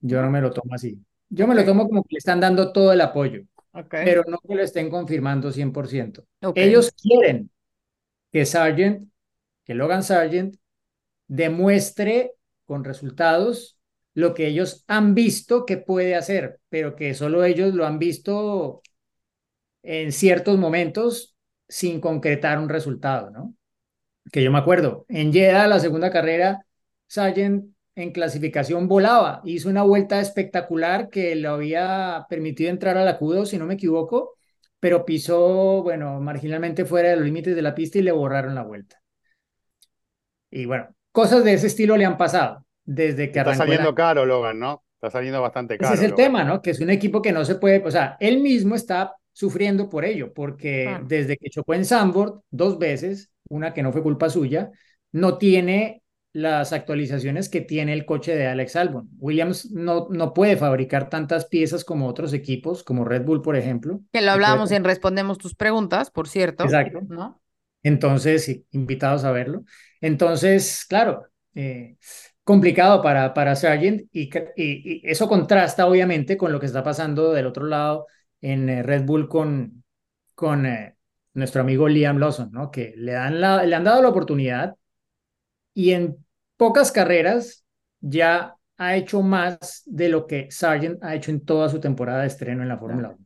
yo 0.00 0.22
¿No? 0.22 0.30
me 0.30 0.40
lo 0.40 0.52
tomo 0.52 0.74
así. 0.74 1.02
Yo 1.28 1.46
me 1.46 1.54
lo 1.54 1.64
tomo 1.64 1.86
como 1.88 2.02
que 2.04 2.14
le 2.14 2.18
están 2.18 2.40
dando 2.40 2.72
todo 2.72 2.92
el 2.92 3.00
apoyo, 3.00 3.42
Pero 3.90 4.24
no 4.26 4.38
que 4.38 4.54
lo 4.54 4.62
estén 4.62 4.90
confirmando 4.90 5.52
100%. 5.52 6.26
Ok. 6.42 6.56
Ellos 6.56 6.92
quieren 6.92 7.50
que 8.32 8.44
Sargent, 8.46 9.08
que 9.64 9.74
Logan 9.74 10.02
Sargent, 10.02 10.56
demuestre 11.28 12.32
con 12.64 12.84
resultados 12.84 13.78
lo 14.14 14.34
que 14.34 14.48
ellos 14.48 14.84
han 14.88 15.14
visto 15.14 15.64
que 15.66 15.76
puede 15.76 16.16
hacer, 16.16 16.60
pero 16.68 16.96
que 16.96 17.14
solo 17.14 17.44
ellos 17.44 17.74
lo 17.74 17.86
han 17.86 17.98
visto 17.98 18.82
en 19.82 20.12
ciertos 20.12 20.58
momentos 20.58 21.36
sin 21.68 22.00
concretar 22.00 22.58
un 22.58 22.68
resultado, 22.68 23.30
¿no? 23.30 23.54
Que 24.32 24.42
yo 24.42 24.50
me 24.50 24.58
acuerdo, 24.58 25.06
en 25.08 25.32
Jeddah, 25.32 25.68
la 25.68 25.80
segunda 25.80 26.10
carrera, 26.10 26.64
Sargent 27.06 27.72
en 28.00 28.12
clasificación 28.12 28.88
volaba, 28.88 29.40
hizo 29.44 29.68
una 29.68 29.82
vuelta 29.82 30.20
espectacular 30.20 31.08
que 31.10 31.34
le 31.36 31.48
había 31.48 32.26
permitido 32.28 32.70
entrar 32.70 32.96
a 32.96 33.04
la 33.04 33.18
Q2, 33.18 33.46
si 33.46 33.58
no 33.58 33.66
me 33.66 33.74
equivoco, 33.74 34.36
pero 34.80 35.04
pisó, 35.04 35.82
bueno, 35.82 36.20
marginalmente 36.20 36.84
fuera 36.84 37.10
de 37.10 37.16
los 37.16 37.24
límites 37.24 37.54
de 37.56 37.62
la 37.62 37.74
pista 37.74 37.98
y 37.98 38.02
le 38.02 38.12
borraron 38.12 38.54
la 38.54 38.62
vuelta. 38.64 39.00
Y 40.50 40.66
bueno, 40.66 40.88
cosas 41.12 41.44
de 41.44 41.54
ese 41.54 41.66
estilo 41.68 41.96
le 41.96 42.04
han 42.04 42.16
pasado 42.18 42.64
desde 42.84 43.30
que 43.32 43.40
Está 43.40 43.40
arrancó 43.40 43.72
el 43.72 43.78
saliendo 43.78 43.80
año. 43.80 43.94
caro 43.94 44.24
Logan, 44.26 44.58
¿no? 44.60 44.84
Está 44.94 45.10
saliendo 45.10 45.42
bastante 45.42 45.78
Ese 45.78 45.78
caro. 45.78 45.94
es 45.94 46.02
el 46.02 46.10
Logan. 46.10 46.14
tema, 46.14 46.44
¿no? 46.44 46.60
Que 46.60 46.70
es 46.70 46.80
un 46.80 46.90
equipo 46.90 47.22
que 47.22 47.32
no 47.32 47.44
se 47.44 47.54
puede, 47.56 47.82
o 47.86 47.90
sea, 47.90 48.16
él 48.20 48.40
mismo 48.40 48.74
está 48.74 49.14
sufriendo 49.32 49.88
por 49.88 50.04
ello, 50.04 50.32
porque 50.34 50.98
desde 51.06 51.36
que 51.38 51.48
chocó 51.50 51.74
en 51.74 51.84
Zandvoort 51.86 52.44
dos 52.50 52.78
veces, 52.78 53.30
una 53.48 53.72
que 53.72 53.82
no 53.82 53.92
fue 53.92 54.02
culpa 54.02 54.28
suya, 54.28 54.70
no 55.12 55.38
tiene 55.38 55.99
las 56.32 56.72
actualizaciones 56.72 57.48
que 57.48 57.60
tiene 57.60 57.92
el 57.92 58.04
coche 58.04 58.36
de 58.36 58.46
Alex 58.46 58.76
Albon. 58.76 59.08
Williams 59.18 59.70
no, 59.72 60.06
no 60.10 60.32
puede 60.32 60.56
fabricar 60.56 61.10
tantas 61.10 61.46
piezas 61.46 61.84
como 61.84 62.06
otros 62.06 62.32
equipos, 62.32 62.84
como 62.84 63.04
Red 63.04 63.24
Bull, 63.24 63.42
por 63.42 63.56
ejemplo. 63.56 64.00
Que 64.12 64.20
lo 64.20 64.30
hablábamos 64.30 64.70
en 64.70 64.84
Respondemos 64.84 65.38
tus 65.38 65.54
preguntas, 65.54 66.10
por 66.10 66.28
cierto. 66.28 66.64
Exacto. 66.64 67.00
¿no? 67.08 67.40
Entonces, 67.82 68.44
sí, 68.44 68.66
invitados 68.70 69.24
a 69.24 69.32
verlo. 69.32 69.64
Entonces, 70.00 70.84
claro, 70.88 71.26
eh, 71.54 71.96
complicado 72.44 73.02
para, 73.02 73.34
para 73.34 73.56
Sargent 73.56 74.02
y, 74.12 74.30
y, 74.56 75.02
eso 75.04 75.28
contrasta 75.28 75.86
obviamente 75.86 76.36
con 76.36 76.52
lo 76.52 76.60
que 76.60 76.66
está 76.66 76.82
pasando 76.82 77.32
del 77.32 77.46
otro 77.46 77.66
lado 77.66 78.06
en 78.40 78.68
eh, 78.68 78.82
Red 78.82 79.04
Bull 79.04 79.28
con, 79.28 79.84
con 80.34 80.66
eh, 80.66 80.96
nuestro 81.34 81.60
amigo 81.62 81.88
Liam 81.88 82.18
Lawson, 82.18 82.50
¿no? 82.52 82.70
Que 82.70 82.92
le, 82.96 83.12
dan 83.12 83.40
la, 83.40 83.64
le 83.64 83.74
han 83.74 83.84
dado 83.84 84.02
la 84.02 84.08
oportunidad 84.08 84.76
y 85.80 85.92
en 85.92 86.22
pocas 86.58 86.92
carreras 86.92 87.64
ya 88.00 88.54
ha 88.76 88.96
hecho 88.96 89.22
más 89.22 89.82
de 89.86 90.10
lo 90.10 90.26
que 90.26 90.50
Sargent 90.50 91.02
ha 91.02 91.14
hecho 91.14 91.30
en 91.30 91.42
toda 91.42 91.70
su 91.70 91.80
temporada 91.80 92.20
de 92.20 92.26
estreno 92.26 92.62
en 92.62 92.68
la 92.68 92.76
Fórmula 92.76 93.08
1. 93.08 93.18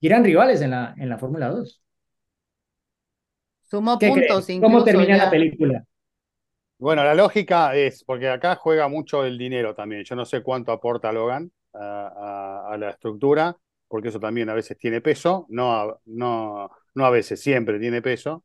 Y 0.00 0.06
eran 0.06 0.24
rivales 0.24 0.62
en 0.62 0.70
la, 0.70 0.94
en 0.96 1.10
la 1.10 1.18
Fórmula 1.18 1.48
2. 1.48 1.82
Sumó 3.64 3.98
puntos. 3.98 4.46
¿Cómo 4.62 4.82
termina 4.82 5.18
la 5.18 5.30
película? 5.30 5.84
Bueno, 6.78 7.04
la 7.04 7.14
lógica 7.14 7.76
es, 7.76 8.02
porque 8.02 8.30
acá 8.30 8.56
juega 8.56 8.88
mucho 8.88 9.26
el 9.26 9.36
dinero 9.36 9.74
también. 9.74 10.02
Yo 10.04 10.16
no 10.16 10.24
sé 10.24 10.42
cuánto 10.42 10.72
aporta 10.72 11.12
Logan 11.12 11.52
a, 11.74 12.70
a, 12.72 12.78
la 12.78 12.88
estructura, 12.88 13.54
porque 13.88 14.08
eso 14.08 14.20
también 14.20 14.48
a 14.48 14.54
veces 14.54 14.78
tiene 14.78 15.02
peso, 15.02 15.44
no, 15.50 16.00
no, 16.06 16.70
no 16.94 17.04
a 17.04 17.10
veces, 17.10 17.42
siempre 17.42 17.78
tiene 17.78 18.00
peso. 18.00 18.42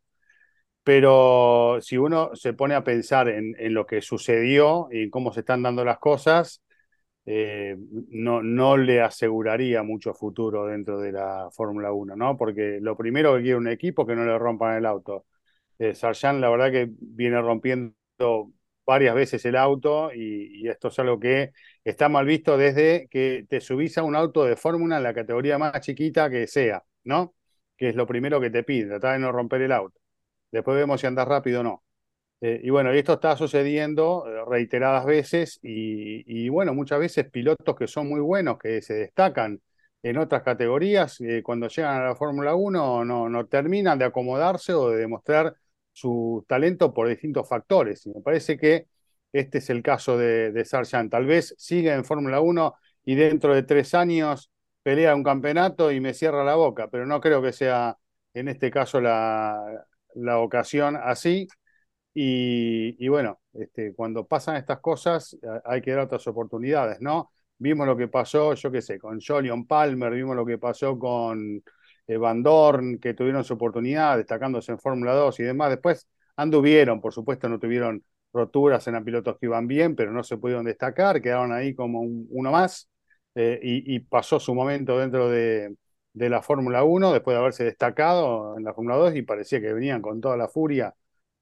Pero 0.86 1.80
si 1.82 1.98
uno 1.98 2.32
se 2.36 2.54
pone 2.54 2.76
a 2.76 2.86
pensar 2.86 3.30
en, 3.30 3.56
en 3.60 3.74
lo 3.76 3.88
que 3.88 4.02
sucedió 4.02 4.88
y 4.92 5.10
cómo 5.10 5.34
se 5.34 5.42
están 5.42 5.64
dando 5.64 5.84
las 5.86 6.00
cosas, 6.00 6.64
eh, 7.26 7.76
no, 8.10 8.44
no 8.44 8.78
le 8.78 9.02
aseguraría 9.02 9.82
mucho 9.84 10.14
futuro 10.14 10.68
dentro 10.68 11.00
de 11.00 11.12
la 11.12 11.50
Fórmula 11.52 11.92
1, 11.92 12.16
¿no? 12.16 12.38
Porque 12.38 12.80
lo 12.82 12.96
primero 12.98 13.36
que 13.36 13.42
quiere 13.44 13.58
un 13.58 13.68
equipo 13.68 14.04
es 14.04 14.10
que 14.10 14.16
no 14.16 14.26
le 14.26 14.38
rompan 14.38 14.78
el 14.78 14.86
auto. 14.86 15.26
Eh, 15.80 15.96
Sarjan, 15.96 16.42
la 16.42 16.50
verdad 16.50 16.72
que 16.72 16.90
viene 16.92 17.42
rompiendo 17.42 17.96
varias 18.86 19.16
veces 19.16 19.44
el 19.46 19.56
auto 19.56 20.12
y, 20.14 20.68
esto 20.70 20.90
es 20.90 21.00
algo 21.00 21.20
que 21.20 21.52
está 21.84 22.10
mal 22.10 22.26
visto 22.26 22.58
desde 22.58 23.08
que 23.10 23.46
te 23.50 23.62
subís 23.62 23.98
a 23.98 24.04
un 24.04 24.16
auto 24.16 24.46
de 24.46 24.56
fórmula 24.56 24.98
en 24.98 25.04
la 25.04 25.14
categoría 25.14 25.58
más 25.58 25.80
chiquita 25.82 26.30
que 26.30 26.48
sea, 26.48 26.84
¿no? 27.04 27.36
Que 27.78 27.90
es 27.90 27.96
lo 27.96 28.08
primero 28.08 28.40
que 28.42 28.50
te 28.52 28.64
piden, 28.64 28.90
tratar 28.90 29.14
de 29.14 29.20
no 29.20 29.32
romper 29.32 29.62
el 29.64 29.72
auto. 29.72 30.00
Después 30.52 30.78
vemos 30.78 31.02
si 31.02 31.08
andas 31.08 31.28
rápido 31.28 31.62
o 31.62 31.64
no. 31.64 31.84
Eh, 32.42 32.62
y 32.64 32.70
bueno, 32.70 32.92
esto 32.92 33.14
está 33.14 33.36
sucediendo 33.38 34.26
eh, 34.28 34.44
reiteradas 34.48 35.06
veces 35.06 35.60
y, 35.64 36.50
bueno, 36.50 36.74
muchas 36.74 37.00
veces 37.00 37.30
pilotos 37.32 37.76
que 37.76 37.88
son 37.88 38.08
muy 38.10 38.20
buenos, 38.20 38.58
que 38.60 38.82
se 38.82 38.94
destacan 38.94 39.62
en 40.04 40.18
otras 40.18 40.44
categorías, 40.44 41.20
eh, 41.22 41.42
cuando 41.44 41.68
llegan 41.68 42.02
a 42.02 42.06
la 42.06 42.16
Fórmula 42.16 42.54
1 42.56 43.06
no, 43.06 43.30
no 43.30 43.46
terminan 43.48 43.98
de 43.98 44.06
acomodarse 44.06 44.74
o 44.74 44.90
de 44.90 44.98
demostrar 44.98 45.56
su 45.92 46.46
talento 46.48 46.94
por 46.94 47.08
distintos 47.08 47.48
factores. 47.50 48.06
Y 48.06 48.10
me 48.12 48.22
parece 48.22 48.58
que 48.58 48.88
este 49.32 49.58
es 49.60 49.70
el 49.70 49.82
caso 49.82 50.18
de, 50.18 50.52
de 50.52 50.66
Sargent. 50.66 51.12
Tal 51.12 51.26
vez 51.26 51.56
siga 51.58 51.96
en 51.96 52.06
Fórmula 52.06 52.42
1 52.42 52.76
y 53.06 53.16
dentro 53.16 53.56
de 53.56 53.64
tres 53.64 53.94
años 53.94 54.52
pelea 54.84 55.16
un 55.16 55.24
campeonato 55.24 55.92
y 55.92 56.00
me 56.00 56.14
cierra 56.14 56.44
la 56.44 56.56
boca, 56.56 56.90
pero 56.90 57.06
no 57.06 57.20
creo 57.20 57.42
que 57.42 57.52
sea 57.54 57.98
en 58.34 58.50
este 58.50 58.70
caso 58.70 59.02
la, 59.02 59.88
la 60.16 60.40
ocasión 60.40 60.98
así. 61.02 61.48
Y, 62.14 63.08
bueno, 63.10 63.40
este, 63.54 63.94
cuando 63.94 64.26
pasan 64.26 64.56
estas 64.56 64.80
cosas 64.80 65.38
hay 65.66 65.82
que 65.82 65.92
dar 65.92 66.02
otras 66.02 66.26
oportunidades, 66.28 67.02
¿no? 67.02 67.32
Vimos 67.58 67.88
lo 67.88 67.98
que 67.98 68.08
pasó, 68.08 68.54
yo 68.54 68.72
qué 68.72 68.82
sé, 68.82 69.00
con 69.00 69.20
Jolion 69.22 69.66
Palmer, 69.68 70.14
vimos 70.14 70.36
lo 70.36 70.46
que 70.46 70.58
pasó 70.58 70.98
con 70.98 71.64
eh, 72.08 72.18
Van 72.18 72.44
Dorn, 72.44 73.00
que 73.00 73.14
tuvieron 73.14 73.44
su 73.44 73.54
oportunidad 73.56 74.18
destacándose 74.18 74.72
en 74.72 74.80
Fórmula 74.80 75.14
2 75.14 75.40
y 75.40 75.44
demás. 75.44 75.70
Después 75.72 76.08
anduvieron, 76.38 77.02
por 77.02 77.14
supuesto, 77.14 77.50
no 77.50 77.60
tuvieron 77.60 78.04
roturas, 78.34 78.88
en 78.88 79.04
pilotos 79.04 79.38
que 79.40 79.48
iban 79.48 79.68
bien, 79.68 79.96
pero 79.96 80.12
no 80.12 80.24
se 80.24 80.38
pudieron 80.38 80.66
destacar, 80.66 81.22
quedaron 81.22 81.54
ahí 81.54 81.74
como 81.74 82.02
uno 82.02 82.52
más. 82.52 82.90
Eh, 83.36 83.60
y, 83.62 84.00
pasó 84.00 84.40
su 84.40 84.56
momento 84.56 84.98
dentro 84.98 85.30
de, 85.30 85.76
de 86.16 86.30
la 86.30 86.42
Fórmula 86.42 86.84
1 86.86 87.12
después 87.12 87.36
de 87.36 87.40
haberse 87.42 87.66
destacado 87.66 88.58
en 88.58 88.64
la 88.64 88.74
Fórmula 88.74 88.96
2 88.96 89.16
y 89.16 89.22
parecía 89.22 89.60
que 89.60 89.74
venían 89.74 90.02
con 90.02 90.22
toda 90.22 90.38
la 90.38 90.48
furia 90.48 90.96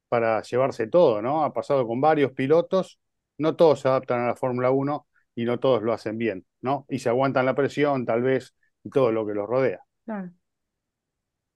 para 0.10 0.42
llevarse 0.42 0.88
todo, 0.88 1.22
¿no? 1.22 1.44
Ha 1.44 1.54
pasado 1.54 1.88
con 1.88 2.02
varios 2.02 2.32
pilotos, 2.32 3.00
no 3.38 3.56
todos 3.56 3.82
se 3.82 3.88
adaptan 3.88 4.22
a 4.22 4.28
la 4.28 4.36
Fórmula 4.36 4.72
1 4.72 5.08
y 5.36 5.46
no 5.46 5.60
todos 5.60 5.84
lo 5.84 5.94
hacen 5.94 6.18
bien, 6.18 6.46
¿no? 6.62 6.88
Y 6.90 7.00
se 7.00 7.10
aguantan 7.10 7.46
la 7.46 7.54
presión, 7.54 8.04
tal 8.06 8.24
vez, 8.24 8.56
y 8.84 8.90
todo 8.90 9.12
lo 9.12 9.28
que 9.28 9.34
los 9.34 9.48
rodea. 9.48 9.82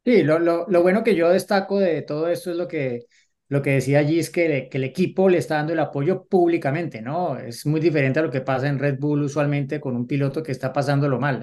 Sí, 0.05 0.24
lo, 0.24 0.38
lo, 0.38 0.68
lo, 0.70 0.82
bueno 0.84 1.03
que 1.03 1.15
yo 1.15 1.30
destaco 1.30 1.80
de 1.80 2.03
todo 2.03 2.30
esto 2.30 2.51
es 2.51 2.57
lo 2.57 2.68
que, 2.68 3.07
lo 3.49 3.61
que 3.61 3.71
decía 3.71 3.99
allí, 3.99 4.19
es 4.19 4.29
que, 4.29 4.67
que, 4.69 4.77
el 4.77 4.83
equipo 4.83 5.29
le 5.29 5.37
está 5.37 5.55
dando 5.55 5.73
el 5.73 5.79
apoyo 5.79 6.25
públicamente, 6.25 7.01
¿no? 7.01 7.37
Es 7.37 7.65
muy 7.65 7.79
diferente 7.79 8.19
a 8.19 8.23
lo 8.23 8.31
que 8.31 8.41
pasa 8.41 8.67
en 8.67 8.77
Red 8.77 8.99
Bull 8.99 9.23
usualmente 9.23 9.79
con 9.79 9.95
un 9.95 10.05
piloto 10.05 10.43
que 10.43 10.51
está 10.51 10.73
pasándolo 10.73 11.19
mal. 11.19 11.41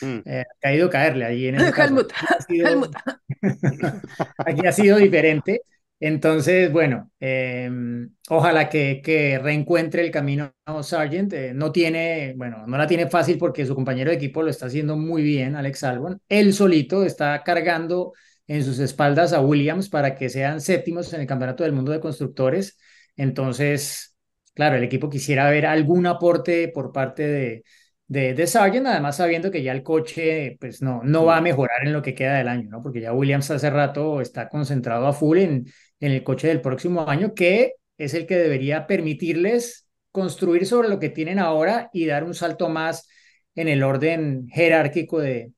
Mm. 0.00 0.18
eh, 0.26 0.44
ha 0.48 0.60
caído 0.60 0.88
caerle 0.88 1.24
ahí 1.24 1.46
en 1.48 1.56
el 1.56 1.72
Helmut, 1.76 2.12
Helmut. 2.48 2.94
Aquí 4.38 4.66
ha 4.66 4.72
sido 4.72 4.98
diferente. 4.98 5.62
Entonces, 6.00 6.70
bueno, 6.70 7.10
em, 7.18 8.10
ojalá 8.28 8.68
que, 8.68 9.00
que, 9.02 9.38
reencuentre 9.38 10.04
el 10.04 10.10
camino 10.10 10.52
Sargent. 10.82 11.32
Eh, 11.32 11.52
no 11.54 11.72
tiene, 11.72 12.34
bueno, 12.36 12.66
no 12.66 12.76
la 12.76 12.86
tiene 12.86 13.08
fácil 13.08 13.38
porque 13.38 13.64
su 13.64 13.74
compañero 13.74 14.10
de 14.10 14.16
equipo 14.16 14.42
lo 14.42 14.50
está 14.50 14.66
haciendo 14.66 14.96
muy 14.96 15.22
bien, 15.22 15.56
Alex 15.56 15.82
Albon. 15.84 16.20
Él 16.28 16.52
solito 16.52 17.04
está 17.04 17.42
cargando 17.42 18.12
en 18.46 18.64
sus 18.64 18.78
espaldas 18.78 19.32
a 19.32 19.40
Williams 19.40 19.88
para 19.88 20.14
que 20.14 20.28
sean 20.28 20.60
séptimos 20.60 21.12
en 21.12 21.20
el 21.22 21.26
Campeonato 21.26 21.64
del 21.64 21.72
Mundo 21.72 21.92
de 21.92 22.00
Constructores. 22.00 22.78
Entonces, 23.16 24.16
claro, 24.54 24.76
el 24.76 24.84
equipo 24.84 25.08
quisiera 25.10 25.48
ver 25.50 25.66
algún 25.66 26.06
aporte 26.06 26.68
por 26.68 26.92
parte 26.92 27.26
de, 27.26 27.64
de, 28.06 28.34
de 28.34 28.46
Sargent, 28.46 28.86
además 28.86 29.16
sabiendo 29.16 29.50
que 29.50 29.62
ya 29.62 29.72
el 29.72 29.82
coche 29.82 30.56
pues 30.60 30.82
no, 30.82 31.02
no 31.04 31.24
va 31.24 31.38
a 31.38 31.40
mejorar 31.40 31.86
en 31.86 31.92
lo 31.92 32.02
que 32.02 32.14
queda 32.14 32.36
del 32.36 32.48
año, 32.48 32.68
¿no? 32.70 32.82
Porque 32.82 33.00
ya 33.00 33.12
Williams 33.12 33.50
hace 33.50 33.70
rato 33.70 34.20
está 34.20 34.48
concentrado 34.48 35.06
a 35.06 35.12
full 35.12 35.38
en, 35.38 35.66
en 36.00 36.12
el 36.12 36.22
coche 36.22 36.48
del 36.48 36.60
próximo 36.60 37.08
año, 37.08 37.34
que 37.34 37.74
es 37.96 38.14
el 38.14 38.26
que 38.26 38.36
debería 38.36 38.86
permitirles 38.86 39.88
construir 40.10 40.66
sobre 40.66 40.88
lo 40.88 40.98
que 41.00 41.08
tienen 41.08 41.38
ahora 41.38 41.90
y 41.92 42.06
dar 42.06 42.24
un 42.24 42.34
salto 42.34 42.68
más 42.68 43.08
en 43.54 43.68
el 43.68 43.82
orden 43.82 44.48
jerárquico 44.48 45.20
de, 45.20 45.52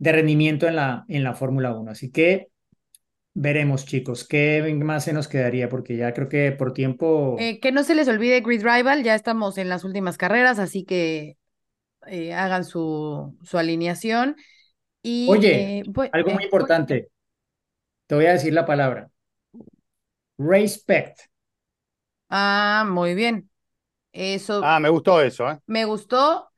de 0.00 0.12
rendimiento 0.12 0.66
en 0.66 0.76
la, 0.76 1.04
en 1.08 1.22
la 1.22 1.34
Fórmula 1.34 1.74
1. 1.76 1.90
Así 1.90 2.10
que 2.10 2.48
veremos, 3.34 3.84
chicos, 3.84 4.26
qué 4.26 4.74
más 4.82 5.04
se 5.04 5.12
nos 5.12 5.28
quedaría, 5.28 5.68
porque 5.68 5.96
ya 5.96 6.12
creo 6.14 6.28
que 6.28 6.52
por 6.52 6.72
tiempo... 6.72 7.36
Eh, 7.38 7.60
que 7.60 7.70
no 7.70 7.84
se 7.84 7.94
les 7.94 8.08
olvide 8.08 8.40
Grid 8.40 8.64
Rival, 8.64 9.04
ya 9.04 9.14
estamos 9.14 9.58
en 9.58 9.68
las 9.68 9.84
últimas 9.84 10.16
carreras, 10.16 10.58
así 10.58 10.84
que 10.84 11.36
eh, 12.06 12.32
hagan 12.32 12.64
su, 12.64 13.36
su 13.42 13.58
alineación. 13.58 14.36
Y, 15.02 15.28
Oye, 15.28 15.80
eh, 15.80 15.82
algo 16.12 16.30
muy 16.30 16.44
importante. 16.44 17.10
Te 18.06 18.14
voy 18.14 18.26
a 18.26 18.32
decir 18.32 18.54
la 18.54 18.64
palabra. 18.64 19.10
Respect. 20.38 21.20
Ah, 22.30 22.86
muy 22.88 23.14
bien. 23.14 23.50
Eso. 24.12 24.62
Ah, 24.64 24.80
me 24.80 24.88
gustó 24.88 25.20
eso, 25.20 25.50
¿eh? 25.50 25.58
Me 25.66 25.84
gustó. 25.84 26.49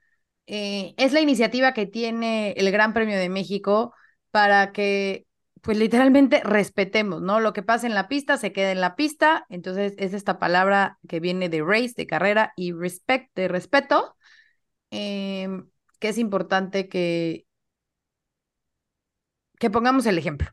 Eh, 0.55 0.93
es 0.99 1.15
la 1.15 1.23
iniciativa 1.23 1.73
que 1.73 1.87
tiene 1.87 2.53
el 2.53 2.71
Gran 2.71 2.93
Premio 2.93 3.19
de 3.19 3.31
México 3.31 3.95
para 4.31 4.73
que, 4.73 5.27
pues 5.63 5.79
literalmente 5.79 6.43
respetemos, 6.45 7.23
¿no? 7.23 7.41
Lo 7.41 7.55
que 7.55 7.63
pasa 7.63 7.87
en 7.87 7.95
la 7.95 8.07
pista 8.07 8.37
se 8.37 8.53
queda 8.53 8.71
en 8.71 8.83
la 8.83 8.95
pista. 8.95 9.47
Entonces 9.49 9.95
es 9.97 10.13
esta 10.13 10.39
palabra 10.39 10.99
que 11.09 11.21
viene 11.21 11.49
de 11.49 11.63
race, 11.63 11.95
de 11.97 12.07
carrera, 12.07 12.53
y 12.55 12.73
respect, 12.73 13.35
de 13.35 13.49
respeto, 13.49 14.15
em, 14.91 15.71
que 15.99 16.09
es 16.09 16.19
importante 16.19 16.87
que, 16.87 17.47
que 19.59 19.71
pongamos 19.71 20.05
el 20.05 20.19
ejemplo, 20.19 20.51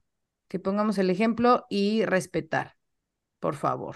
que 0.47 0.59
pongamos 0.59 0.97
el 0.97 1.09
ejemplo 1.09 1.65
y 1.69 2.05
respetar 2.05 2.79
por 3.39 3.55
favor. 3.55 3.95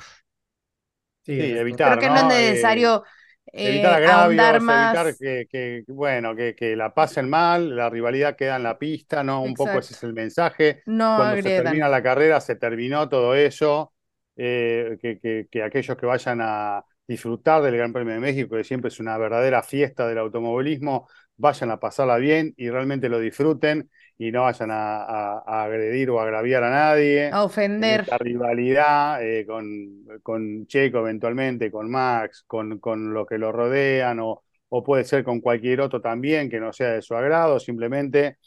Sí, 1.21 1.39
evitar. 1.39 1.97
Creo 1.97 2.11
que 2.11 2.21
no, 2.21 2.29
es 2.29 2.37
necesario. 2.37 3.03
Eh, 3.05 3.22
evitar 3.45 4.03
agravios, 4.03 4.63
más. 4.63 4.95
evitar 4.95 5.47
que, 5.47 5.83
bueno, 5.87 6.35
que, 6.35 6.55
que, 6.55 6.75
la 6.75 6.93
pasen 6.93 7.29
mal, 7.29 7.75
la 7.75 7.89
rivalidad 7.89 8.35
queda 8.35 8.55
en 8.55 8.63
la 8.63 8.77
pista, 8.77 9.23
¿no? 9.23 9.41
Un 9.41 9.53
poco 9.53 9.79
ese 9.79 9.93
es 9.93 10.03
el 10.03 10.13
mensaje. 10.13 10.81
No 10.85 11.17
Cuando 11.17 11.41
se 11.41 11.61
termina 11.61 11.89
la 11.89 12.01
carrera, 12.01 12.39
se 12.41 12.55
terminó 12.55 13.09
todo 13.09 13.35
eso. 13.35 13.93
Eh, 14.35 14.97
que, 14.99 15.47
que, 15.49 15.63
aquellos 15.63 15.95
que 15.95 16.05
vayan 16.05 16.39
a 16.41 16.83
disfrutar 17.07 17.61
del 17.61 17.77
Gran 17.77 17.93
Premio 17.93 18.13
de 18.13 18.19
México, 18.19 18.55
que 18.55 18.63
siempre 18.63 18.87
es 18.87 18.99
una 18.99 19.17
verdadera 19.17 19.61
fiesta 19.61 20.07
del 20.07 20.17
automovilismo, 20.17 21.07
vayan 21.37 21.71
a 21.71 21.79
pasarla 21.79 22.17
bien 22.17 22.53
y 22.57 22.69
realmente 22.69 23.09
lo 23.09 23.19
disfruten 23.19 23.89
y 24.17 24.31
no 24.31 24.43
vayan 24.43 24.71
a, 24.71 25.03
a- 25.03 25.43
a 25.45 25.63
agredir 25.65 26.09
o 26.09 26.19
agraviar 26.19 26.63
a 26.63 26.69
nadie. 26.69 27.37
A 27.37 27.43
ofender. 27.43 27.81
En 27.81 27.95
esta 27.95 28.17
rivalidad 28.17 29.21
eh, 29.25 29.45
con, 29.45 30.05
con 30.21 30.65
Checo 30.67 30.99
eventualmente, 30.99 31.71
con 31.71 31.89
Max, 31.91 32.43
con, 32.47 32.79
con 32.79 33.13
los 33.13 33.27
que 33.27 33.37
lo 33.37 33.51
rodean, 33.51 34.19
o, 34.21 34.43
o 34.69 34.83
puede 34.83 35.03
ser 35.03 35.23
con 35.23 35.41
cualquier 35.41 35.81
otro 35.81 35.99
también 36.01 36.49
que 36.49 36.59
no 36.59 36.71
sea 36.73 36.91
de 36.93 37.01
su 37.01 37.15
agrado, 37.15 37.59
simplemente 37.59 38.37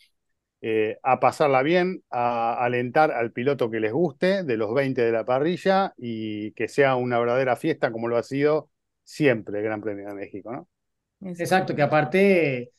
eh, 0.60 0.98
a 1.02 1.20
pasarla 1.20 1.62
bien, 1.62 2.02
a 2.10 2.54
alentar 2.64 3.10
al 3.12 3.32
piloto 3.32 3.70
que 3.70 3.80
les 3.80 3.92
guste, 3.92 4.44
de 4.44 4.56
los 4.56 4.74
20 4.74 5.02
de 5.02 5.12
la 5.12 5.24
parrilla, 5.24 5.92
y 5.96 6.52
que 6.52 6.68
sea 6.68 6.96
una 6.96 7.18
verdadera 7.18 7.56
fiesta 7.56 7.92
como 7.92 8.08
lo 8.08 8.16
ha 8.16 8.22
sido 8.22 8.70
siempre 9.04 9.58
el 9.58 9.64
Gran 9.64 9.80
Premio 9.80 10.08
de 10.08 10.14
México, 10.14 10.52
¿no? 10.52 10.68
Exacto, 11.20 11.74
que 11.74 11.82
aparte 11.82 12.72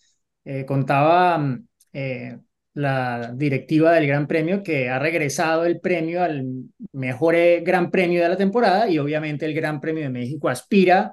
eh, 0.46 0.66
contaba 0.66 1.38
mm, 1.38 1.68
eh, 1.94 2.40
la 2.78 3.32
directiva 3.34 3.92
del 3.94 4.06
Gran 4.06 4.28
Premio 4.28 4.62
que 4.62 4.88
ha 4.88 5.00
regresado 5.00 5.66
el 5.66 5.80
premio 5.80 6.24
al 6.24 6.46
mejor 6.92 7.34
eh, 7.34 7.62
Gran 7.62 7.90
Premio 7.90 8.22
de 8.22 8.30
la 8.30 8.38
temporada 8.38 8.88
y 8.88 9.00
obviamente 9.00 9.48
el 9.48 9.56
Gran 9.56 9.82
Premio 9.82 10.04
de 10.04 10.10
México 10.12 10.48
aspira 10.48 11.12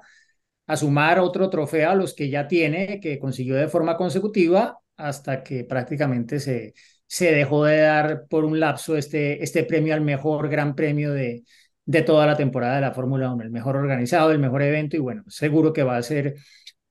a 0.67 0.77
sumar 0.77 1.19
otro 1.19 1.49
trofeo 1.49 1.89
a 1.89 1.95
los 1.95 2.13
que 2.13 2.29
ya 2.29 2.47
tiene, 2.47 2.99
que 2.99 3.17
consiguió 3.17 3.55
de 3.55 3.67
forma 3.67 3.97
consecutiva 3.97 4.77
hasta 4.95 5.41
que 5.41 5.63
prácticamente 5.63 6.39
se, 6.39 6.75
se 7.07 7.31
dejó 7.31 7.65
de 7.65 7.77
dar 7.77 8.27
por 8.29 8.45
un 8.45 8.59
lapso 8.59 8.95
este, 8.95 9.43
este 9.43 9.63
premio 9.63 9.95
al 9.95 10.01
mejor 10.01 10.49
Gran 10.49 10.75
Premio 10.75 11.13
de, 11.13 11.45
de 11.83 12.01
toda 12.03 12.27
la 12.27 12.37
temporada 12.37 12.75
de 12.75 12.81
la 12.81 12.93
Fórmula 12.93 13.31
1, 13.31 13.41
el 13.41 13.49
mejor 13.49 13.75
organizado, 13.75 14.31
el 14.31 14.39
mejor 14.39 14.61
evento 14.61 14.97
y 14.97 14.99
bueno, 14.99 15.23
seguro 15.29 15.73
que 15.73 15.81
va 15.81 15.97
a 15.97 16.03
ser 16.03 16.35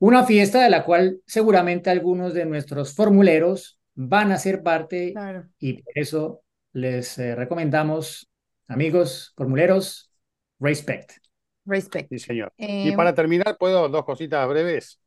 una 0.01 0.25
fiesta 0.25 0.65
de 0.65 0.71
la 0.71 0.85
cual 0.85 1.21
seguramente 1.27 1.91
algunos 1.91 2.35
de 2.35 2.45
nuestros 2.45 2.93
formuleros 2.93 3.79
van 3.95 4.33
a 4.33 4.39
ser 4.39 4.63
parte 4.63 5.13
Claro. 5.13 5.45
y 5.59 5.83
por 5.83 5.99
eso 5.99 6.43
les 6.73 7.19
eh, 7.19 7.35
recomendamos, 7.35 8.29
amigos 8.69 9.33
formuleros, 9.37 10.11
respect. 10.59 11.13
Respect. 11.67 12.09
Sí, 12.11 12.19
señor. 12.19 12.53
Y 12.57 12.91
Eh, 12.91 12.97
para 12.97 13.15
terminar, 13.15 13.57
¿puedo 13.59 13.89
dos 13.89 14.05
cositas 14.05 14.47
breves? 14.49 15.01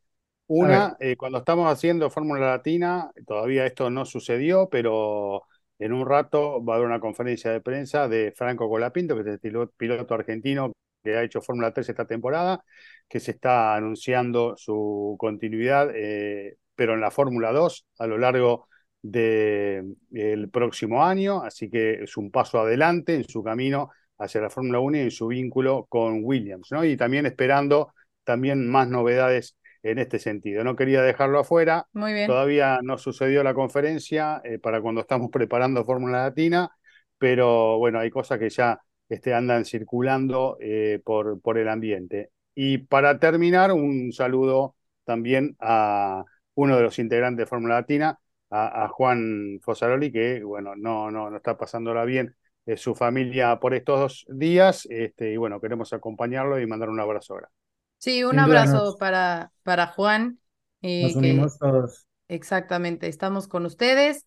Una, 0.47 0.95
eh, 0.99 1.17
cuando 1.17 1.39
estamos 1.39 1.71
haciendo 1.71 2.09
Fórmula 2.09 2.47
Latina, 2.47 3.11
todavía 3.25 3.65
esto 3.65 3.89
no 3.89 4.05
sucedió, 4.05 4.69
pero 4.69 5.43
en 5.77 5.91
un 5.91 6.07
rato 6.07 6.63
va 6.63 6.73
a 6.73 6.77
haber 6.77 6.87
una 6.87 7.01
conferencia 7.01 7.51
de 7.51 7.59
prensa 7.61 8.07
de 8.07 8.31
Franco 8.35 8.69
Colapinto, 8.69 9.13
que 9.15 9.21
es 9.21 9.27
el 9.27 9.39
piloto, 9.39 9.73
piloto 9.77 10.13
argentino 10.13 10.71
que 11.03 11.15
ha 11.17 11.23
hecho 11.23 11.41
Fórmula 11.41 11.73
3 11.73 11.89
esta 11.89 12.07
temporada, 12.07 12.63
que 13.09 13.19
se 13.19 13.31
está 13.31 13.75
anunciando 13.75 14.55
su 14.57 15.15
continuidad, 15.19 15.91
eh, 15.93 16.57
pero 16.75 16.93
en 16.93 17.01
la 17.01 17.11
Fórmula 17.11 17.51
2 17.51 17.85
a 17.99 18.07
lo 18.07 18.17
largo 18.17 18.67
del 19.01 20.49
próximo 20.51 21.03
año, 21.05 21.41
así 21.41 21.69
que 21.69 22.03
es 22.03 22.17
un 22.17 22.31
paso 22.31 22.59
adelante 22.59 23.15
en 23.15 23.23
su 23.27 23.43
camino 23.43 23.89
hacia 24.17 24.41
la 24.41 24.49
Fórmula 24.49 24.79
1 24.79 24.97
y 24.97 25.01
en 25.01 25.11
su 25.11 25.27
vínculo 25.27 25.85
con 25.89 26.21
Williams, 26.23 26.71
¿no? 26.71 26.83
Y 26.83 26.97
también 26.97 27.25
esperando 27.25 27.93
también 28.23 28.67
más 28.67 28.87
novedades 28.89 29.55
en 29.83 29.99
este 29.99 30.19
sentido. 30.19 30.63
No 30.63 30.75
quería 30.75 31.01
dejarlo 31.01 31.39
afuera, 31.39 31.87
muy 31.93 32.13
bien. 32.13 32.27
todavía 32.27 32.79
no 32.83 32.97
sucedió 32.97 33.43
la 33.43 33.53
conferencia 33.53 34.41
eh, 34.43 34.59
para 34.59 34.81
cuando 34.81 35.01
estamos 35.01 35.29
preparando 35.31 35.85
Fórmula 35.85 36.23
Latina, 36.23 36.69
pero 37.17 37.77
bueno, 37.77 37.99
hay 37.99 38.09
cosas 38.09 38.39
que 38.39 38.49
ya 38.49 38.81
este, 39.09 39.33
andan 39.33 39.65
circulando 39.65 40.57
eh, 40.59 40.99
por, 41.03 41.39
por 41.41 41.57
el 41.57 41.69
ambiente. 41.69 42.31
Y 42.53 42.79
para 42.79 43.19
terminar, 43.19 43.71
un 43.71 44.11
saludo 44.11 44.75
también 45.05 45.55
a 45.59 46.25
uno 46.55 46.75
de 46.75 46.83
los 46.83 46.99
integrantes 46.99 47.45
de 47.45 47.47
Fórmula 47.47 47.75
Latina, 47.75 48.19
a, 48.49 48.85
a 48.85 48.87
Juan 48.89 49.59
Fosaroli, 49.61 50.11
que 50.11 50.43
bueno, 50.43 50.75
no, 50.75 51.11
no, 51.11 51.29
no 51.29 51.37
está 51.37 51.57
pasándola 51.57 52.05
bien 52.05 52.35
eh, 52.65 52.77
su 52.77 52.95
familia 52.95 53.59
por 53.59 53.73
estos 53.73 54.25
días, 54.29 54.87
este, 54.89 55.31
y 55.33 55.37
bueno, 55.37 55.59
queremos 55.61 55.93
acompañarlo 55.93 56.59
y 56.59 56.67
mandar 56.67 56.89
un 56.89 56.99
abrazo 56.99 57.35
grande. 57.35 57.53
Sí, 57.97 58.23
un 58.23 58.31
Sin 58.31 58.39
abrazo 58.39 58.95
nos- 58.95 58.97
para, 58.97 59.51
para 59.63 59.87
Juan. 59.87 60.39
eh, 60.81 61.01
Nos 61.01 61.15
que- 61.19 61.23
unimos 61.23 61.57
todos. 61.57 62.07
exactamente, 62.27 63.07
estamos 63.07 63.47
con 63.47 63.65
ustedes. 63.65 64.25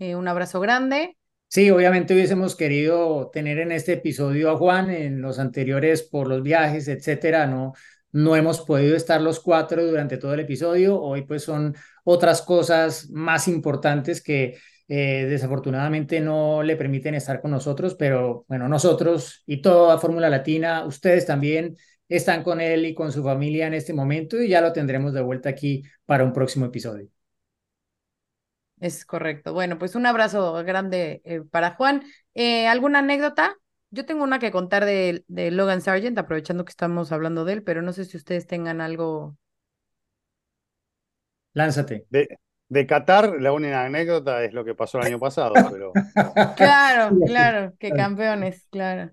eh, 0.00 0.16
un 0.16 0.28
abrazo 0.28 0.60
grande. 0.60 1.16
Sí, 1.48 1.70
obviamente 1.70 2.14
hubiésemos 2.14 2.56
querido 2.56 3.28
tener 3.30 3.58
en 3.58 3.72
este 3.72 3.92
episodio 3.94 4.50
a 4.50 4.56
Juan, 4.56 4.90
en 4.90 5.20
los 5.20 5.38
anteriores 5.38 6.02
por 6.02 6.26
los 6.26 6.42
viajes, 6.42 6.88
etcétera, 6.88 7.46
no, 7.46 7.74
no 8.10 8.36
hemos 8.36 8.62
podido 8.62 8.96
estar 8.96 9.20
los 9.20 9.38
cuatro 9.38 9.84
durante 9.84 10.16
todo 10.16 10.32
el 10.32 10.40
episodio. 10.40 10.98
Hoy 10.98 11.22
pues 11.26 11.42
son 11.44 11.76
otras 12.04 12.42
cosas 12.42 13.10
más 13.10 13.48
importantes 13.48 14.22
que 14.22 14.58
eh, 14.88 15.26
desafortunadamente 15.28 16.20
no 16.20 16.62
le 16.62 16.76
permiten 16.76 17.14
estar 17.14 17.40
con 17.40 17.50
nosotros, 17.50 17.94
pero 17.94 18.44
bueno, 18.48 18.68
nosotros 18.68 19.42
y 19.46 19.62
toda 19.62 19.98
Fórmula 19.98 20.28
Latina, 20.28 20.84
ustedes 20.84 21.24
también 21.26 21.76
están 22.08 22.42
con 22.42 22.60
él 22.60 22.84
y 22.86 22.94
con 22.94 23.10
su 23.12 23.22
familia 23.22 23.66
en 23.66 23.74
este 23.74 23.94
momento 23.94 24.40
y 24.42 24.48
ya 24.48 24.60
lo 24.60 24.72
tendremos 24.72 25.14
de 25.14 25.22
vuelta 25.22 25.48
aquí 25.48 25.82
para 26.04 26.24
un 26.24 26.32
próximo 26.32 26.66
episodio. 26.66 27.08
Es 28.80 29.04
correcto. 29.04 29.52
Bueno, 29.52 29.78
pues 29.78 29.94
un 29.94 30.06
abrazo 30.06 30.54
grande 30.64 31.22
eh, 31.24 31.42
para 31.50 31.74
Juan. 31.76 32.02
Eh, 32.34 32.66
¿alguna 32.66 32.98
anécdota? 32.98 33.56
Yo 33.90 34.04
tengo 34.04 34.24
una 34.24 34.40
que 34.40 34.50
contar 34.50 34.84
de, 34.84 35.24
de 35.28 35.50
Logan 35.52 35.80
Sargent, 35.82 36.18
aprovechando 36.18 36.64
que 36.64 36.70
estamos 36.70 37.12
hablando 37.12 37.44
de 37.44 37.52
él, 37.54 37.62
pero 37.62 37.80
no 37.82 37.92
sé 37.92 38.04
si 38.04 38.16
ustedes 38.16 38.46
tengan 38.46 38.80
algo. 38.80 39.36
Lánzate. 41.54 42.06
De, 42.10 42.38
de 42.68 42.86
Qatar, 42.86 43.40
la 43.40 43.52
única 43.52 43.84
anécdota 43.84 44.44
es 44.44 44.52
lo 44.52 44.64
que 44.64 44.74
pasó 44.74 44.98
el 44.98 45.06
año 45.06 45.18
pasado, 45.18 45.54
pero 45.70 45.92
Claro, 46.54 47.22
claro, 47.24 47.74
que 47.78 47.94
campeones, 47.94 48.66
claro. 48.70 49.10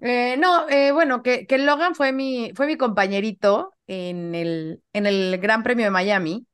Eh, 0.00 0.36
no, 0.38 0.68
eh, 0.68 0.92
bueno, 0.92 1.22
que, 1.22 1.46
que 1.46 1.58
Logan 1.58 1.94
fue 1.94 2.12
mi, 2.12 2.52
fue 2.54 2.66
mi 2.66 2.76
compañerito 2.76 3.74
en 3.86 4.34
el, 4.34 4.82
en 4.92 5.06
el 5.06 5.38
Gran 5.38 5.62
Premio 5.62 5.86
de 5.86 5.90
Miami, 5.90 6.46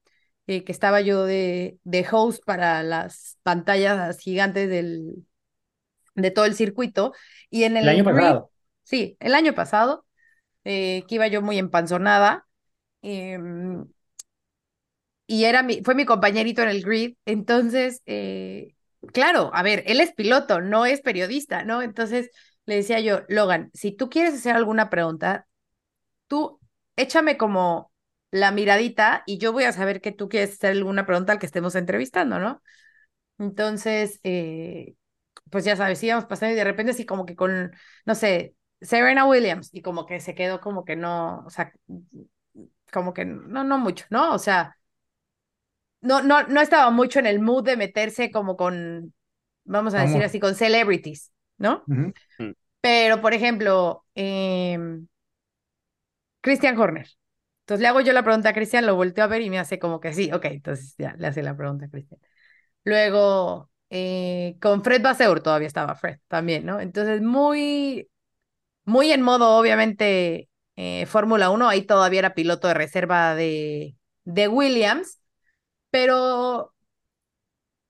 eh, 0.47 0.65
que 0.65 0.73
estaba 0.73 1.01
yo 1.01 1.25
de, 1.25 1.79
de 1.85 2.07
host 2.11 2.43
para 2.45 2.83
las 2.83 3.39
pantallas 3.43 4.19
gigantes 4.19 4.69
del, 4.69 5.27
de 6.15 6.31
todo 6.31 6.45
el 6.47 6.55
circuito. 6.55 7.13
Y 7.51 7.65
en 7.65 7.77
el 7.77 7.85
El 7.85 7.91
año 7.91 8.05
pasado. 8.05 8.51
Sí, 8.83 9.17
el 9.21 9.35
año 9.35 9.55
pasado, 9.55 10.07
eh, 10.65 11.05
que 11.09 11.17
iba 11.17 11.29
yo 11.29 11.43
muy 11.43 11.59
empanzonada. 11.59 12.47
em, 13.03 13.87
y 15.27 15.45
era 15.45 15.63
mi, 15.63 15.83
fue 15.85 15.95
mi 15.95 16.05
compañerito 16.05 16.63
en 16.63 16.69
el 16.69 16.83
grid. 16.83 17.17
Entonces, 17.25 18.03
eh, 18.07 18.75
claro, 19.13 19.51
a 19.55 19.63
ver, 19.63 19.83
él 19.87 20.01
es 20.01 20.13
piloto, 20.13 20.61
no 20.61 20.87
es 20.87 21.01
periodista, 21.01 21.65
¿no? 21.65 21.83
Entonces 21.83 22.31
le 22.67 22.77
decía 22.77 23.01
yo, 23.01 23.23
Logan, 23.29 23.71
si 23.75 23.93
tú 23.93 24.09
quieres 24.11 24.35
hacer 24.35 24.57
alguna 24.57 24.91
pregunta, 24.91 25.47
tú 26.29 26.61
échame 26.97 27.37
como 27.37 27.93
la 28.31 28.51
miradita 28.53 29.23
y 29.27 29.39
yo 29.39 29.53
voy 29.53 29.65
a 29.65 29.73
saber 29.73 30.01
que 30.01 30.13
tú 30.13 30.29
quieres 30.29 30.53
hacer 30.55 30.73
alguna 30.73 31.07
pregunta 31.07 31.33
al 31.33 31.39
que 31.39 31.47
estemos 31.47 31.75
entrevistando, 31.77 32.39
¿no? 32.39 32.63
Entonces, 33.39 34.21
eh, 34.25 34.95
pues 35.51 35.65
ya 35.65 35.77
sabes, 35.77 36.03
íbamos 36.03 36.27
pasando 36.27 36.55
y 36.55 36.57
de 36.57 36.65
repente 36.65 36.93
así 36.93 37.07
como 37.07 37.27
que 37.27 37.37
con, 37.37 37.73
no 38.07 38.15
sé, 38.15 38.57
Serena 38.81 39.27
Williams 39.27 39.71
y 39.73 39.83
como 39.83 40.07
que 40.07 40.21
se 40.21 40.35
quedó 40.35 40.61
como 40.61 40.85
que 40.85 40.97
no, 40.97 41.45
o 41.47 41.51
sea, 41.51 41.73
como 42.93 43.13
que 43.15 43.25
no, 43.25 43.65
no 43.65 43.79
mucho, 43.79 44.07
¿no? 44.11 44.35
O 44.35 44.39
sea, 44.39 44.77
no, 46.05 46.23
no, 46.23 46.47
no 46.47 46.61
estaba 46.61 46.91
mucho 46.91 47.19
en 47.19 47.27
el 47.27 47.41
mood 47.41 47.65
de 47.65 47.77
meterse 47.77 48.31
como 48.31 48.57
con, 48.57 49.15
vamos 49.65 49.95
a 49.95 50.03
decir 50.03 50.23
así, 50.23 50.41
con 50.41 50.55
celebrities, 50.55 51.33
¿no? 51.59 51.85
Ujú. 51.89 52.13
Pero, 52.81 53.21
por 53.21 53.35
ejemplo, 53.35 54.05
em, 54.15 55.07
Christian 56.41 56.79
Horner. 56.79 57.09
Entonces 57.61 57.81
le 57.83 57.89
hago 57.89 58.01
yo 58.03 58.13
la 58.13 58.23
pregunta 58.23 58.51
a 58.51 58.53
Cristian, 58.55 58.85
lo 58.87 58.95
volteo 58.95 59.25
a 59.25 59.27
ver 59.27 59.41
y 59.43 59.49
me 59.51 59.59
hace 59.59 59.79
como 59.79 60.01
que 60.01 60.13
sí, 60.13 60.31
ok, 60.33 60.45
entonces 60.47 60.95
ya 60.99 61.15
le 61.19 61.27
hace 61.27 61.43
la 61.43 61.57
pregunta 61.57 61.87
a 61.87 61.89
Cristian. 61.89 62.21
Luego, 62.85 63.71
eh, 63.91 64.57
con 64.61 64.85
Fred 64.85 65.03
Vasseur 65.03 65.43
todavía 65.43 65.69
estaba 65.69 65.95
Fred 65.97 66.19
también, 66.29 66.67
¿no? 66.67 66.81
Entonces, 66.81 67.23
muy, 67.23 68.09
muy 68.85 69.13
en 69.13 69.23
modo, 69.23 69.59
obviamente, 69.59 70.51
eh, 70.77 71.07
Fórmula 71.07 71.51
1, 71.51 71.69
ahí 71.69 71.83
todavía 71.83 72.21
era 72.21 72.35
piloto 72.35 72.69
de 72.69 72.75
reserva 72.75 73.35
de, 73.35 73.97
de 74.25 74.49
Williams, 74.49 75.21
pero 75.95 76.75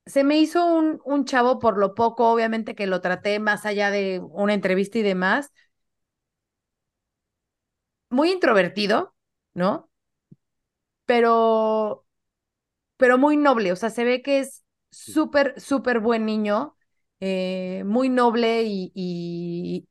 se 0.06 0.24
me 0.24 0.38
hizo 0.38 0.64
un, 0.66 1.00
un 1.04 1.24
chavo 1.24 1.58
por 1.58 1.78
lo 1.78 1.94
poco, 1.94 2.30
obviamente 2.30 2.74
que 2.74 2.86
lo 2.86 3.00
traté 3.00 3.38
más 3.40 3.64
allá 3.66 3.90
de 3.90 4.20
una 4.20 4.54
entrevista 4.54 4.98
y 4.98 5.02
demás, 5.02 5.50
muy 8.10 8.30
introvertido, 8.32 9.14
¿no? 9.54 9.90
Pero, 11.06 12.06
pero 12.98 13.18
muy 13.18 13.36
noble, 13.36 13.72
o 13.72 13.76
sea, 13.76 13.90
se 13.90 14.04
ve 14.04 14.22
que 14.22 14.40
es 14.40 14.64
súper, 14.90 15.60
súper 15.60 16.00
buen 16.00 16.26
niño, 16.26 16.76
eh, 17.20 17.84
muy 17.86 18.08
noble 18.10 18.64
y, 18.64 18.92
y, 18.94 19.88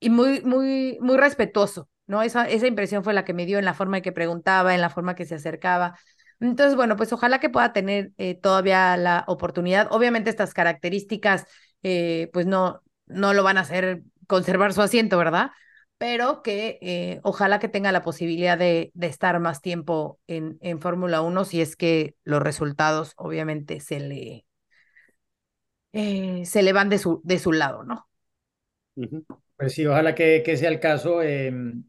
y 0.00 0.10
muy, 0.10 0.42
muy, 0.42 0.98
muy 1.00 1.16
respetuoso, 1.16 1.88
¿no? 2.08 2.22
Esa, 2.22 2.48
esa 2.48 2.66
impresión 2.68 3.04
fue 3.04 3.14
la 3.14 3.24
que 3.24 3.34
me 3.34 3.46
dio 3.46 3.58
en 3.60 3.66
la 3.66 3.74
forma 3.74 3.98
en 3.98 4.04
que 4.04 4.12
preguntaba, 4.12 4.74
en 4.74 4.82
la 4.82 4.90
forma 4.90 5.14
que 5.16 5.26
se 5.26 5.36
acercaba. 5.36 5.98
Entonces, 6.40 6.76
bueno, 6.76 6.96
pues 6.96 7.12
ojalá 7.12 7.40
que 7.40 7.50
pueda 7.50 7.72
tener 7.72 8.12
eh, 8.18 8.34
todavía 8.36 8.96
la 8.96 9.24
oportunidad. 9.28 9.88
Obviamente 9.92 10.30
estas 10.30 10.54
características, 10.54 11.46
eh, 11.84 12.30
pues 12.32 12.46
no, 12.46 12.82
no 13.06 13.34
lo 13.34 13.44
van 13.44 13.58
a 13.58 13.62
hacer 13.62 14.02
conservar 14.26 14.72
su 14.74 14.82
asiento, 14.82 15.18
¿verdad? 15.18 15.50
Pero 15.98 16.42
que 16.42 16.78
eh, 16.82 17.20
ojalá 17.24 17.58
que 17.60 17.68
tenga 17.68 17.92
la 17.92 18.02
posibilidad 18.02 18.58
de, 18.58 18.92
de 18.94 19.06
estar 19.08 19.38
más 19.40 19.60
tiempo 19.62 20.20
en, 20.28 20.58
en 20.62 20.80
Fórmula 20.80 21.22
1 21.22 21.44
si 21.44 21.60
es 21.60 21.76
que 21.76 22.16
los 22.24 22.42
resultados 22.42 23.14
obviamente 23.16 23.80
se 23.80 24.00
le, 24.00 24.46
se 26.46 26.62
le 26.62 26.72
van 26.72 26.88
de 26.88 26.98
su, 26.98 27.20
de 27.24 27.38
su 27.38 27.52
lado, 27.52 27.84
¿no? 27.84 28.08
Pues 29.56 29.72
sí, 29.74 29.86
ojalá 29.86 30.14
que, 30.14 30.42
que 30.44 30.56
sea 30.56 30.68
el 30.70 30.80
caso. 30.80 31.22
Em, 31.22 31.84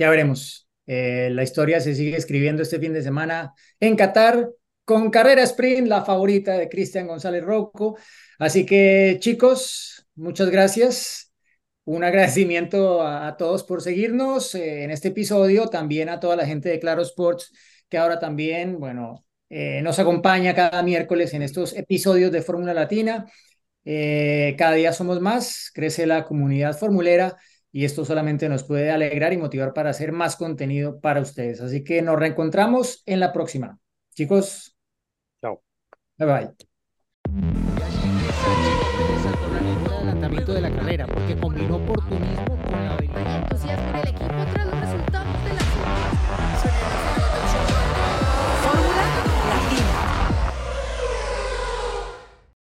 ya 0.00 0.08
veremos. 0.08 0.66
Eh, 0.86 1.28
la 1.30 1.42
historia 1.42 1.78
se 1.78 1.94
sigue 1.94 2.16
escribiendo 2.16 2.62
este 2.62 2.78
fin 2.78 2.94
de 2.94 3.02
semana 3.02 3.52
en 3.78 3.96
Qatar 3.96 4.48
con 4.82 5.10
carrera 5.10 5.42
sprint, 5.42 5.86
la 5.86 6.02
favorita 6.04 6.54
de 6.54 6.70
Cristian 6.70 7.06
González 7.06 7.44
Rocco. 7.44 7.98
Así 8.38 8.64
que 8.64 9.18
chicos, 9.20 10.06
muchas 10.14 10.48
gracias. 10.48 11.34
Un 11.84 12.02
agradecimiento 12.02 13.06
a, 13.06 13.36
todos 13.36 13.62
por 13.62 13.82
seguirnos 13.82 14.54
eh, 14.54 14.84
en 14.84 14.90
este 14.90 15.08
episodio, 15.08 15.66
también 15.68 16.08
a 16.08 16.18
toda 16.18 16.34
la 16.34 16.46
gente 16.46 16.70
de 16.70 16.80
Claro 16.80 17.02
Sports 17.02 17.52
que 17.90 17.98
ahora 17.98 18.18
también, 18.18 18.78
bueno, 18.78 19.26
eh, 19.50 19.82
nos 19.82 19.98
acompaña 19.98 20.54
cada 20.54 20.82
miércoles 20.82 21.34
en 21.34 21.42
estos 21.42 21.74
episodios 21.76 22.32
de 22.32 22.40
Fórmula 22.40 22.72
Latina. 22.72 23.26
cada 24.56 24.72
día 24.74 24.92
somos 24.92 25.20
más, 25.20 25.70
crece 25.74 26.06
la 26.06 26.24
comunidad 26.24 26.76
formulera 26.76 27.36
y 27.72 27.84
esto 27.84 28.04
solamente 28.04 28.48
nos 28.48 28.64
puede 28.64 28.90
alegrar 28.90 29.32
y 29.32 29.36
motivar 29.36 29.72
para 29.72 29.90
hacer 29.90 30.12
más 30.12 30.36
contenido 30.36 31.00
para 31.00 31.20
ustedes. 31.20 31.60
Así 31.60 31.84
que 31.84 32.02
nos 32.02 32.18
reencontramos 32.18 33.02
en 33.06 33.20
la 33.20 33.32
próxima. 33.32 33.78
Chicos. 34.14 34.76
Chao. 35.40 35.62
Bye 36.18 36.26
bye. 36.26 36.50
adelantamiento 39.90 40.52
de 40.52 40.60
la 40.60 40.70
carrera 40.70 41.06
porque 41.06 41.36
combinó 41.36 41.84
por 41.86 42.00